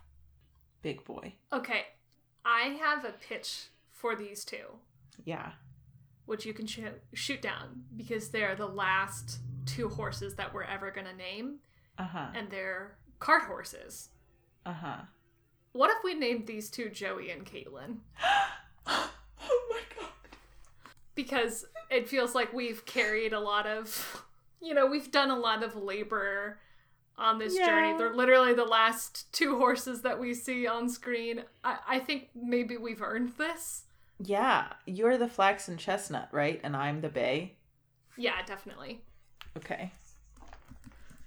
[0.81, 1.85] big boy Okay,
[2.45, 4.77] I have a pitch for these two,
[5.23, 5.53] yeah.
[6.25, 6.79] which you can sh-
[7.13, 11.59] shoot down because they're the last two horses that we're ever going to name,
[11.97, 12.27] uh-huh.
[12.35, 14.09] And they're cart horses.
[14.65, 15.03] uh-huh.
[15.71, 17.97] What if we named these two Joey and Caitlin?
[18.87, 19.11] oh
[19.69, 20.09] my god.
[21.15, 24.25] Because it feels like we've carried a lot of
[24.61, 26.59] you know we've done a lot of labor
[27.17, 27.65] on this Yeah.
[27.67, 31.43] journey they're literally the last two horses that we see on screen.
[31.63, 33.83] I, I think maybe we've earned this.
[34.19, 36.59] Yeah you're the flax and chestnut right?
[36.63, 37.55] And i'm the bay?
[38.17, 39.01] Yeah definitely.
[39.57, 39.91] Okay.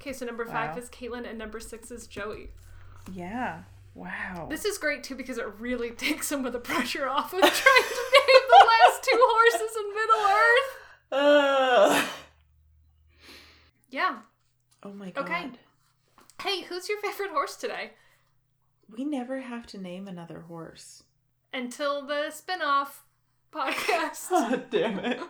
[0.01, 0.83] Okay so number five Wow.
[0.83, 2.51] is caitlin and number six is joey.
[3.13, 3.63] Yeah
[3.95, 4.47] wow.
[4.49, 7.51] This is great too because it really takes some of the pressure off of trying
[7.51, 10.75] to name the last two horses in middle earth.
[12.01, 12.09] Ugh.
[13.91, 14.19] yeah.
[14.83, 15.25] Oh my god.
[15.25, 15.51] Okay.
[16.43, 17.93] Hey who's your favorite horse today
[18.97, 21.03] we never have to name another horse
[21.53, 23.05] until the spin-off
[23.53, 25.21] podcast God damn it.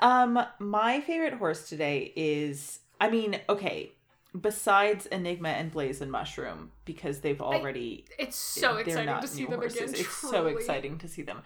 [0.00, 3.92] um, my favorite horse today is I mean, okay,
[4.38, 9.54] besides Enigma and Blaze and Mushroom, because they've already It's so exciting to see them
[9.60, 9.92] horses.
[9.92, 9.94] again.
[10.00, 11.42] It's so exciting to see them.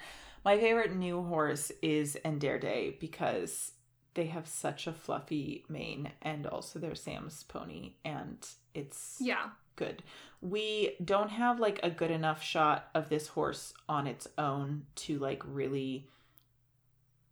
[0.47, 3.72] My favorite new horse is Enderde because
[4.14, 9.51] they have such a fluffy mane and also they're Sam's pony and it's Yeah.
[9.76, 10.02] good.
[10.40, 15.18] We don't have like a good enough shot of this horse on its own to
[15.18, 16.09] like really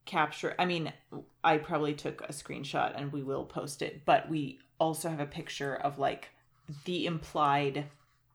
[0.07, 0.55] capture.
[0.59, 0.93] I mean,
[1.45, 5.27] I probably took a screenshot and we will post it, but we also have a
[5.27, 6.31] picture of like
[6.85, 7.87] the implied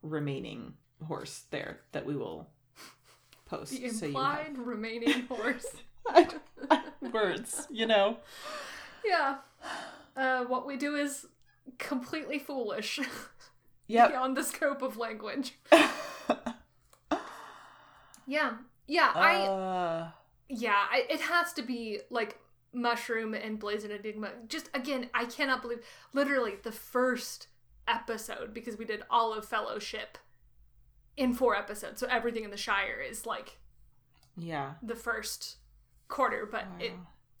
[0.02, 0.74] remaining
[1.04, 2.46] horse there that we will
[3.46, 3.72] post.
[3.72, 5.66] The so you implied remaining horse.
[6.14, 8.18] have words, you know.
[9.04, 9.36] Yeah.
[10.16, 11.26] Uh, what we do is
[11.78, 13.00] completely foolish
[13.88, 14.10] Yep.
[14.10, 15.54] beyond the scope of language.
[18.26, 18.54] Yeah.
[18.86, 19.12] Yeah.
[19.14, 19.34] I.
[19.42, 20.08] uh,
[20.48, 20.74] Yeah.
[20.90, 22.38] I, it has to be like
[22.72, 24.30] Mushroom and Blaze and Enigma.
[24.48, 25.80] Just again, I cannot believe
[26.12, 27.48] literally the first
[27.88, 30.18] episode because we did all of Fellowship
[31.16, 32.00] in four episodes.
[32.00, 33.58] So everything in the Shire is like
[34.36, 34.72] yeah.
[34.82, 35.56] the first
[36.08, 36.92] quarter, but oh, it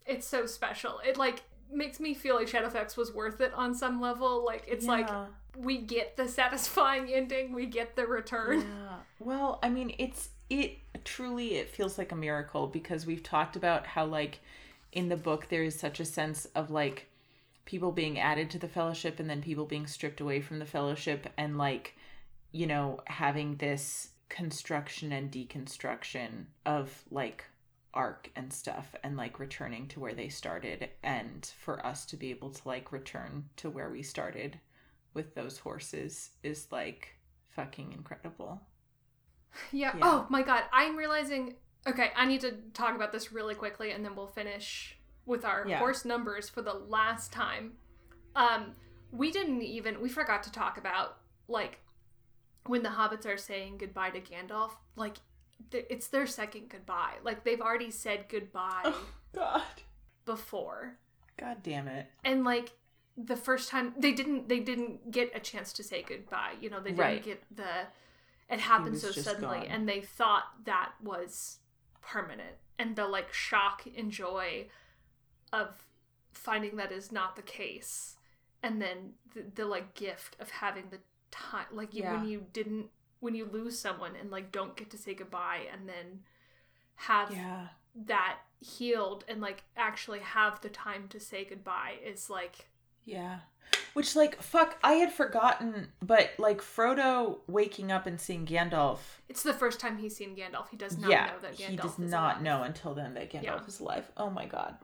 [0.06, 1.00] it's so special.
[1.06, 4.44] It like makes me feel like Shadowfax was worth it on some level.
[4.44, 5.08] Like it's like
[5.56, 8.60] we get the satisfying ending, we get the return.
[8.60, 8.96] Yeah.
[9.18, 13.86] Well, I mean, it's it truly it feels like a miracle because we've talked about
[13.86, 14.40] how like
[14.92, 17.08] in the book there is such a sense of like
[17.64, 21.28] people being added to the fellowship and then people being stripped away from the fellowship
[21.36, 21.94] and like
[22.52, 27.44] you know having this construction and deconstruction of like
[27.96, 32.30] arc and stuff and like returning to where they started and for us to be
[32.30, 34.60] able to like return to where we started
[35.14, 37.16] with those horses is like
[37.48, 38.60] fucking incredible.
[39.72, 39.92] Yeah.
[39.96, 40.02] Yeah.
[40.02, 41.54] Oh my god, I'm realizing.
[41.88, 45.64] Okay, I need to talk about this really quickly, and then we'll finish with our
[45.66, 45.78] Yeah.
[45.78, 47.72] horse numbers for the last time.
[48.34, 48.74] Um,
[49.12, 51.16] we didn't even we forgot to talk about
[51.48, 51.78] like
[52.66, 54.72] when the hobbits are saying goodbye to Gandalf.
[54.94, 55.16] Like,
[55.70, 57.14] th- it's their second goodbye.
[57.22, 59.62] Like they've already said goodbye oh, God.
[60.24, 60.98] before,
[61.38, 62.06] God damn it.
[62.24, 62.72] and like
[63.16, 66.52] the first time they didn't they didn't get a chance to say goodbye.
[66.60, 67.22] You know, they didn't Right.
[67.24, 67.86] get the
[68.48, 69.66] it happened so suddenly gone.
[69.66, 71.58] and they thought that was
[72.00, 74.66] permanent and the like shock and joy
[75.52, 75.82] of
[76.32, 78.16] finding that is not the case
[78.62, 80.98] and then the, the like gift of having the
[81.30, 82.86] time like you, when you didn't
[83.20, 86.20] when you lose someone and like don't get to say goodbye and then
[86.96, 87.68] have Yeah.
[88.06, 92.68] that healed and like actually have the time to say goodbye is like
[93.04, 93.40] Yeah.
[93.94, 98.98] Which, like, fuck, I had forgotten, but, like, Frodo waking up and seeing Gandalf.
[99.28, 100.68] it's the first time he's seen Gandalf.
[100.70, 101.26] He does not yeah.
[101.26, 102.42] know that Gandalf he does is not alive.
[102.42, 103.66] know until then that Gandalf Yeah.
[103.66, 104.10] is alive.
[104.16, 104.76] Oh my god.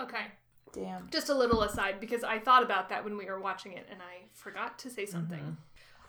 [0.00, 0.26] Okay.
[0.72, 1.08] Damn.
[1.10, 4.00] Just a little aside because I thought about that when we were watching it and
[4.02, 5.12] I forgot to say mm-hmm.
[5.12, 5.56] something.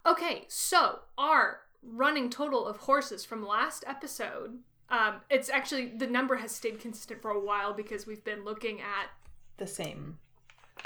[0.05, 4.59] Okay, so our running total of horses from last episode,
[4.89, 8.79] um, it's actually the number has stayed consistent for a while because we've been looking
[8.81, 9.09] at
[9.57, 10.17] The same.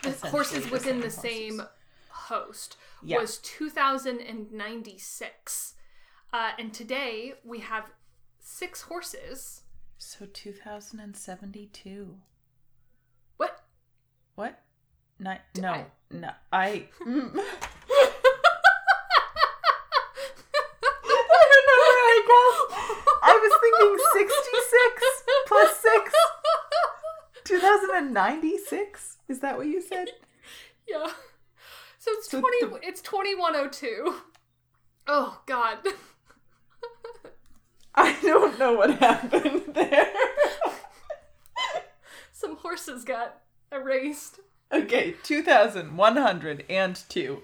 [0.04, 1.74] the horses the within same the same horses.
[2.10, 3.18] host Yeah.
[3.20, 5.74] was 2096
[6.32, 7.92] uh, and today we have
[8.40, 9.64] six horses
[9.98, 12.18] So 2072.
[13.38, 13.64] what
[14.36, 14.62] What?
[15.20, 15.38] No.
[15.72, 16.32] I- No.
[16.52, 16.88] I.
[17.06, 17.40] Mm.
[23.22, 25.04] I was thinking 66
[25.48, 26.14] plus 6.
[28.14, 29.18] 2096?
[29.28, 30.08] Is that what you said?
[30.88, 31.08] yeah
[32.00, 34.16] so it's So 20 the- it's 2102
[35.08, 35.78] oh god
[37.96, 40.08] I don't know what happened there.
[42.32, 43.42] some horses got
[43.72, 44.40] erased
[44.74, 47.42] okay, 2102.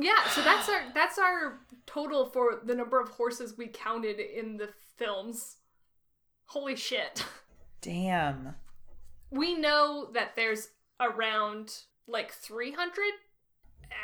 [0.00, 4.56] yeah so that's our that's our total for the number of horses we counted in
[4.56, 5.56] the films
[6.46, 7.26] holy shit
[7.82, 8.54] Damn.
[9.30, 10.68] We know that there's
[11.00, 11.74] around
[12.06, 13.00] like 300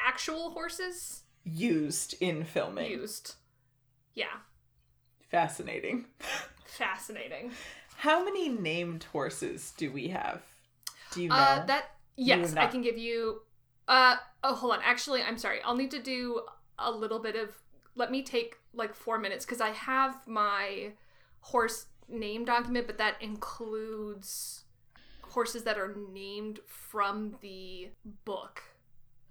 [0.06, 2.90] actual horses Used in filming.
[2.90, 3.34] used
[4.14, 4.26] yeah
[5.30, 6.04] Fascinating.
[6.66, 7.50] fascinating
[7.96, 10.42] How many named horses do we have?
[11.12, 11.34] Do you know?
[11.36, 11.84] uh that
[12.16, 13.40] yes i can give you
[13.88, 16.40] uh oh hold on actually i'm sorry i'll need to do
[16.78, 17.50] a little bit of
[17.96, 20.92] let me take like four minutes because i have my
[21.40, 24.63] horse name document but that includes
[25.34, 27.90] horses that are named from the
[28.24, 28.62] book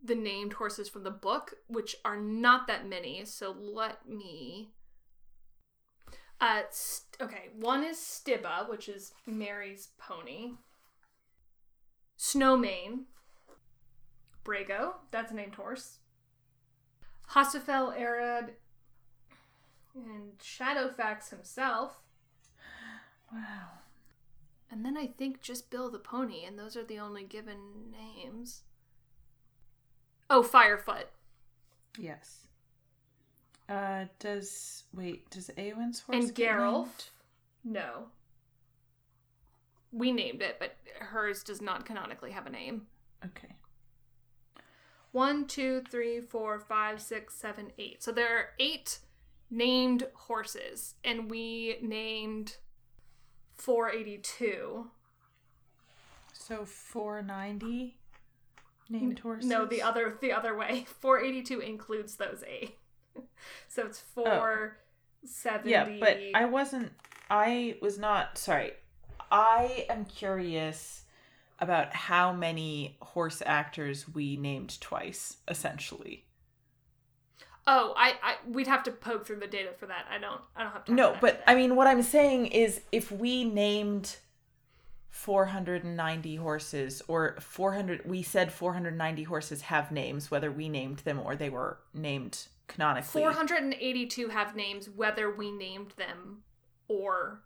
[0.04, 3.26] the named horses from the book, which are not that many.
[3.26, 4.72] So let me.
[6.42, 10.54] Uh, st- okay, one is Stybba, which is Merry's pony.
[12.18, 13.06] Snowmane.
[14.46, 16.00] Brego, that's a named horse.
[17.32, 18.52] Hasufel Arod
[19.96, 22.00] and Shadowfax himself.
[23.32, 23.70] Wow.
[24.72, 28.64] And then I think just Bill the Pony, and those are the only given names.
[30.30, 31.08] Oh, Firefoot.
[31.98, 32.48] Yes.
[33.68, 35.30] Uh, does wait?
[35.30, 37.10] Does Eowyn's horse And Geralt.
[37.64, 38.08] No.
[39.92, 42.88] We named it, but hers does not canonically have a name.
[43.26, 43.56] Okay.
[45.12, 48.04] One, two, three, four, five, six, seven, eight.
[48.04, 49.00] So there are eight
[49.50, 52.58] named horses, and we named
[53.56, 54.88] 482.
[56.34, 57.99] So four ninety
[58.90, 59.50] named horses.
[59.50, 60.86] No, the other the other way.
[61.00, 62.78] 482 includes those eight.
[63.68, 64.24] so it's oh.
[64.24, 64.78] four
[65.26, 65.70] 70.
[65.70, 66.92] Yeah, but I wasn't.
[67.30, 68.38] I was not.
[68.38, 68.72] Sorry.
[69.32, 71.04] I am curious
[71.60, 76.26] about how many horse actors we named twice, essentially.
[77.68, 80.06] Oh, I, I we'd have to poke through the data for that.
[80.10, 80.96] I don't I don't have time.
[80.96, 81.44] No, but.
[81.46, 84.16] I mean, what I'm saying is if we named
[85.10, 91.36] 490 horses or 400, we said 490 horses have names, whether we named them or
[91.36, 93.22] they were named canonically.
[93.22, 96.44] 482 have names whether we named them
[96.88, 97.42] or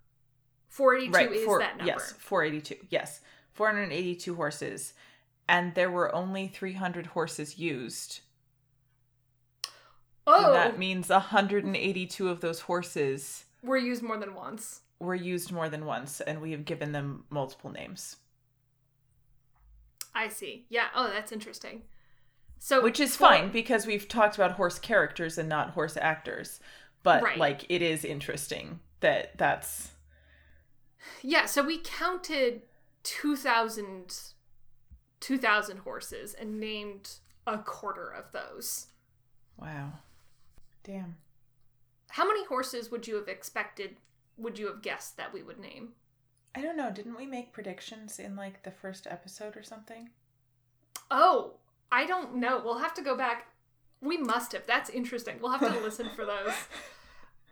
[0.69, 1.91] 482 right, is four- that number.
[1.91, 2.85] Yes, 482.
[2.90, 3.22] Yes,
[3.53, 4.94] 482 horses.
[5.48, 8.22] And there were only 300 horses used.
[10.26, 10.77] Oh, And that oh!
[10.77, 14.81] means 182 of those horses were used more than once.
[15.03, 18.15] Were used more than once, and we have given them multiple names.
[20.15, 20.65] I see.
[20.69, 20.88] Yeah.
[20.95, 21.84] Oh, that's interesting.
[22.59, 26.59] So Which is for- fine because we've talked about horse characters and not horse actors.
[27.03, 27.38] But, Right.
[27.38, 29.91] like, it is interesting that that's.
[31.21, 32.61] Yeah, so we counted
[33.03, 34.34] 2000
[35.19, 38.88] 2000 horses and named a quarter of those.
[39.57, 39.93] Wow.
[40.84, 41.15] Damn.
[42.09, 43.95] How many horses would you have expected
[44.38, 45.89] would you have guessed that we would name?
[46.55, 46.91] I don't know.
[46.91, 50.10] Didn't we make predictions in, like, the first episode or something?
[51.10, 51.55] Oh,
[51.91, 52.61] I don't know.
[52.64, 53.47] We'll have to go back.
[54.01, 54.65] We must have.
[54.65, 55.38] That's interesting.
[55.41, 56.53] We'll have to listen for those.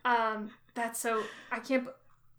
[0.04, 1.86] Um, that's so I can't.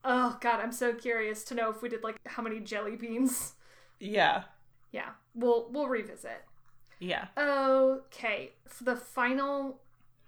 [0.04, 3.54] Oh God, I'm so curious to know if we did like how many jelly beans.
[4.00, 4.44] Yeah.
[4.92, 6.44] Yeah, we'll we'll revisit.
[7.00, 7.28] Yeah.
[7.38, 9.80] Okay, for the final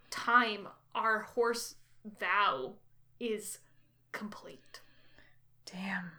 [0.09, 1.75] time, our horse
[2.19, 2.73] vow
[3.19, 3.59] is
[4.15, 4.79] complete.
[5.71, 6.11] Damn.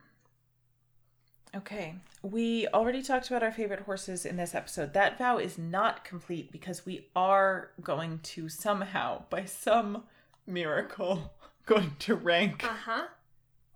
[1.55, 1.95] Okay.
[2.23, 4.93] We already talked about our favorite horses in this episode.
[4.93, 10.05] That vow is not complete because we are going to somehow, by some
[10.47, 11.33] miracle,
[11.67, 13.07] going to rank Uh huh.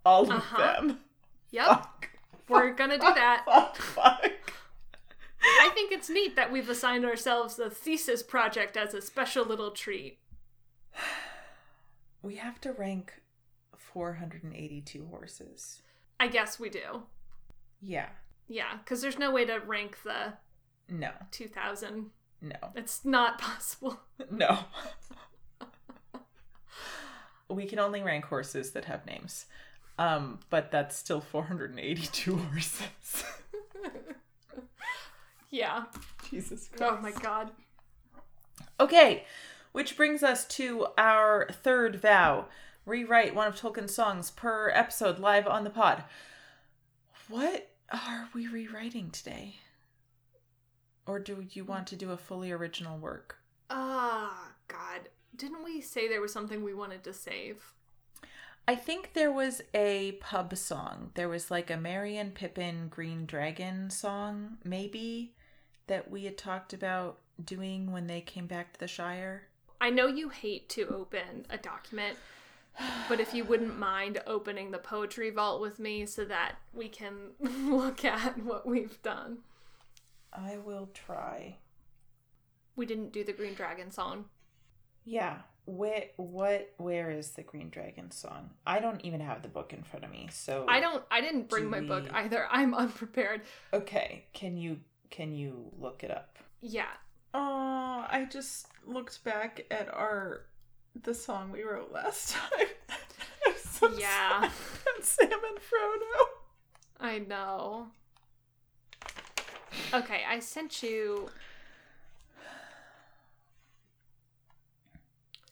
[0.05, 0.57] all of uh-huh.
[0.81, 0.99] them.
[1.51, 2.09] Yep, Fuck.
[2.47, 3.43] we're gonna do that.
[3.45, 4.53] Fuck, fuck.
[5.43, 9.71] I think it's neat that we've assigned ourselves the thesis project as a special little
[9.71, 10.19] treat.
[12.23, 13.20] We have to rank
[13.93, 15.81] 482 horses.
[16.19, 17.03] I guess we do.
[17.81, 18.09] Yeah.
[18.47, 20.33] Yeah, because there's no way to rank the
[20.89, 21.11] No.
[21.31, 22.11] 2000.
[22.41, 22.55] No.
[22.75, 23.99] It's not possible.
[24.29, 24.59] No.
[27.49, 29.45] we can only rank horses that have names.
[29.99, 33.23] Um, but that's still 482 horses.
[35.49, 35.83] yeah.
[36.29, 36.83] Jesus Christ.
[36.97, 37.51] Oh my god.
[38.79, 39.25] Okay,
[39.73, 42.45] which brings us to our third vow.
[42.85, 46.03] Rewrite one of Tolkien's songs per episode live on the pod.
[47.29, 49.57] What are we rewriting today?
[51.05, 53.37] Or do you want to do a fully original work?
[53.69, 55.09] Ah, god.
[55.35, 57.73] Didn't we say there was something we wanted to save?
[58.67, 61.11] I think there was a pub song.
[61.15, 65.35] There was like a Merry and Pippin Green Dragon song, maybe,
[65.87, 69.47] that we had talked about doing when they came back to the Shire.
[69.79, 72.17] I know you hate to open a document,
[73.09, 77.31] but if you wouldn't mind opening the poetry vault with me so that we can
[77.39, 79.39] look at what we've done.
[80.33, 81.57] I will try.
[82.75, 84.25] We didn't do the Green Dragon song.
[85.03, 85.39] Yeah.
[85.65, 88.51] Where, what, where is the Green Dragon song?
[88.65, 90.65] I don't even have the book in front of me, so.
[90.67, 92.47] I don't I didn't bring my book either.
[92.51, 93.41] I'm unprepared.
[93.73, 94.79] Okay, can you,
[95.09, 96.37] can you look it up?
[96.61, 96.91] Yeah.
[97.33, 100.45] Oh, I just looked back at our,
[100.99, 102.67] the song we wrote last time.
[103.81, 104.47] So Yeah.
[105.01, 106.25] Sam and Frodo.
[106.99, 107.87] I know.
[109.91, 111.29] Okay, I sent you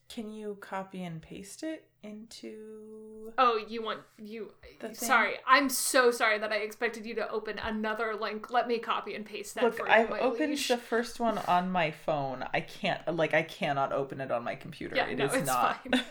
[0.10, 3.34] Can you copy and paste it into?
[3.38, 4.52] Oh, you want you
[4.94, 5.34] Sorry.
[5.46, 8.50] I'm so sorry that I expected you to open another link.
[8.52, 9.94] Let me copy and paste that Look, for you.
[9.94, 10.68] I've opened liege.
[10.68, 12.46] the first one on my phone.
[12.54, 14.96] I can't, like, I cannot open it on my computer.
[14.96, 15.84] Yeah, It no, is it's not.
[15.84, 16.02] fine.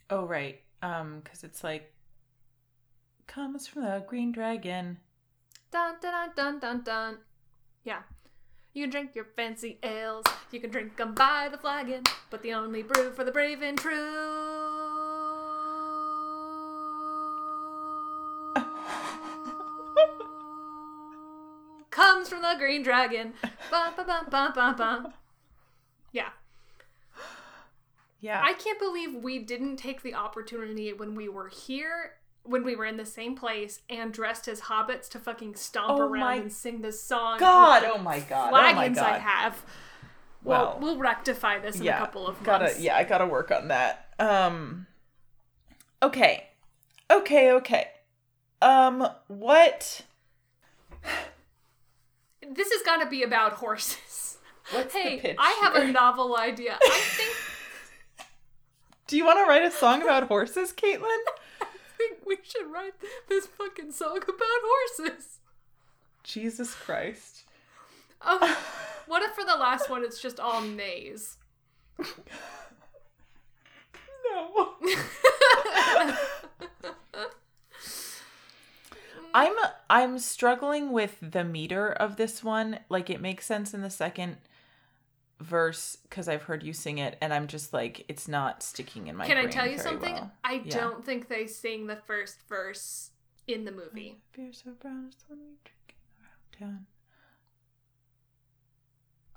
[0.10, 1.92] oh right, um, because it's like
[3.28, 4.98] comes from the green dragon.
[5.72, 7.18] Dun dun dun dun dun.
[7.84, 8.02] Yeah.
[8.74, 10.26] You can drink your fancy ales.
[10.52, 12.04] You can drink 'em by the flagon.
[12.30, 14.54] But the only brew for the brave and true
[21.92, 23.36] comes from the green dragon.
[23.70, 25.14] Ba ba ba ba ba ba.
[26.12, 26.30] Yeah.
[28.20, 32.14] Yeah, I can't believe we didn't take the opportunity when we were here,
[32.44, 36.02] when we were in the same place, and dressed as hobbits to fucking stomp Oh
[36.02, 37.40] around and sing this song.
[37.40, 37.84] God!
[37.86, 38.50] Oh my God!
[38.50, 39.22] Oh my Flagons I God!
[39.22, 39.64] have.
[40.44, 42.80] Well, we'll, we'll rectify this in yeah, a couple of gotta months.
[42.82, 44.10] yeah, I gotta work on that.
[44.20, 44.88] Um,
[46.02, 46.48] okay,
[47.10, 47.88] okay, okay.
[48.62, 50.02] Um, what?
[52.50, 54.38] This has got to be about horses.
[54.72, 55.36] What's hey?
[55.38, 56.78] I have a novel idea.
[56.82, 57.36] I think,
[59.08, 61.24] Do you want to write a song about horses, Caitlin?
[62.10, 62.94] Think we should write
[63.30, 65.40] this fucking song about horses.
[66.24, 67.44] Jesus Christ.
[68.22, 68.58] Oh,
[69.08, 71.38] what if for the last one it's just all nays?
[72.00, 72.08] No.
[79.36, 79.56] I'm
[79.90, 82.80] I'm struggling with the meter of this one.
[82.90, 84.38] Like it makes sense in the second
[85.44, 89.16] verse because I've heard you sing it, and I'm just like it's not sticking in
[89.16, 89.26] my.
[89.28, 90.14] Can I tell you something?
[90.14, 90.32] well.
[90.44, 90.80] I Yeah.
[90.80, 93.12] don't think they sing the first verse
[93.48, 94.22] in the movie.
[94.36, 96.86] Beer so brown is the one we drink around town.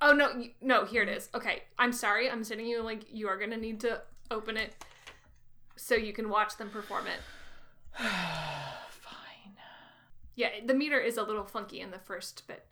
[0.01, 1.29] Oh no, no, here it is.
[1.35, 2.31] Okay, I'm sorry.
[2.31, 3.07] I'm sending you a link.
[3.11, 4.75] You are gonna need to open it
[5.77, 7.21] so you can watch them perform it.
[7.99, 9.57] Fine.
[10.35, 12.67] Yeah, the meter is a little funky in the first bit.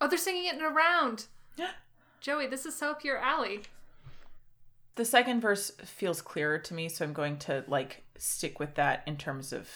[0.00, 1.26] Oh, they're singing it in a round.
[2.20, 3.62] Joey, this is so up your alley.
[4.96, 9.02] The second verse feels clearer to me, so I'm going to like stick with that
[9.06, 9.68] in terms of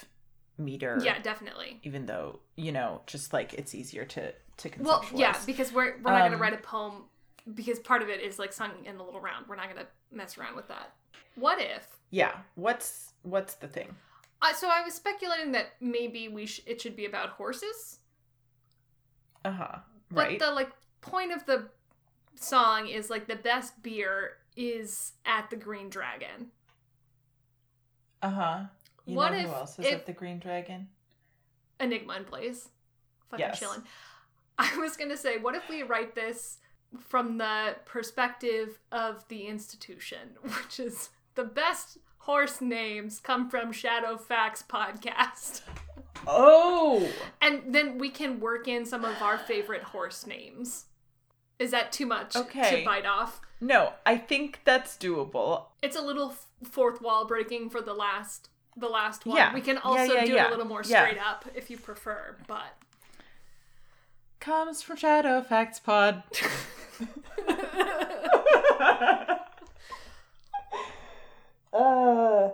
[0.59, 1.01] meter.
[1.02, 1.78] Yeah, definitely.
[1.85, 4.82] Even though you know, just like it's easier to to conceptualize.
[4.85, 7.05] Well, yeah, because we're we're not gonna Um, write a poem
[7.55, 9.47] because part of it is like sung in a little round.
[9.48, 10.93] We're not gonna mess around with that.
[11.36, 11.86] What if?
[12.10, 12.32] yeah.
[12.56, 13.94] What's what's the thing?
[14.43, 18.01] Uh, so I was speculating that maybe we sh- it should be about horses,
[19.44, 19.78] Uh huh.
[20.10, 20.39] but Right.
[20.40, 20.70] the like
[21.01, 21.69] point of the
[22.43, 26.48] song is like the best beer is at the Green Dragon.
[28.23, 28.60] Uh huh.
[29.06, 30.89] You What know if- who else is if- at the Green Dragon?
[31.81, 32.69] Enigma and Blaze.
[33.31, 33.59] Fucking Yes.
[33.59, 33.82] chilling.
[34.59, 36.59] I was gonna say, what if we write this
[37.01, 44.66] from the perspective of the institution, which is the best horse names come from Shadowfax
[44.69, 45.62] podcast.
[46.27, 47.10] Oh.
[47.40, 50.85] And then we can work in some of our favorite horse names.
[51.62, 52.80] Is that too much Okay.
[52.80, 53.40] to bite off?
[53.60, 55.66] No, I think that's doable.
[55.80, 56.34] It's a little
[56.64, 59.36] fourth wall breaking for the last the last one.
[59.36, 59.55] Yeah.
[59.55, 61.06] We can also yeah, do it a little more Yeah.
[61.06, 62.74] straight up if you prefer, but
[64.40, 66.24] Comes from Shadowfax Pod.
[71.72, 72.48] uh.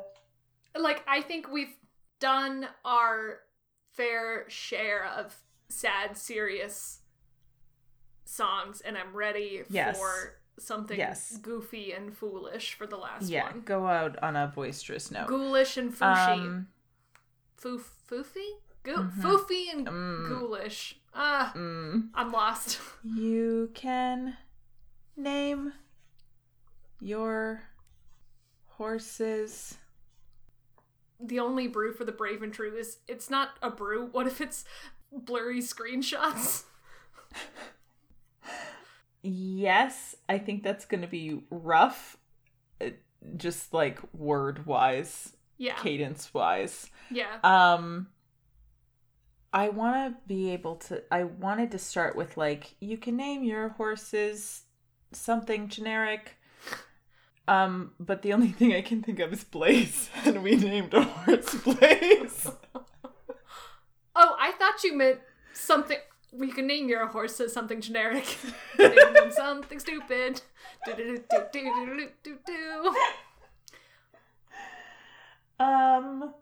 [0.78, 1.74] like I think we've
[2.20, 3.39] done our
[3.94, 5.35] fair share of
[5.70, 7.01] sad, serious
[8.38, 9.96] songs, and I'm ready Yes.
[9.98, 11.38] for something Yes.
[11.38, 13.62] goofy and foolish for the last Yeah, one.
[13.62, 15.28] go out on a boisterous note.
[15.28, 16.28] Ghoulish and fooshy.
[16.42, 16.68] Um,
[17.60, 18.60] Foof, foofy?
[18.84, 19.20] Go- Mhm.
[19.22, 20.28] Foofy and Mm.
[20.28, 21.00] ghoulish.
[21.14, 22.80] Ah, mm, I'm lost.
[23.02, 24.36] you can
[25.16, 25.72] name
[27.00, 27.62] your
[28.76, 29.78] horses.
[31.18, 34.06] The only brew for the brave and true is it's not a brew.
[34.06, 34.64] What if it's
[35.10, 36.64] blurry screenshots?
[39.22, 42.16] Yes, I think that's going to be rough,
[42.80, 42.90] uh,
[43.36, 45.74] just like word wise, Yeah.
[45.76, 46.88] cadence wise.
[47.10, 47.38] Yeah.
[47.42, 48.08] Um,
[49.52, 51.02] I want to be able to.
[51.10, 54.62] I wanted to start with like you can name your horses
[55.12, 56.36] something generic.
[57.48, 61.02] Um, but the only thing I can think of is Blaze, and we named a
[61.02, 62.50] horse Blaze.
[64.20, 65.20] Oh, I thought you meant
[65.52, 65.96] something.
[66.32, 68.36] We can name your horses something generic.
[68.78, 70.42] name them something stupid.
[70.84, 71.22] Do do do
[71.52, 72.94] do do do do do.
[75.64, 76.34] Um.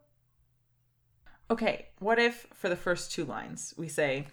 [1.50, 4.26] Okay, what if for the first two lines we say,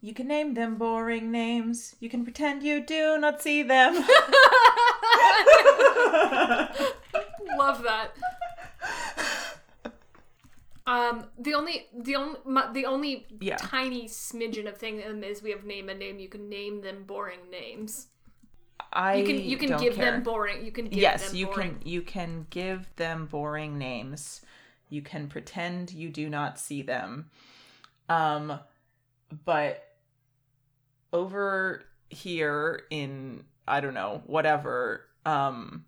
[0.00, 3.94] You can name them boring names, you can pretend you do not see them.
[7.56, 8.10] Love that.
[10.86, 13.56] Um, the only, the only, my, the only Yeah.
[13.56, 16.18] tiny smidgen of thing is we have name a name.
[16.18, 18.06] You can name them boring names.
[18.92, 20.04] I You can, you can give care.
[20.04, 20.64] them boring.
[20.64, 21.72] You can give yes, you boring.
[21.72, 24.42] can you can give them boring names.
[24.88, 27.30] You can pretend you do not see them.
[28.08, 28.60] Um
[29.44, 29.84] but
[31.12, 35.84] over here in I don't know, whatever, um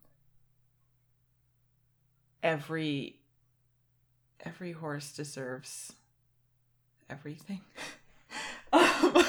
[2.43, 3.18] every
[4.45, 5.93] every horse deserves
[7.11, 7.61] everything.
[8.73, 9.25] um,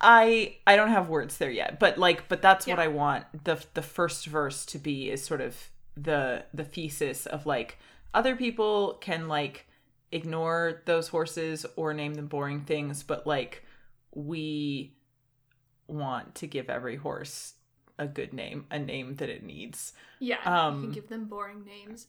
[0.00, 3.62] I I don't have words there yet, but like but that's what I want the
[3.74, 5.56] the first verse to be is sort of
[5.96, 7.78] the the thesis of like
[8.12, 9.66] other people can like
[10.12, 13.64] ignore those horses or name them boring things, but like
[14.14, 14.94] we
[15.88, 17.54] want to give every horse
[17.98, 19.92] a good name, a name that it needs.
[20.18, 22.06] Yeah, you Um, can give them boring names.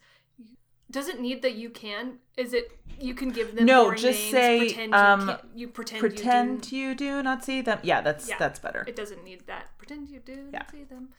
[0.90, 2.20] Does it need that you can?
[2.38, 6.00] Is it you can give them No, just names, say, pretend um, you, you pretend,
[6.00, 7.80] Pretend you you do not see them.
[7.84, 8.38] Yeah, that's Yeah.
[8.38, 8.84] that's better.
[8.88, 9.70] It doesn't need that.
[9.78, 10.60] Pretend you do Yeah.
[10.60, 11.10] not see them.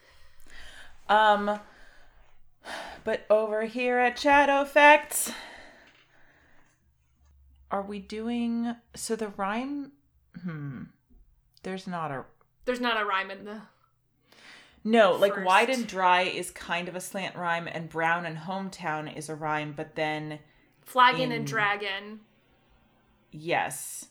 [1.08, 1.60] Um,
[3.04, 5.32] but over here at Shadowfax,
[7.70, 9.92] are we doing so the rhyme?
[10.42, 10.84] Hmm.
[11.62, 12.24] There's not a
[12.64, 13.62] There's not a rhyme in the.
[14.86, 15.46] No like First.
[15.46, 19.34] wide and dry is kind of a slant rhyme, and brown and hometown is a
[19.34, 19.72] rhyme.
[19.76, 20.38] But then
[20.84, 22.20] Flagon In- and dragon.
[23.32, 24.06] yes,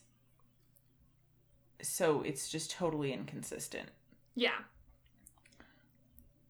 [1.81, 3.89] so it's just totally inconsistent.
[4.35, 4.57] Yeah.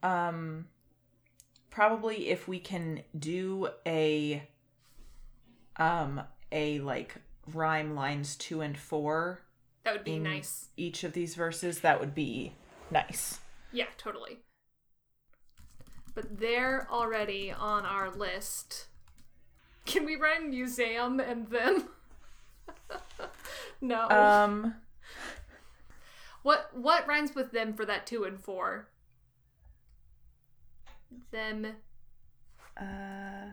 [0.03, 0.67] um
[1.69, 4.47] probably if we can do a
[5.77, 6.21] um
[6.51, 7.15] a like
[7.53, 9.41] rhyme lines 2 and 4
[9.83, 10.69] That would be nice.
[10.77, 12.53] each of these verses that would be
[12.91, 13.39] nice
[13.75, 14.37] Yeah, totally.
[16.13, 18.87] But they're already on our list.
[19.85, 21.89] Can we rhyme museum and them?
[23.81, 24.07] no.
[24.09, 24.75] um
[26.41, 28.87] what what rhymes with them for that two and four?
[31.31, 31.67] Them.
[32.79, 33.51] uh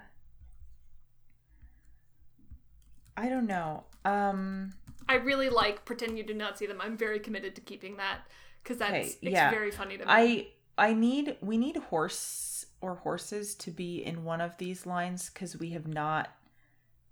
[3.17, 4.73] I don't know um
[5.09, 6.81] I really like pretend you do not see them.
[6.81, 8.21] I'm very committed to keeping that
[8.63, 9.51] because that's Okay, it's yeah.
[9.51, 10.11] very funny to me.
[10.11, 10.49] I
[10.79, 15.57] I need we need horse or horses to be in one of these lines cuz
[15.59, 16.31] we have not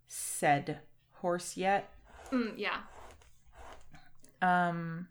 [0.06, 0.81] said
[1.14, 1.93] horse yet
[2.31, 2.78] Mm, yeah.
[4.43, 5.09] um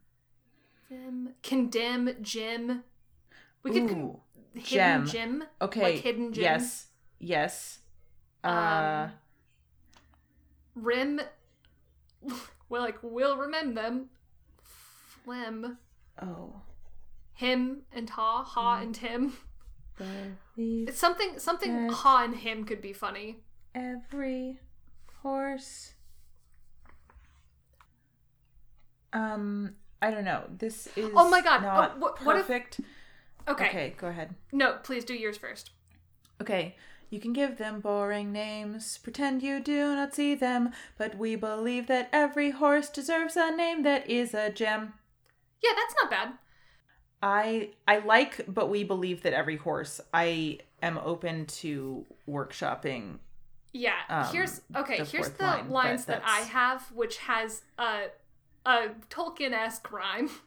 [0.90, 2.84] Them condemn Jim.
[3.64, 4.22] We could con- Ooh,
[4.64, 5.06] gem.
[5.06, 5.44] Jim.
[5.62, 5.82] okay.
[5.82, 6.44] like hidden gem.
[6.44, 6.88] Yes.
[7.20, 7.80] Yes.
[8.44, 9.12] Uh Um,
[10.76, 11.22] Rim.
[12.70, 14.10] Well, like we'll remember them.
[14.62, 15.78] Phlegm.
[16.22, 16.62] Oh.
[17.34, 18.44] Him and Ha.
[18.44, 18.84] Ha Mm.
[18.84, 19.34] and him.
[19.98, 21.40] Believe It's something.
[21.40, 23.44] Something Ha and him could be funny.
[23.76, 24.60] every
[25.22, 25.94] horse.
[29.14, 30.44] Um, I don't know.
[30.58, 31.62] This is Oh my God.
[31.64, 32.80] not Oh, what- what if- perfect.
[33.48, 33.68] Okay.
[33.70, 34.36] okay, go ahead.
[34.52, 35.72] No, please do yours first.
[36.40, 36.78] Okay,
[37.10, 41.88] you can give them boring names, pretend you do not see them, but we believe
[41.88, 44.94] that every horse deserves a name that is a gem.
[45.64, 46.34] Yeah, that's not bad.
[47.22, 50.00] I I like, but we believe that every horse.
[50.14, 53.18] I am open to workshopping.
[53.74, 53.94] Yeah.
[54.10, 55.00] Um, here's okay.
[55.00, 58.08] the here's the line, lines that I have, which has a
[58.66, 60.30] a Tolkien esque rhyme.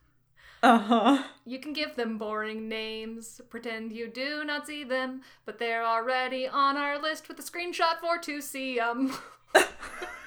[0.65, 1.25] Uh huh.
[1.45, 6.47] You can give them boring names, pretend you do not see them, but they're already
[6.47, 9.13] on our list with a screenshot for to see 'em.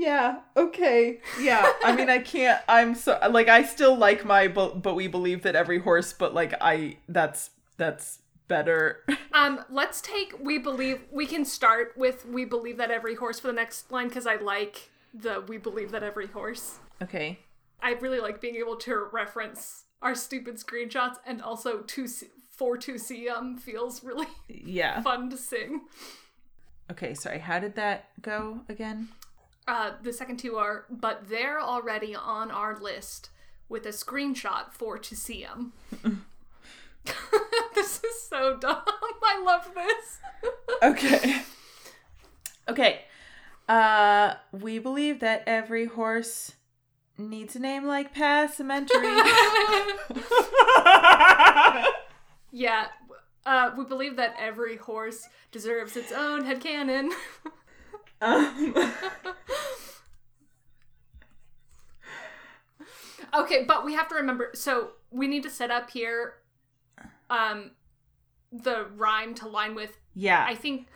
[0.00, 0.40] Yeah.
[0.56, 1.20] Okay.
[1.38, 1.70] Yeah.
[1.84, 2.62] I mean, I can't.
[2.66, 6.14] I'm so like I still like my, but but we believe that every horse.
[6.14, 9.04] But like I, that's that's better.
[9.34, 13.48] Um, let's take we believe we can start with we believe that every horse for
[13.48, 16.78] the next line because I like the we believe that every horse.
[17.02, 17.38] Okay.
[17.82, 22.76] I really like being able to reference our stupid screenshots and also to see, for
[22.78, 25.02] to see um feels really Yeah.
[25.02, 25.82] fun to sing.
[26.90, 27.12] Okay.
[27.14, 27.38] Sorry.
[27.38, 29.08] How did that go again?
[29.68, 33.30] Uh, the second two are, but they're already on our list
[33.68, 35.72] with a screenshot for to see them.
[37.74, 38.82] this is so dumb.
[38.86, 40.18] I love this.
[40.82, 41.42] Okay.
[42.68, 43.02] okay.
[43.68, 46.52] Uh, we believe that every horse
[47.16, 48.90] needs a name like Passementary.
[52.50, 52.86] yeah,
[53.46, 57.10] uh, we believe that every horse deserves its own headcanon.
[58.20, 58.74] Um,
[63.34, 64.50] okay, but we have to remember.
[64.54, 66.34] So we need to set up here,
[67.28, 67.72] um,
[68.52, 69.96] the rhyme to line with.
[70.14, 70.44] yeah.
[70.46, 70.86] I think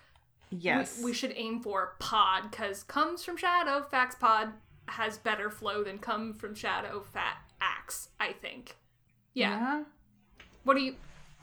[0.51, 0.99] yes.
[0.99, 4.53] we, we should aim for pod because comes from shadow fax pod
[4.89, 8.77] has better flow than come from shadow fat axe i think
[9.33, 9.83] yeah,
[10.65, 10.95] what do you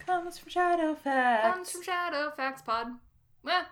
[0.05, 1.41] Comes from Shadowfax.
[1.41, 2.87] comes from shadow fax pod
[3.47, 3.63] eh,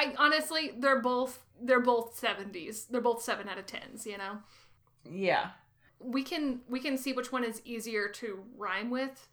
[0.00, 4.38] i honestly they're both they're both 70s they're both 7 out of 10s you know?
[5.10, 5.50] Yeah.
[6.00, 9.26] we can we can see which one is easier to rhyme with.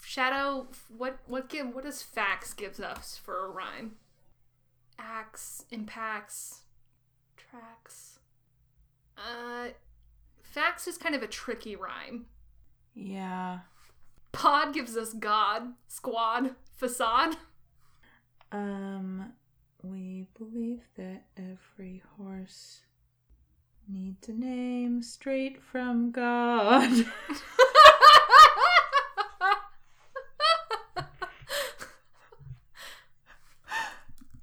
[0.00, 3.96] Shadow what what give what does fax gives us for a rhyme?
[4.98, 6.62] Axe impacts
[7.36, 8.18] tracks.
[9.18, 9.68] Uh
[10.42, 12.26] fax is kind of a tricky rhyme.
[12.94, 13.58] Yeah.
[14.32, 17.36] pod gives us god squad facade.
[18.52, 19.32] Um
[19.82, 22.80] We believe that every horse
[23.88, 27.06] needs a name straight from God.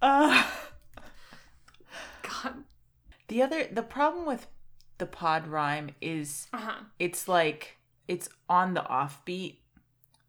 [0.02, 0.44] uh,
[2.24, 2.54] God.
[3.28, 4.48] the other the problem with
[4.98, 6.76] the pod rhyme is Uh huh.
[7.00, 9.58] it's like it's on the offbeat.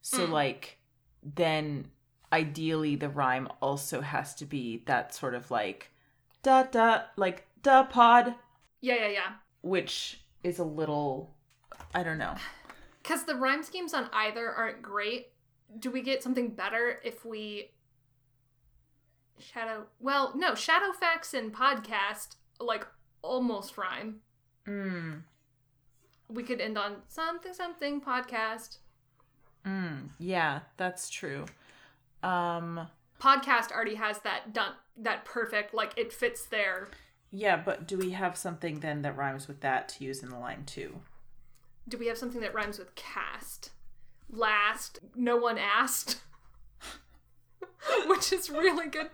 [0.02, 0.30] So Mm.
[0.30, 0.78] like
[1.22, 1.90] then
[2.32, 5.90] ideally the rhyme also has to be that sort of like
[6.42, 8.34] da da like da pod,
[8.80, 9.32] Yeah, yeah, yeah.
[9.62, 11.34] which is a little
[11.94, 12.34] I don't know.
[13.02, 15.28] Because the rhyme schemes on either aren't great.
[15.78, 17.70] Do we get something better if we
[19.38, 19.86] shadow?
[20.00, 22.86] Well, no, Shadow Shadowfax and podcast like
[23.22, 24.20] almost rhyme.
[24.66, 25.22] Mm.
[26.28, 28.78] We could end on something something podcast.
[29.64, 30.10] Mm.
[30.18, 31.46] Yeah, that's true.
[32.26, 32.88] Um
[33.20, 36.88] Podcast already has that done that perfect like it fits there.
[37.30, 40.38] yeah, but do we have something then that rhymes with that to use in the
[40.38, 41.00] line too?
[41.88, 43.70] Do we have something that rhymes with cast?
[44.28, 46.20] Last, no one asked.
[48.06, 49.10] Which is really good.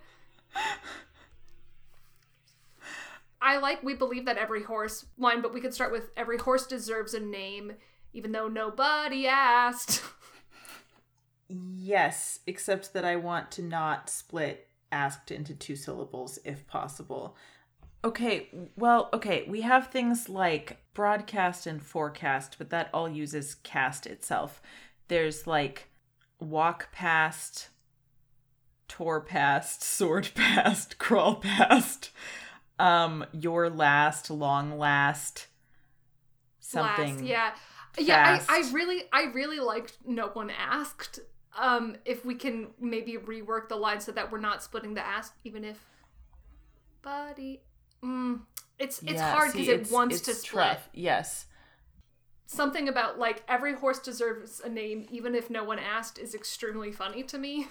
[3.40, 6.66] I like we believe that every horse line, but we could start with every horse
[6.66, 7.72] deserves a name,
[8.12, 10.02] even though nobody asked.
[11.48, 17.36] Yes, except that I want to not split asked into two syllables if possible.
[18.04, 24.06] Okay, well, okay, we have things like broadcast and forecast, but that all uses cast
[24.06, 24.60] itself.
[25.08, 25.88] There's like
[26.40, 27.68] walk past,
[28.88, 32.10] tour past, sword past, crawl past,
[32.78, 35.46] um, your last, long last,
[36.60, 37.16] something.
[37.16, 37.52] Last, yeah.
[37.98, 38.40] Yeah.
[38.48, 41.20] I, I really I really liked no one asked.
[41.58, 45.34] Um, if we can maybe rework the line so that we're not splitting the ask,
[45.44, 45.78] even if
[47.02, 47.60] body
[48.02, 48.40] mm,
[48.78, 50.64] it's it's Yeah, hard because it wants to split.
[50.64, 50.88] tough.
[50.92, 51.46] Yes.
[52.46, 56.92] Something about like every horse deserves a name, even if no one asked, is extremely
[56.92, 57.66] funny to me.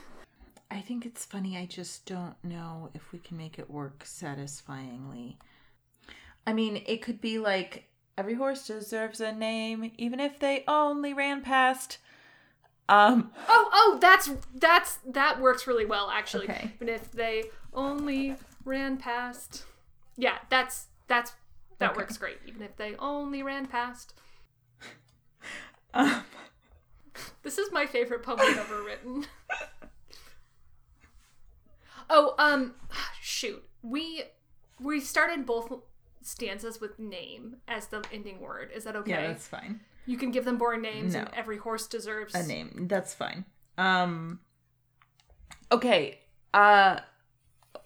[0.70, 1.58] I think it's funny.
[1.58, 5.38] I just don't know if we can make it work satisfyingly.
[6.48, 11.14] I mean, it could be like every horse deserves a name, even if they only
[11.14, 11.98] ran past.
[12.92, 16.50] Um, Oh, oh, that's that's that works really well actually.
[16.50, 16.72] Okay.
[16.76, 18.36] Even if they only
[18.66, 19.64] ran past,
[20.18, 21.32] yeah, that's that's
[21.80, 21.98] that Okay.
[22.02, 22.38] works great.
[22.46, 24.14] Even if they only ran past.
[25.94, 26.24] um,
[27.44, 29.26] This is my favorite poem I've ever written.
[32.10, 32.74] oh, um,
[33.22, 33.64] shoot.
[33.82, 34.24] We
[34.80, 35.72] we started both
[36.22, 38.70] stanzas with name as the ending word.
[38.76, 39.12] Is that okay?
[39.12, 39.80] yeah, that's fine.
[40.06, 41.32] You can give them boring names, and No.
[41.38, 42.88] every horse deserves A name.
[42.90, 43.46] That's fine.
[43.78, 44.40] Um,
[45.72, 46.20] okay.
[46.54, 47.00] Uh,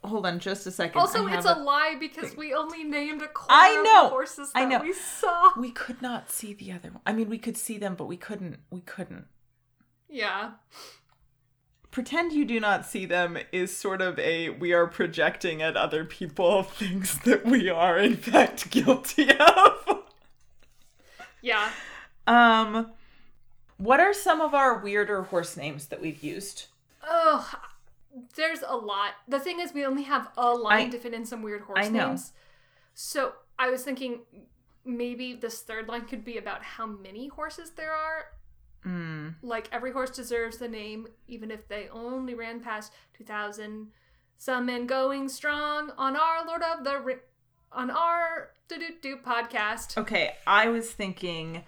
[0.04, 1.00] hold on just a second.
[1.00, 4.04] Also, it's a lie because we only named a quarter I of know.
[4.06, 4.80] the horses that I know.
[4.80, 5.52] we saw.
[5.60, 7.02] We could not see the other one.
[7.06, 8.60] I mean, we could see them, but we couldn't.
[8.70, 9.26] We couldn't.
[10.10, 10.52] Yeah.
[11.92, 16.04] pretend you do not see them is sort of a we are projecting at other
[16.04, 20.04] people things that we are in fact guilty of.
[21.42, 21.70] Yeah.
[22.28, 22.92] Um
[23.78, 26.68] what are some of our weirder horse names that we've used?
[27.04, 27.52] Oh,
[28.36, 29.12] there's a lot.
[29.28, 31.86] The thing is, we only have a line I- to fit in some weird horse
[31.86, 32.08] I know.
[32.10, 32.32] names.
[32.94, 34.22] So I was thinking
[34.86, 38.28] maybe this third line could be about how many horses there are.
[38.86, 39.36] Mm.
[39.42, 43.88] Like every horse deserves the name, even if they only ran past two thousand.
[44.38, 47.16] Some men going strong on our Lord of the Ri-
[47.72, 49.98] on our do do do podcast.
[49.98, 51.64] Okay, I was thinking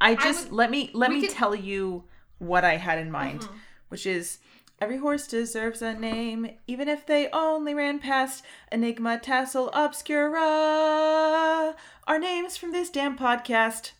[0.00, 2.04] I just would- let me let me could- tell you
[2.38, 3.54] what I had in mind, Mhm.
[3.88, 4.38] which is
[4.80, 11.76] Every horse deserves a name, even if they only ran past Enigma Tassel Obscura.
[12.08, 13.92] Our names from this damn podcast.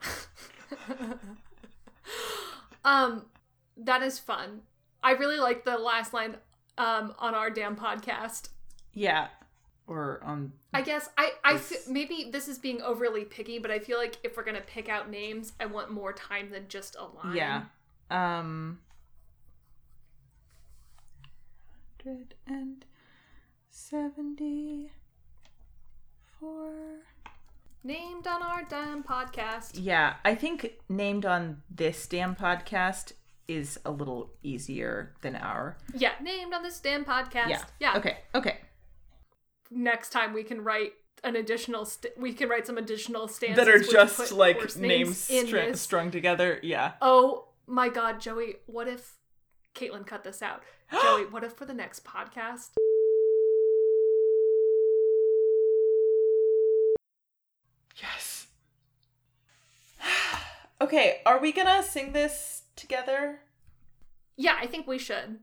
[2.84, 3.24] Um,
[3.78, 4.60] that is fun.
[5.02, 6.36] I really like the last line
[6.76, 8.48] um on our damn podcast.
[8.92, 9.28] Yeah.
[9.86, 10.52] Or on.
[10.72, 14.36] I guess I I maybe this is being overly picky, but I feel like if
[14.36, 17.36] we're gonna pick out names, I want more time than just a line.
[17.36, 17.64] Yeah.
[18.10, 18.80] Um.
[22.02, 22.84] Hundred and
[23.70, 24.90] seventy-four.
[27.82, 29.72] Named on our damn podcast.
[29.74, 33.12] Yeah, I think named on this damn podcast
[33.46, 35.76] is a little easier than our.
[35.94, 37.48] Yeah, named on this damn podcast.
[37.48, 37.64] Yeah.
[37.80, 37.96] Yeah.
[37.96, 38.16] Okay.
[38.34, 38.56] Okay.
[39.70, 40.92] Next time we can write
[41.22, 41.84] an additional.
[41.84, 46.10] St- we can write some additional stanzas That are just like names in str- strung
[46.10, 46.60] together.
[46.62, 46.92] Yeah.
[47.00, 49.16] Oh my god, Joey, what if
[49.74, 50.62] Caitlin cut this out?
[50.92, 52.70] Joey, what if for the next podcast?
[58.00, 58.46] Yes.
[60.80, 63.40] okay, are we gonna sing this together?
[64.36, 65.38] Yeah, I think we should.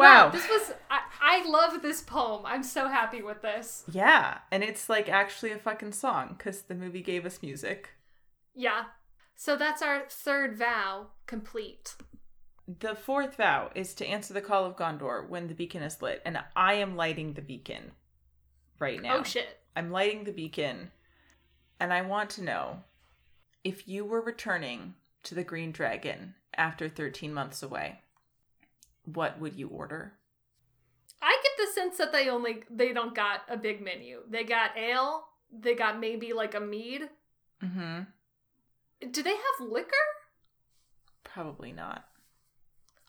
[0.00, 0.28] Wow.
[0.30, 0.72] this was.
[0.90, 2.42] I, I love this poem.
[2.44, 3.84] I'm so happy with this.
[3.90, 7.90] Yeah, and it's like actually a fucking song because the movie gave us music.
[8.54, 8.84] Yeah.
[9.36, 11.94] So that's our third vow complete.
[12.78, 16.22] The fourth vow is to answer the call of Gondor when the beacon is lit,
[16.24, 17.92] and I am lighting the beacon
[18.78, 19.18] right now.
[19.18, 19.60] Oh shit.
[19.74, 20.90] I'm lighting the beacon,
[21.80, 22.84] and I want to know
[23.64, 28.00] if you were returning to the Green Dragon after 13 months away,
[29.04, 30.14] what would you order?
[31.22, 34.20] I get the sense that they only they don't got a big menu.
[34.28, 35.24] They got ale.
[35.52, 37.08] They got maybe like a mead.
[37.62, 38.02] Mm-hmm.
[39.10, 39.90] Do they have liquor?
[41.24, 42.04] Probably not.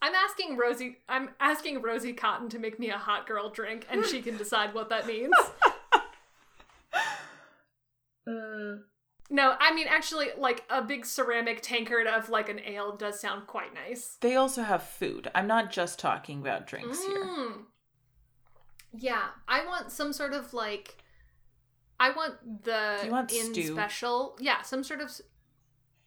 [0.02, 0.98] I'm asking Rosie.
[1.08, 4.74] I'm asking Rosie Cotton to make me a hot girl drink, and she can decide
[4.74, 5.34] what that means.
[9.34, 13.48] No, I mean actually, like a big ceramic tankard of like an ale does sound
[13.48, 14.18] quite nice.
[14.20, 15.32] They also have food.
[15.34, 17.24] I'm not just talking about drinks here.
[17.24, 17.54] Mm.
[18.94, 20.98] Yeah, I want some sort of like.
[21.98, 23.74] I want the you want in stew?
[23.74, 24.38] special.
[24.40, 25.10] Yeah, some sort of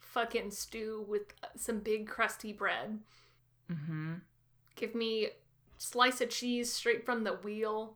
[0.00, 2.98] fucking stew with uh, some big crusty bread.
[3.72, 4.14] Mm-hmm.
[4.76, 5.28] Give me
[5.78, 7.94] slice of cheese straight from the wheel.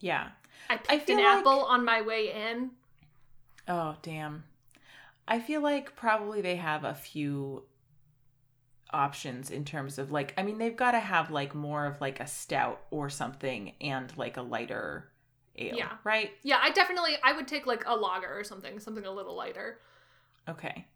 [0.00, 0.28] Yeah.
[0.68, 2.72] I picked feel an like- apple on my way in.
[3.68, 4.44] Oh, damn.
[5.26, 7.64] I feel like probably they have a few
[8.92, 12.20] options in terms of like I mean they've got to have like more of like
[12.20, 15.08] a stout or something and like a lighter
[15.56, 15.90] ale, Yeah.
[16.04, 16.30] right?
[16.42, 19.80] Yeah, I definitely I would take like a lager or something, something a little lighter.
[20.48, 20.86] Okay.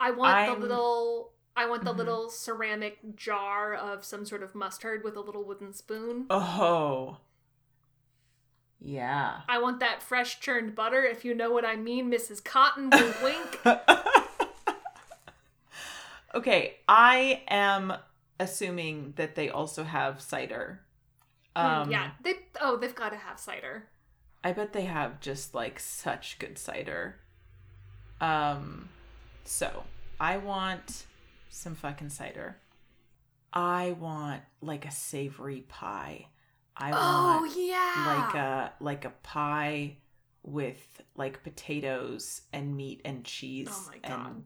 [0.00, 1.96] I want I'm- the little I want the Mhm.
[1.98, 6.26] little ceramic jar of some sort of mustard with a little wooden spoon.
[6.30, 7.18] Oh.
[8.84, 9.40] Yeah.
[9.48, 12.42] I want that fresh churned butter, if you know what I mean, Mrs.
[12.42, 13.60] Cotton wink wink.
[16.34, 17.92] okay, I am
[18.40, 20.80] assuming that they also have cider.
[21.56, 22.10] Mm, Um yeah.
[22.22, 23.88] They oh, they've gotta have cider.
[24.42, 27.16] I bet they have just like such good cider.
[28.20, 28.88] Um
[29.44, 29.84] so
[30.18, 31.04] I want
[31.50, 32.56] some fucking cider.
[33.52, 36.26] I want like a savory pie.
[36.76, 37.92] I Oh want yeah.
[37.94, 39.96] like a like a pie
[40.42, 44.44] with like potatoes and meat and cheese Oh and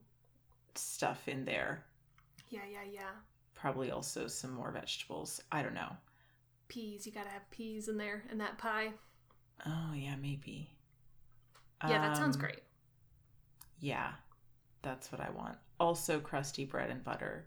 [0.75, 1.85] stuff in there.
[2.51, 3.11] Yeah, yeah, yeah.
[3.57, 5.41] Probably also some more vegetables.
[5.51, 5.97] I don't know.
[6.69, 8.93] Peas, you gotta have peas in there in that pie.
[9.67, 10.71] Oh yeah, maybe.
[11.83, 12.63] Yeah, that sounds Um, great.
[13.81, 14.13] Yeah,
[14.83, 15.59] that's what I want.
[15.81, 17.47] Also, crusty bread and butter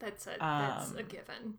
[0.00, 1.58] That's a that's a um, given.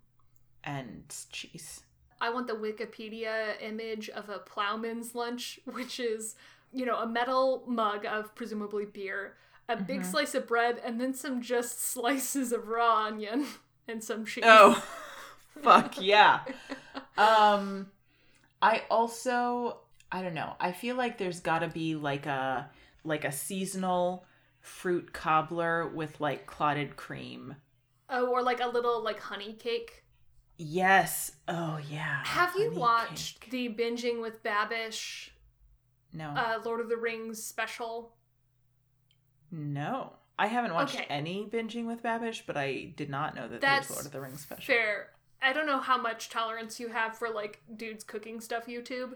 [0.64, 1.82] and cheese.
[2.22, 6.35] I want the Wikipedia image of a plowman's lunch, which is,
[6.72, 9.35] you know, a metal mug of presumably beer,
[9.68, 10.06] a big Mhm.
[10.06, 13.48] slice of bread, and then some just slices of raw onion
[13.88, 14.43] and some cheese.
[14.48, 14.81] Oh,
[15.61, 16.41] fuck yeah.
[17.18, 17.91] Um,
[18.61, 19.80] I also
[20.11, 20.56] I don't know.
[20.60, 22.69] I feel like there's got to be like a
[23.03, 24.26] like a seasonal
[24.60, 27.56] fruit cobbler with like clotted cream.
[28.10, 30.01] Oh, or like a little like honey cake.
[30.63, 31.31] Yes.
[31.47, 32.23] Oh yeah.
[32.23, 33.51] Have you honey watched cake.
[33.51, 35.29] the Binging with Babish
[36.13, 36.29] No.
[36.29, 38.13] uh, Lord of the Rings special.
[39.51, 40.13] no.
[40.39, 41.05] I haven't watched Okay.
[41.07, 44.21] any binging with Babish, but I did not know that That's there's Lord of the
[44.21, 44.63] Rings special.
[44.73, 45.09] Fair.
[45.39, 49.13] I don't know how much tolerance you have for like dudes cooking stuff YouTube.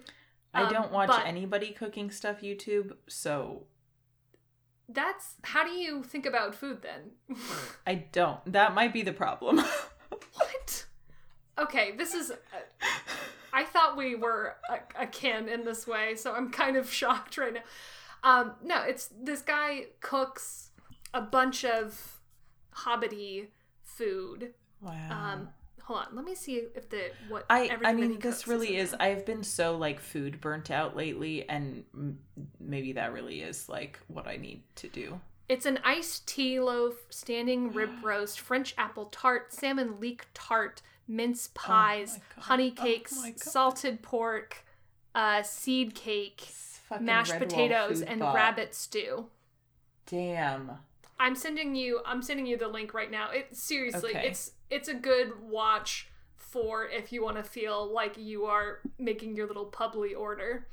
[0.54, 3.66] I Um, don't watch but- anybody cooking stuff YouTube, so
[4.88, 7.12] That's how do you think about food then?
[7.88, 8.40] I don't.
[8.52, 9.58] That might be the problem.
[10.10, 10.65] what?
[11.58, 12.32] Okay, this is.
[12.32, 12.36] Uh,
[13.54, 17.54] I thought we were a- akin in this way, so I'm kind of shocked right
[17.54, 17.62] now.
[18.24, 20.72] Um, no, it's this guy cooks
[21.14, 22.20] a bunch of
[22.76, 23.48] hobbity
[23.84, 24.54] food.
[24.82, 25.34] wow.
[25.34, 25.50] Um,
[25.84, 28.94] hold on, let me see if the what I I mean this really is.
[29.00, 32.20] I've been so like food burnt out lately and m-
[32.60, 35.22] maybe that really is like what I need to do.
[35.48, 41.50] It's an iced tea loaf, standing rib roast, French apple tart, salmon leek tart, mince
[41.54, 42.44] pies, God.
[42.44, 43.40] honey Oh cakes, God.
[43.40, 44.66] salted pork,
[45.14, 46.48] uh, seed cake,
[47.00, 48.36] mashed potatoes, and bot.
[48.36, 49.28] rabbit stew.
[50.08, 50.72] Damn.
[51.20, 52.02] I'm sending you.
[52.06, 53.32] I'm sending you the link right now.
[53.32, 54.28] It seriously, Okay.
[54.28, 59.36] it's it's a good watch for if you want to feel like you are making
[59.36, 60.68] your little publy order.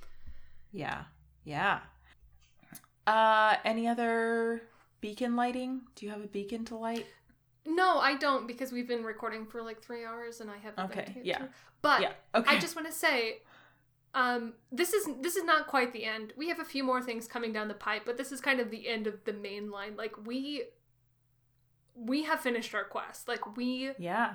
[0.73, 1.05] Yeah.
[1.45, 1.81] Yeah.
[3.07, 4.63] Uh any other
[5.01, 5.83] beacon lighting?
[5.95, 7.07] Do you have a beacon to light?
[7.65, 10.89] No, I don't because we've been recording for like three hours and I have a
[10.89, 11.43] thing Okay, to yeah.
[11.81, 12.13] But yeah.
[12.35, 12.57] Okay.
[12.57, 13.39] I just want to say,
[14.15, 16.33] um, this is this is not quite the end.
[16.37, 18.71] We have a few more things coming down the pipe, but this is kind of
[18.71, 19.97] the end of the main line.
[19.97, 20.65] Like we
[21.95, 23.29] we have finished our quest.
[23.29, 24.35] Like we Yeah.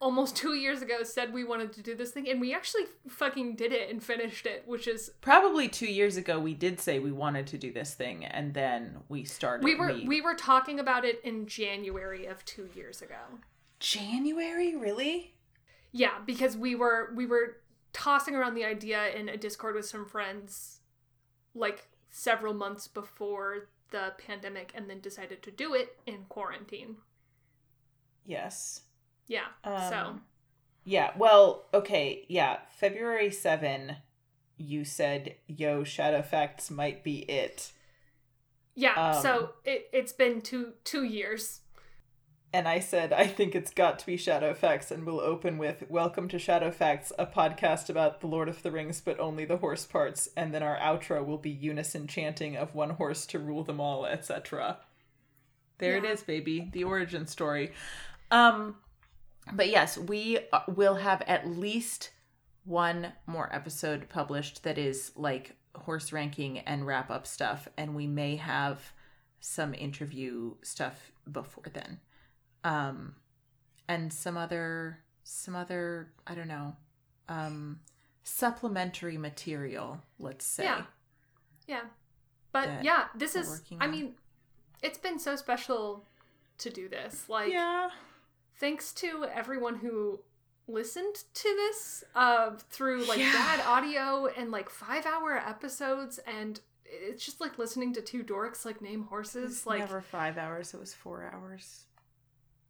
[0.00, 3.56] Almost two years ago said we wanted to do this thing, and we actually fucking
[3.56, 7.12] did it and finished it, which is Probably 2 years ago we did say we
[7.12, 11.04] wanted to do this thing and then we started we were we were talking about
[11.04, 13.40] it in January of two years ago.
[13.78, 15.34] January, really?
[15.92, 17.56] Yeah, because we were we were
[17.92, 20.80] tossing around the idea in a Discord with some friends
[21.54, 26.96] like several months before the pandemic and then decided to do it in quarantine.
[28.24, 28.82] Yes.
[29.30, 29.46] Yeah.
[29.64, 30.22] so Um,
[30.84, 32.58] Yeah, well, okay, yeah.
[32.78, 33.96] February 7,
[34.56, 37.70] you said, yo, Shadowfax might be it.
[38.74, 41.60] yeah, um, so it it's been two two years.
[42.52, 46.26] And I said, I think it's got to be Shadowfax, and we'll open with Welcome
[46.30, 50.28] to Shadowfax, a podcast about The Lord of the Rings, but only the horse parts.
[50.36, 54.04] And then our outro will be unison chanting of one horse to rule them all,
[54.06, 54.78] etc.
[55.78, 56.10] There it Yeah.
[56.10, 56.68] is, baby.
[56.72, 57.70] The origin story.
[58.32, 58.76] Um,
[59.52, 62.10] but yes, we uh, will have at least
[62.64, 68.06] one more episode published that is like horse ranking and wrap up stuff, and we
[68.06, 68.92] may have
[69.40, 71.98] some interview stuff before then
[72.62, 73.14] um
[73.88, 76.76] and some other some other i don't know
[77.30, 77.80] um
[78.22, 80.82] supplementary material let's say Yeah.
[81.66, 81.80] Yeah.
[82.52, 83.90] But yeah, this is I on.
[83.92, 84.14] mean,
[84.82, 86.04] it's been so special
[86.58, 87.28] to do this.
[87.28, 87.90] Like yeah
[88.60, 90.20] thanks to everyone who
[90.68, 93.32] listened to this uh through like Yeah.
[93.32, 98.80] bad audio and like 5-hour episodes and it's just like listening to two dorks like
[98.80, 101.86] name horses like never five hours it was four hours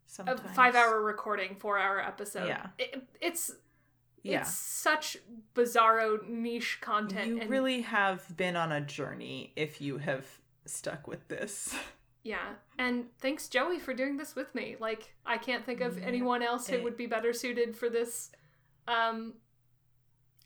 [0.06, 0.40] sometimes.
[0.40, 2.48] a 5-hour recording, 4-hour episode.
[2.48, 2.66] Yeah.
[2.78, 3.52] It, it's
[4.22, 5.16] yeah it's such
[5.54, 10.26] bizarro niche content you and really have been on a journey if you have
[10.66, 11.74] stuck with this
[12.22, 12.54] Yeah.
[12.78, 14.76] And thanks, Joey, for doing this with me.
[14.78, 18.30] Like, I can't think of Yeah, anyone else who would be better suited for this
[18.88, 19.34] um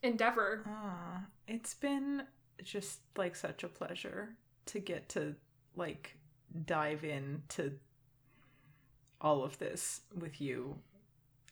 [0.03, 0.63] endeavor.
[0.67, 2.25] Ah, it's been
[2.63, 4.31] just like such a pleasure
[4.67, 5.35] to get to
[5.77, 6.17] like
[6.67, 7.73] dive into
[9.21, 10.77] all of this with you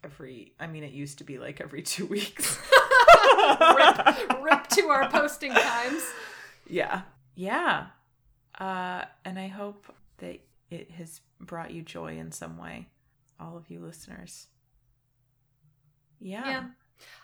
[0.05, 2.59] every I mean it used to be like every 2 weeks.
[3.61, 6.03] rip, rip to our posting times.
[6.69, 7.03] Yeah.
[7.35, 7.87] Yeah.
[8.59, 10.41] Uh and I hope that
[10.71, 12.89] it has brought you joy in some way
[13.41, 14.47] all of you listeners.
[16.21, 16.49] Yeah.
[16.49, 16.65] Yeah.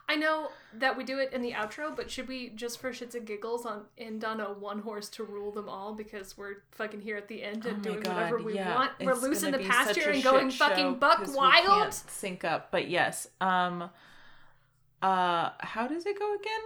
[0.09, 3.15] I know that we do it in the outro, but should we just for shits
[3.15, 7.01] and giggles on end on a one horse to rule them all because we're fucking
[7.01, 8.75] here at the end and Oh doing God, whatever we yeah.
[8.75, 8.91] want?
[9.01, 11.95] We're It's losing gonna the pasture and going fucking buck wild.
[11.95, 13.29] sync up, but yes.
[13.41, 13.83] Um
[15.01, 16.61] uh how does it go again?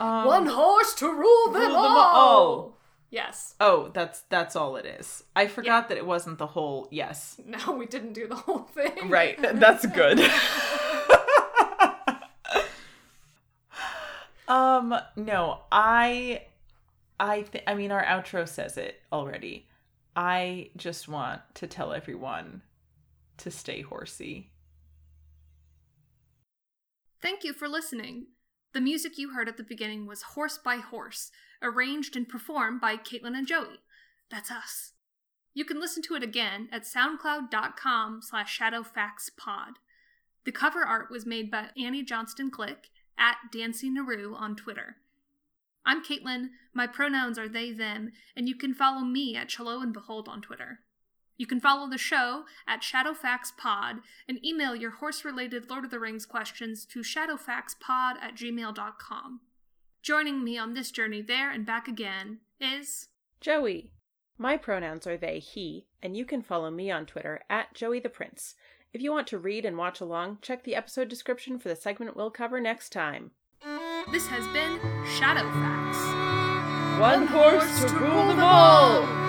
[0.00, 2.16] Um, one horse to rule them, rule them all.
[2.16, 2.75] all.
[3.10, 3.54] Yes.
[3.60, 5.24] Oh, that's that's all it is.
[5.34, 7.40] I forgot that it wasn't the whole yes.
[7.46, 9.08] No, we didn't do the whole thing.
[9.08, 9.38] Right.
[9.54, 10.20] That's good.
[14.48, 16.42] um no, I
[17.18, 19.68] I th- I mean our outro says it already.
[20.14, 22.62] I just want to tell everyone
[23.38, 24.50] to stay horsey.
[27.20, 28.26] Thank you for listening.
[28.76, 31.30] The music you heard at the beginning was Horse by Horse,
[31.62, 33.80] arranged and performed by Caitlin and Joey.
[34.30, 34.92] That's us.
[35.54, 39.76] You can listen to it again at soundcloud.com slash shadowfaxpod.
[40.44, 44.96] The cover art was made by Annie Johnston Glick at Dancy Naru on Twitter.
[45.86, 49.94] I'm Caitlin, my pronouns are they, them, and you can follow me at Chalo and
[49.94, 50.80] Behold on Twitter.
[51.38, 56.00] You can follow the show at ShadowfaxPod and email your horse related Lord of the
[56.00, 59.40] Rings questions to shadowfaxpod at gmail.com.
[60.02, 63.08] Joining me on this journey there and back again is
[63.40, 63.92] Joey.
[64.38, 68.08] My pronouns are they, he, and you can follow me on Twitter at Joey the
[68.08, 68.54] Prince.
[68.92, 72.16] If you want to read and watch along, check the episode description for the segment
[72.16, 73.32] we'll cover next time.
[74.12, 74.78] This has been
[75.18, 77.00] Shadowfax.
[77.00, 79.25] One horse to rule them all!